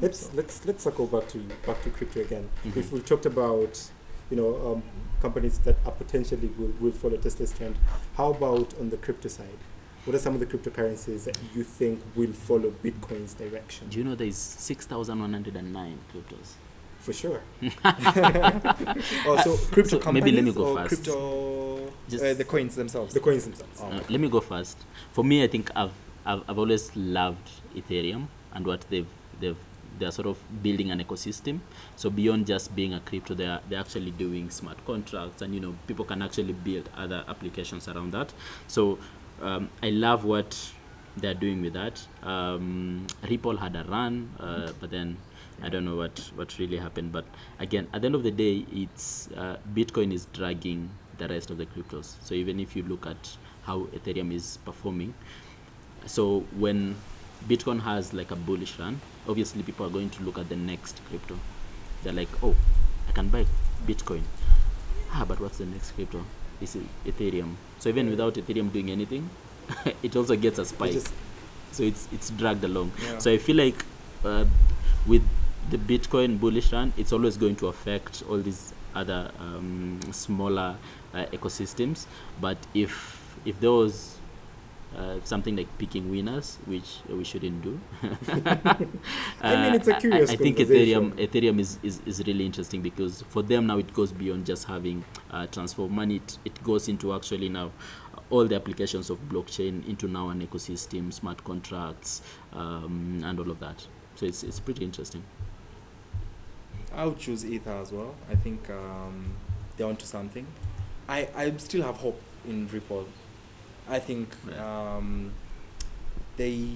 Let's 0.00 0.18
so- 0.26 0.30
let's 0.34 0.64
let's 0.66 0.82
circle 0.82 1.06
back 1.06 1.28
to 1.28 1.38
back 1.64 1.82
to 1.84 1.90
crypto 1.90 2.20
again. 2.20 2.48
Mhm. 2.64 2.76
If 2.76 2.92
we've 2.92 3.04
talked 3.06 3.24
about 3.26 3.90
you 4.30 4.36
know 4.36 4.72
um, 4.72 4.82
companies 5.22 5.58
that 5.60 5.76
are 5.86 5.92
potentially 5.92 6.48
will, 6.58 6.72
will 6.80 6.90
follow 6.92 7.16
Tesla's 7.16 7.52
trend, 7.52 7.76
how 8.16 8.30
about 8.32 8.74
on 8.80 8.90
the 8.90 8.96
crypto 8.96 9.28
side? 9.28 9.58
What 10.04 10.14
are 10.14 10.18
some 10.18 10.34
of 10.34 10.40
the 10.40 10.46
cryptocurrencies 10.46 11.24
that 11.24 11.38
you 11.54 11.62
think 11.64 12.00
will 12.14 12.32
follow 12.32 12.70
Bitcoin's 12.82 13.34
direction? 13.34 13.88
Do 13.88 13.98
you 13.98 14.04
know 14.04 14.14
there 14.14 14.26
is 14.28 14.36
6,109 14.36 15.98
cryptos? 16.12 16.54
For 17.06 17.12
sure. 17.12 17.40
Oh, 19.28 19.40
so 19.44 19.56
crypto 19.72 20.00
so 20.00 20.10
maybe 20.12 20.32
let 20.32 20.42
me 20.44 20.52
go 20.52 20.66
or 20.66 20.76
first. 20.82 20.88
crypto, 21.04 21.92
Just- 22.08 22.24
uh, 22.24 22.34
the 22.34 22.44
coins 22.44 22.74
themselves. 22.74 23.14
The 23.14 23.20
coins 23.20 23.44
themselves. 23.44 23.80
Oh. 23.80 23.86
Uh, 23.86 24.00
let 24.08 24.20
me 24.20 24.28
go 24.28 24.40
first. 24.40 24.76
For 25.12 25.22
me, 25.22 25.44
I 25.44 25.46
think 25.46 25.70
I've, 25.76 25.92
I've, 26.24 26.42
I've 26.48 26.58
always 26.58 26.94
loved 26.96 27.48
Ethereum 27.76 28.26
and 28.52 28.66
what 28.66 28.80
they've, 28.90 29.06
they've, 29.40 29.56
they're 30.00 30.10
sort 30.10 30.26
of 30.26 30.36
building 30.64 30.90
an 30.90 30.98
ecosystem. 31.02 31.60
So 31.94 32.10
beyond 32.10 32.46
just 32.46 32.74
being 32.74 32.92
a 32.92 32.98
crypto, 33.00 33.34
they're, 33.34 33.60
they're 33.68 33.80
actually 33.80 34.10
doing 34.10 34.50
smart 34.50 34.84
contracts 34.84 35.42
and, 35.42 35.54
you 35.54 35.60
know, 35.60 35.74
people 35.86 36.04
can 36.04 36.22
actually 36.22 36.54
build 36.54 36.90
other 36.96 37.24
applications 37.28 37.86
around 37.86 38.12
that. 38.14 38.32
So 38.66 38.98
um, 39.40 39.70
I 39.80 39.90
love 39.90 40.24
what 40.24 40.58
they're 41.16 41.34
doing 41.34 41.62
with 41.62 41.74
that. 41.74 42.04
Um, 42.24 43.06
Ripple 43.30 43.58
had 43.58 43.76
a 43.76 43.84
run, 43.84 44.30
uh, 44.40 44.72
but 44.80 44.90
then 44.90 45.16
I 45.62 45.68
don't 45.68 45.84
know 45.84 45.96
what, 45.96 46.18
what 46.34 46.58
really 46.58 46.76
happened. 46.76 47.12
But 47.12 47.24
again, 47.58 47.88
at 47.92 48.02
the 48.02 48.06
end 48.06 48.14
of 48.14 48.22
the 48.22 48.30
day, 48.30 48.66
it's 48.72 49.28
uh, 49.36 49.56
Bitcoin 49.74 50.12
is 50.12 50.26
dragging 50.32 50.90
the 51.18 51.28
rest 51.28 51.50
of 51.50 51.56
the 51.58 51.66
cryptos. 51.66 52.14
So 52.22 52.34
even 52.34 52.60
if 52.60 52.76
you 52.76 52.82
look 52.82 53.06
at 53.06 53.36
how 53.64 53.84
Ethereum 53.94 54.32
is 54.32 54.58
performing, 54.64 55.14
so 56.04 56.40
when 56.56 56.96
Bitcoin 57.48 57.80
has 57.80 58.12
like 58.12 58.30
a 58.30 58.36
bullish 58.36 58.78
run, 58.78 59.00
obviously 59.28 59.62
people 59.62 59.86
are 59.86 59.90
going 59.90 60.10
to 60.10 60.22
look 60.22 60.38
at 60.38 60.48
the 60.48 60.56
next 60.56 61.00
crypto. 61.08 61.38
They're 62.02 62.12
like, 62.12 62.28
oh, 62.42 62.54
I 63.08 63.12
can 63.12 63.28
buy 63.28 63.46
Bitcoin. 63.86 64.22
Ah, 65.12 65.24
but 65.26 65.40
what's 65.40 65.58
the 65.58 65.66
next 65.66 65.92
crypto? 65.92 66.24
This 66.60 66.76
is 66.76 66.84
Ethereum. 67.06 67.54
So 67.78 67.88
even 67.88 68.10
without 68.10 68.34
Ethereum 68.34 68.72
doing 68.72 68.90
anything, 68.90 69.28
it 70.02 70.14
also 70.16 70.36
gets 70.36 70.58
a 70.58 70.64
spike 70.64 70.92
just- 70.92 71.12
so 71.72 71.82
it's 71.82 72.08
it's 72.12 72.30
dragged 72.30 72.64
along. 72.64 72.92
Yeah. 73.02 73.18
So 73.18 73.30
I 73.30 73.36
feel 73.36 73.56
like 73.56 73.84
uh, 74.24 74.46
with 75.06 75.22
the 75.70 75.78
Bitcoin 75.78 76.38
bullish 76.38 76.72
run, 76.72 76.92
it's 76.96 77.12
always 77.12 77.36
going 77.36 77.56
to 77.56 77.68
affect 77.68 78.22
all 78.28 78.38
these 78.38 78.72
other 78.94 79.30
um, 79.38 80.00
smaller 80.12 80.76
uh, 81.14 81.24
ecosystems. 81.26 82.06
But 82.40 82.58
if 82.74 83.22
if 83.44 83.60
there 83.60 83.72
was 83.72 84.18
uh, 84.96 85.16
something 85.24 85.56
like 85.56 85.68
picking 85.78 86.10
winners, 86.10 86.58
which 86.64 87.00
we 87.08 87.24
shouldn't 87.24 87.62
do. 87.62 87.78
I 89.42 89.56
mean, 89.56 89.74
it's 89.74 89.88
a 89.88 89.96
Uh, 89.96 90.00
curious 90.00 90.30
I, 90.30 90.34
I 90.34 90.36
think. 90.36 90.58
Ethereum 90.58 91.12
Ethereum 91.16 91.58
is, 91.60 91.78
is, 91.82 92.00
is 92.06 92.18
really 92.26 92.46
interesting 92.46 92.80
because 92.82 93.22
for 93.28 93.42
them 93.42 93.66
now 93.66 93.78
it 93.78 93.92
goes 93.92 94.12
beyond 94.12 94.46
just 94.46 94.64
having 94.64 95.04
uh, 95.30 95.46
transfer 95.48 95.88
money. 95.88 96.16
It, 96.16 96.38
it 96.44 96.64
goes 96.64 96.88
into 96.88 97.14
actually 97.14 97.48
now 97.48 97.72
all 98.30 98.46
the 98.46 98.56
applications 98.56 99.10
of 99.10 99.18
blockchain 99.28 99.86
into 99.88 100.08
now 100.08 100.30
an 100.30 100.44
ecosystem, 100.46 101.12
smart 101.12 101.44
contracts, 101.44 102.22
um, 102.52 103.22
and 103.24 103.38
all 103.38 103.50
of 103.50 103.60
that. 103.60 103.86
So 104.14 104.26
it's 104.26 104.42
it's 104.44 104.60
pretty 104.60 104.84
interesting. 104.84 105.22
I 106.94 107.04
would 107.04 107.18
choose 107.18 107.44
Ether 107.44 107.70
as 107.72 107.92
well. 107.92 108.14
I 108.30 108.34
think 108.36 108.68
um, 108.70 109.32
they're 109.76 109.86
onto 109.86 110.04
something. 110.06 110.46
I, 111.08 111.28
I 111.36 111.52
still 111.58 111.82
have 111.82 111.96
hope 111.96 112.20
in 112.48 112.68
Ripple. 112.68 113.06
I 113.88 113.98
think 113.98 114.28
Yeah. 114.48 114.96
um, 114.96 115.32
they 116.36 116.68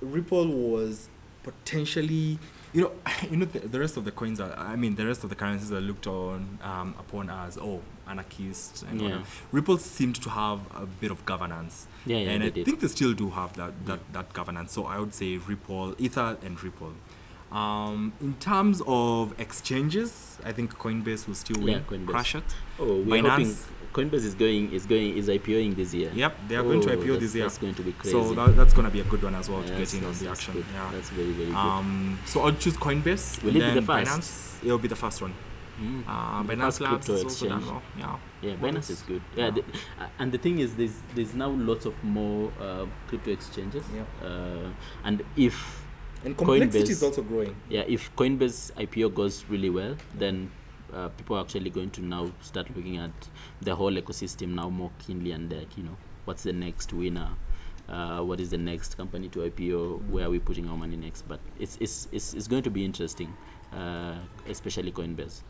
Ripple 0.00 0.48
was 0.48 1.08
potentially 1.42 2.38
you 2.72 2.80
know 2.82 2.92
you 3.30 3.36
know 3.36 3.44
the, 3.46 3.60
the 3.60 3.78
rest 3.78 3.96
of 3.96 4.04
the 4.04 4.10
coins 4.10 4.40
are 4.40 4.52
I 4.58 4.76
mean 4.76 4.96
the 4.96 5.06
rest 5.06 5.22
of 5.24 5.30
the 5.30 5.36
currencies 5.36 5.70
are 5.72 5.80
looked 5.80 6.06
on 6.06 6.58
um, 6.62 6.94
upon 6.98 7.30
as 7.30 7.56
oh 7.58 7.80
anarchist 8.08 8.82
and 8.82 9.00
Yeah. 9.00 9.04
whatever. 9.06 9.24
Ripple 9.52 9.78
seemed 9.78 10.16
to 10.22 10.30
have 10.30 10.60
a 10.74 10.84
bit 10.86 11.10
of 11.10 11.24
governance 11.24 11.86
Yeah, 12.06 12.18
yeah, 12.18 12.30
and 12.30 12.42
I 12.44 12.48
did. 12.50 12.64
think 12.66 12.80
they 12.80 12.88
still 12.88 13.14
do 13.14 13.30
have 13.30 13.54
that, 13.54 13.86
that, 13.86 14.00
that 14.12 14.32
governance. 14.34 14.72
So 14.72 14.84
I 14.84 14.98
would 14.98 15.14
say 15.14 15.38
Ripple, 15.38 15.94
Ether, 15.98 16.36
and 16.44 16.62
Ripple. 16.62 16.92
Um, 17.54 18.12
in 18.20 18.34
terms 18.34 18.82
of 18.86 19.38
exchanges, 19.38 20.38
I 20.44 20.52
think 20.52 20.76
Coinbase 20.76 21.28
will 21.28 21.36
still 21.36 21.58
Yeah, 21.58 21.64
win. 21.76 21.84
Coinbase. 21.84 22.08
Crush 22.08 22.34
it. 22.34 22.44
Oh, 22.80 23.00
we're 23.02 23.22
hoping 23.22 23.54
Coinbase 23.92 24.24
is 24.24 24.34
going 24.34 24.72
is 24.72 24.86
going 24.86 25.16
is 25.16 25.28
IPOing 25.28 25.76
this 25.76 25.94
year. 25.94 26.10
Yep, 26.12 26.36
they 26.48 26.56
are 26.56 26.64
going 26.64 26.80
to 26.80 26.92
Oh, 26.92 26.96
IPO 26.96 27.20
this 27.20 27.32
year. 27.34 27.44
That's 27.44 27.58
going 27.58 27.74
to 27.76 27.82
be 27.82 27.92
crazy. 27.92 28.10
So 28.10 28.34
that, 28.34 28.56
that's 28.56 28.74
going 28.74 28.86
to 28.86 28.90
be 28.90 29.00
a 29.00 29.04
good 29.04 29.22
one 29.22 29.36
as 29.36 29.48
well 29.48 29.60
Yeah, 29.60 29.68
to 29.68 29.76
get 29.78 29.94
in 29.94 30.04
on 30.04 30.12
the 30.14 30.28
action. 30.28 30.54
good. 30.54 30.64
Yeah. 30.74 30.90
That's 30.92 31.10
very 31.10 31.30
very 31.30 31.46
good. 31.46 31.54
Um, 31.54 32.18
so 32.26 32.40
I'll 32.40 32.52
choose 32.52 32.76
Coinbase. 32.76 33.40
Will 33.44 33.50
and 33.50 33.56
it 33.62 33.74
be 33.74 33.80
the 33.80 33.86
first? 33.86 34.10
Binance, 34.10 34.64
it'll 34.64 34.78
be 34.78 34.88
the 34.88 34.96
first 34.96 35.22
one. 35.22 35.32
Mm. 35.80 36.02
Uh, 36.08 36.42
Binance 36.42 36.80
Labs 36.80 37.08
is 37.08 37.22
also 37.22 37.48
done 37.48 37.64
well. 37.66 37.82
Yeah. 37.96 38.16
Yeah, 38.42 38.54
Binance 38.56 38.90
is 38.90 39.02
good. 39.02 39.22
Yeah, 39.36 39.44
Yeah. 39.44 39.50
the, 39.52 39.60
uh, 40.00 40.08
and 40.18 40.32
the 40.32 40.38
thing 40.38 40.58
is, 40.58 40.74
there's 40.74 40.96
there's 41.14 41.34
now 41.34 41.50
lots 41.50 41.86
of 41.86 41.94
more 42.02 42.50
uh, 42.60 42.86
crypto 43.06 43.30
exchanges. 43.30 43.84
Yeah. 43.94 44.02
Uh, 44.28 44.70
and 45.04 45.22
if 45.36 45.83
And 46.24 46.36
complexity 46.36 46.84
Coinbase- 46.84 46.90
is 46.90 47.02
also 47.02 47.22
growing. 47.22 47.54
yeah, 47.68 47.82
if 47.86 48.14
Coinbase 48.16 48.72
IPO 48.72 49.14
goes 49.14 49.44
really 49.48 49.70
well, 49.70 49.96
then 50.14 50.50
uh, 50.92 51.08
people 51.08 51.36
are 51.36 51.40
actually 51.42 51.70
going 51.70 51.90
to 51.90 52.02
now 52.02 52.30
start 52.40 52.74
looking 52.76 52.96
at 52.96 53.10
the 53.60 53.74
whole 53.74 53.92
ecosystem 53.92 54.54
now 54.54 54.68
more 54.70 54.90
keenly 54.98 55.32
and 55.32 55.52
like 55.52 55.76
you 55.76 55.82
know 55.84 55.96
what's 56.24 56.42
the 56.44 56.52
next 56.52 56.92
winner. 56.92 57.30
Uh, 57.86 58.20
what 58.22 58.40
is 58.40 58.48
the 58.48 58.56
next 58.56 58.96
company 58.96 59.28
to 59.28 59.40
IPO? 59.40 60.08
Where 60.08 60.24
are 60.26 60.30
we 60.30 60.38
putting 60.38 60.66
our 60.70 60.76
money 60.76 60.96
next? 60.96 61.22
But 61.28 61.40
it's 61.58 61.76
it's 61.80 62.08
it's, 62.12 62.32
it's 62.32 62.48
going 62.48 62.62
to 62.62 62.70
be 62.70 62.82
interesting, 62.84 63.34
uh, 63.74 64.14
especially 64.48 64.90
Coinbase. 64.92 65.42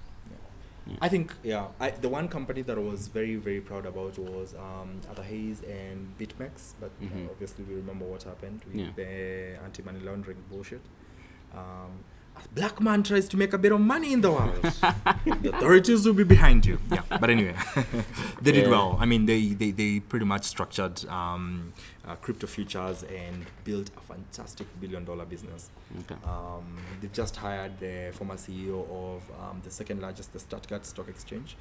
Yeah. 0.87 0.97
I 1.01 1.09
think 1.09 1.33
yeah. 1.43 1.69
I, 1.81 1.91
the 1.91 2.09
one 2.11 2.29
company 2.29 2.63
that 2.63 2.77
I 2.77 2.81
was 2.81 3.09
very 3.09 3.37
very 3.37 3.61
proud 3.61 3.87
about 3.87 4.19
was 4.19 4.55
um, 4.55 5.01
Hayes 5.23 5.63
and 5.63 6.13
BitMEX, 6.19 6.75
but 6.81 6.91
uh, 7.01 7.05
Mhm. 7.07 7.31
obviously 7.31 7.65
we 7.65 7.75
remember 7.77 8.05
what 8.05 8.23
happened 8.25 8.61
with 8.67 8.77
Yeah. 8.77 8.91
the 8.97 9.63
anti-money 9.65 10.01
laundering 10.01 10.43
bullshit. 10.51 10.83
Um, 11.55 11.93
black 12.55 12.81
man 12.81 13.03
tries 13.03 13.29
to 13.29 13.37
make 13.37 13.53
a 13.53 13.59
bit 13.59 13.73
of 13.73 13.81
money 13.81 14.13
in 14.13 14.21
the 14.21 14.31
world. 14.31 14.55
the 15.43 15.51
authorities 15.55 16.07
will 16.07 16.15
be 16.15 16.25
behind 16.25 16.65
you. 16.67 16.79
Yeah, 16.91 17.03
but 17.09 17.31
anyway, 17.31 17.55
they 18.43 18.53
did 18.53 18.65
Yeah. 18.65 18.71
well. 18.71 18.97
I 19.01 19.07
mean, 19.07 19.27
they 19.27 19.49
they, 19.55 19.71
they 19.73 20.01
pretty 20.01 20.25
much 20.27 20.45
structured 20.45 21.05
um, 21.07 21.73
uh, 22.07 22.15
crypto 22.17 22.47
futures 22.47 23.03
and 23.05 23.47
built 23.65 23.91
a 23.97 24.01
fantastic 24.01 24.67
billion 24.81 25.05
dollar 25.05 25.25
business. 25.25 25.71
Okay. 26.01 26.17
Um, 26.25 26.79
they've 27.01 27.13
just 27.13 27.37
hired 27.37 27.79
the 27.81 28.11
former 28.15 28.37
CEO 28.37 28.87
of 28.91 29.23
um, 29.41 29.61
the 29.65 29.71
second 29.71 30.01
largest, 30.03 30.33
the 30.33 30.39
Stuttgart 30.39 30.87
Stock 30.87 31.09
Exchange. 31.09 31.57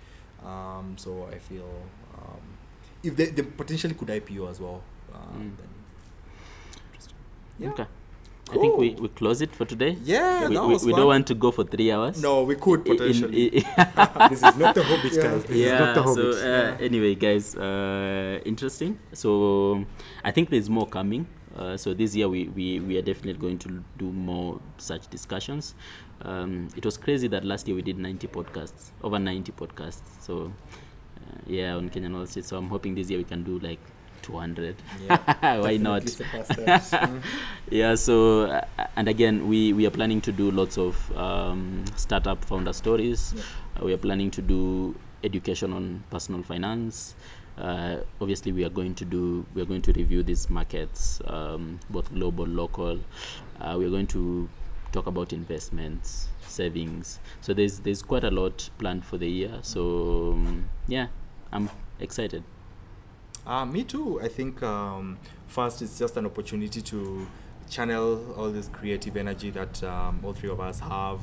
Um, 0.45 0.95
so 0.97 1.27
I 1.31 1.37
feel 1.39 1.69
um, 2.17 2.41
if 3.01 3.15
they, 3.15 3.27
they 3.27 3.43
potentially 3.43 3.93
could 3.93 4.09
IPO 4.09 4.49
as 4.49 4.59
well, 4.59 4.81
um, 5.13 5.19
Mm. 5.33 5.57
then 5.57 5.67
interesting. 6.87 7.15
Yeah. 7.59 7.69
Okay. 7.69 7.85
I 8.53 8.59
think 8.61 8.77
we, 8.77 8.89
we 8.95 9.07
close 9.09 9.41
it 9.41 9.53
for 9.55 9.65
today. 9.65 9.97
Yeah, 10.03 10.47
we, 10.47 10.55
that 10.55 10.63
we, 10.67 10.73
was 10.73 10.85
we 10.85 10.91
fun. 10.91 10.99
don't 10.99 11.07
want 11.07 11.27
to 11.27 11.35
go 11.35 11.51
for 11.51 11.63
three 11.63 11.91
hours. 11.91 12.21
No, 12.21 12.43
we 12.43 12.55
could 12.55 12.88
I- 12.88 12.91
in- 12.91 12.97
potentially. 12.97 13.49
this 14.30 14.43
is 14.43 14.55
not 14.57 14.75
the 14.75 14.84
Hobbit, 14.84 15.13
Yeah. 15.13 15.23
guys. 15.23 15.43
This 15.45 15.57
yeah 15.57 15.73
is 15.73 15.80
not 15.80 15.95
the 15.95 16.03
so 16.03 16.23
Hobbit. 16.31 16.80
uh, 16.80 16.84
anyway 16.88 17.15
guys 17.15 17.55
uh, 17.55 18.39
interesting 18.45 18.97
so 19.13 19.84
i 20.23 20.31
think 20.31 20.49
there's 20.49 20.69
more 20.69 20.88
coming 20.88 21.25
uh, 21.57 21.77
so 21.77 21.93
this 21.93 22.15
year 22.15 22.27
we, 22.27 22.47
we, 22.49 22.80
we 22.80 22.97
are 22.97 23.01
definitely 23.01 23.39
going 23.39 23.59
to 23.59 23.84
do 23.97 24.11
more 24.11 24.59
such 24.77 25.07
discussions 25.09 25.75
um, 26.23 26.67
it 26.75 26.84
was 26.85 26.97
crazy 26.97 27.27
that 27.27 27.43
last 27.45 27.67
year 27.67 27.75
we 27.75 27.81
did 27.81 27.97
90 27.97 28.27
podcasts 28.27 28.91
over 29.03 29.19
90 29.19 29.51
podcasts 29.53 30.01
so 30.21 30.51
uh, 31.17 31.38
yeah 31.47 31.75
on 31.75 31.89
kenyan 31.89 32.13
wall 32.13 32.25
street 32.25 32.45
so 32.45 32.57
i'm 32.57 32.69
hoping 32.69 32.95
this 32.95 33.09
year 33.09 33.19
we 33.19 33.23
can 33.34 33.43
do 33.43 33.59
like 33.59 33.80
200 34.23 34.75
yeah, 35.07 35.17
why 35.59 35.77
not? 35.77 36.03
yeah 37.69 37.95
so 37.95 38.43
uh, 38.43 38.61
and 38.95 39.07
again 39.07 39.47
we 39.47 39.73
we 39.73 39.85
are 39.85 39.91
planning 39.91 40.21
to 40.21 40.31
do 40.31 40.49
lots 40.51 40.77
of 40.77 40.95
um, 41.17 41.83
startup 41.95 42.43
founder 42.45 42.73
stories. 42.73 43.33
Uh, 43.75 43.85
we 43.85 43.93
are 43.93 43.97
planning 43.97 44.31
to 44.31 44.41
do 44.41 44.95
education 45.23 45.73
on 45.73 46.03
personal 46.09 46.41
finance. 46.43 47.15
Uh, 47.57 47.97
obviously 48.19 48.51
we 48.51 48.65
are 48.65 48.69
going 48.69 48.95
to 48.95 49.05
do 49.05 49.45
we 49.53 49.61
are 49.61 49.65
going 49.65 49.81
to 49.81 49.93
review 49.93 50.23
these 50.23 50.49
markets 50.49 51.21
um, 51.27 51.79
both 51.89 52.11
global 52.13 52.45
local. 52.45 52.99
Uh, 53.59 53.75
we 53.77 53.85
are 53.85 53.91
going 53.91 54.07
to 54.07 54.49
talk 54.91 55.05
about 55.07 55.33
investments 55.33 56.27
savings. 56.47 57.19
So 57.41 57.53
there's 57.53 57.79
there's 57.79 58.01
quite 58.01 58.23
a 58.23 58.31
lot 58.31 58.69
planned 58.79 59.05
for 59.05 59.17
the 59.17 59.29
year. 59.29 59.59
So 59.61 60.33
um, 60.33 60.69
yeah 60.87 61.07
i'm 61.53 61.69
excited 61.99 62.43
Uh, 63.45 63.65
me 63.65 63.83
too. 63.83 64.21
I 64.21 64.29
think 64.29 64.63
um, 64.63 65.17
first 65.47 65.81
it's 65.81 65.99
just 65.99 66.15
an 66.15 66.25
opportunity 66.25 66.81
to 66.81 67.27
channel 67.69 68.33
all 68.37 68.49
this 68.51 68.69
creative 68.69 69.17
energy 69.17 69.49
that 69.51 69.83
um, 69.83 70.21
all 70.23 70.33
three 70.33 70.49
of 70.49 70.59
us 70.59 70.79
have. 70.79 71.19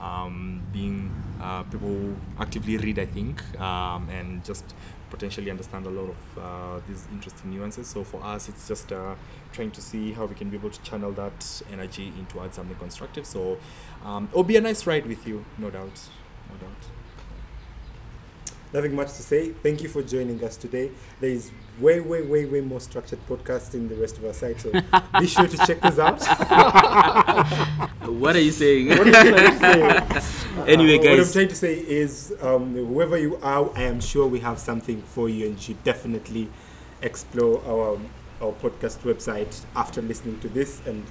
Um, 0.00 0.62
being 0.72 1.14
uh, 1.40 1.62
people 1.62 1.88
who 1.88 2.16
actively 2.38 2.76
read, 2.76 2.98
I 2.98 3.06
think, 3.06 3.42
um, 3.60 4.08
and 4.10 4.44
just 4.44 4.74
potentially 5.08 5.50
understand 5.50 5.86
a 5.86 5.90
lot 5.90 6.10
of 6.10 6.38
uh, 6.38 6.80
these 6.88 7.06
interesting 7.12 7.50
nuances. 7.52 7.86
So 7.86 8.02
for 8.02 8.22
us, 8.22 8.48
it's 8.48 8.66
just 8.66 8.92
uh, 8.92 9.14
trying 9.52 9.70
to 9.70 9.80
see 9.80 10.12
how 10.12 10.26
we 10.26 10.34
can 10.34 10.50
be 10.50 10.56
able 10.56 10.70
to 10.70 10.82
channel 10.82 11.12
that 11.12 11.62
energy 11.72 12.12
into 12.18 12.40
something 12.52 12.76
constructive. 12.76 13.24
So 13.24 13.58
um, 14.04 14.28
it'll 14.32 14.42
be 14.42 14.56
a 14.56 14.60
nice 14.60 14.86
ride 14.86 15.06
with 15.06 15.26
you, 15.26 15.44
no 15.58 15.70
doubt, 15.70 16.00
no 16.50 16.56
doubt. 16.56 17.03
Nothing 18.74 18.96
much 18.96 19.12
to 19.12 19.22
say. 19.22 19.50
Thank 19.62 19.84
you 19.84 19.88
for 19.88 20.02
joining 20.02 20.42
us 20.42 20.56
today. 20.56 20.90
There 21.20 21.30
is 21.30 21.52
way, 21.78 22.00
way, 22.00 22.22
way, 22.22 22.44
way 22.44 22.60
more 22.60 22.80
structured 22.80 23.20
podcast 23.28 23.74
in 23.74 23.88
the 23.88 23.94
rest 23.94 24.18
of 24.18 24.24
our 24.24 24.32
site, 24.32 24.60
so 24.60 24.72
be 25.20 25.28
sure 25.28 25.46
to 25.46 25.56
check 25.58 25.80
this 25.80 25.96
out. 25.96 26.20
what 28.08 28.34
are 28.34 28.40
you 28.40 28.50
saying 28.50 28.88
What 28.88 29.06
I'm 29.06 29.12
trying 29.12 30.10
to 30.10 30.20
say- 30.20 30.66
Anyway, 30.66 30.98
guys, 30.98 31.18
What 31.18 31.26
I'm 31.28 31.32
trying 31.32 31.48
to 31.48 31.54
say 31.54 31.74
is, 31.78 32.34
um, 32.42 32.74
whoever 32.74 33.16
you 33.16 33.36
are, 33.42 33.70
I 33.76 33.82
am 33.82 34.00
sure 34.00 34.26
we 34.26 34.40
have 34.40 34.58
something 34.58 35.02
for 35.02 35.28
you, 35.28 35.46
and 35.46 35.54
you 35.54 35.60
should 35.62 35.84
definitely 35.84 36.50
explore 37.00 37.62
our 37.64 38.00
our 38.42 38.52
podcast 38.54 38.98
website 39.04 39.64
after 39.76 40.02
listening 40.02 40.40
to 40.40 40.48
this, 40.48 40.82
and 40.84 41.04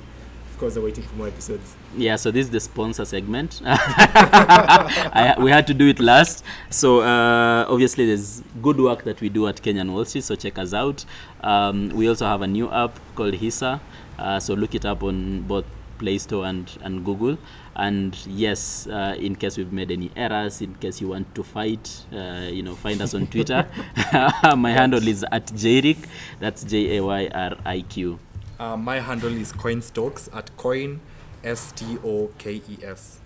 course, 0.63 0.77
are 0.77 0.81
waiting 0.81 1.03
for 1.03 1.15
more 1.15 1.27
episodes. 1.27 1.75
Yeah, 1.97 2.15
so 2.15 2.31
this 2.31 2.45
is 2.45 2.51
the 2.51 2.59
sponsor 2.61 3.03
segment. 3.03 3.61
I, 3.65 5.35
we 5.37 5.51
had 5.51 5.67
to 5.67 5.73
do 5.73 5.87
it 5.89 5.99
last. 5.99 6.45
So 6.69 7.01
uh, 7.01 7.65
obviously, 7.67 8.05
there's 8.05 8.41
good 8.61 8.79
work 8.79 9.03
that 9.03 9.19
we 9.19 9.27
do 9.27 9.47
at 9.47 9.57
Kenyan 9.61 9.91
Wall 9.91 10.05
Street. 10.05 10.23
So 10.23 10.35
check 10.35 10.57
us 10.57 10.73
out. 10.73 11.03
Um, 11.41 11.89
we 11.89 12.07
also 12.07 12.25
have 12.25 12.41
a 12.41 12.47
new 12.47 12.71
app 12.71 12.97
called 13.15 13.33
Hisa. 13.33 13.81
Uh, 14.17 14.39
so 14.39 14.53
look 14.53 14.73
it 14.73 14.85
up 14.85 15.03
on 15.03 15.41
both 15.41 15.65
Play 15.97 16.17
Store 16.17 16.45
and, 16.45 16.71
and 16.81 17.03
Google. 17.03 17.37
And 17.75 18.15
yes, 18.25 18.87
uh, 18.87 19.15
in 19.19 19.35
case 19.35 19.57
we've 19.57 19.73
made 19.73 19.91
any 19.91 20.11
errors, 20.15 20.61
in 20.61 20.75
case 20.75 21.01
you 21.01 21.09
want 21.09 21.35
to 21.35 21.43
fight, 21.43 22.05
uh, 22.13 22.47
you 22.49 22.63
know, 22.63 22.75
find 22.75 23.01
us 23.01 23.13
on 23.13 23.27
Twitter. 23.27 23.67
My 24.55 24.71
handle 24.71 25.05
is 25.05 25.25
at 25.29 25.47
Jayriq. 25.47 25.97
That's 26.39 26.63
J 26.63 26.97
A 26.97 27.03
Y 27.03 27.29
R 27.33 27.57
I 27.65 27.81
Q. 27.81 28.19
Uh, 28.63 28.77
my 28.77 28.97
handle 29.01 29.35
is 29.35 29.51
CoinStokes 29.51 30.33
at 30.33 30.55
Coin 30.55 31.01
S 31.43 31.73
T 31.73 31.97
O 32.01 32.29
K 32.37 32.61
E 32.69 32.77
S. 32.81 33.19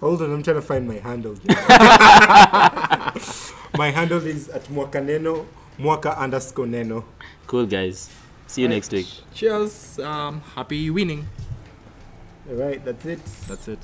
Hold 0.00 0.20
on, 0.20 0.32
I'm 0.34 0.42
trying 0.42 0.56
to 0.56 0.62
find 0.62 0.86
my 0.86 0.96
handle. 0.96 1.32
my 3.78 3.90
handle 3.90 4.20
is 4.26 4.50
at 4.50 4.64
Mwakaneno, 4.64 5.46
Mwaka 5.78 6.18
underscore 6.18 6.66
Neno. 6.66 7.04
Cool, 7.46 7.64
guys. 7.64 8.10
See 8.46 8.60
you 8.60 8.68
next 8.68 8.92
week. 8.92 9.08
Cheers. 9.32 9.98
Um, 10.00 10.42
happy 10.54 10.90
winning. 10.90 11.26
All 12.46 12.56
right, 12.56 12.84
that's 12.84 13.06
it. 13.06 13.24
That's 13.48 13.68
it. 13.68 13.78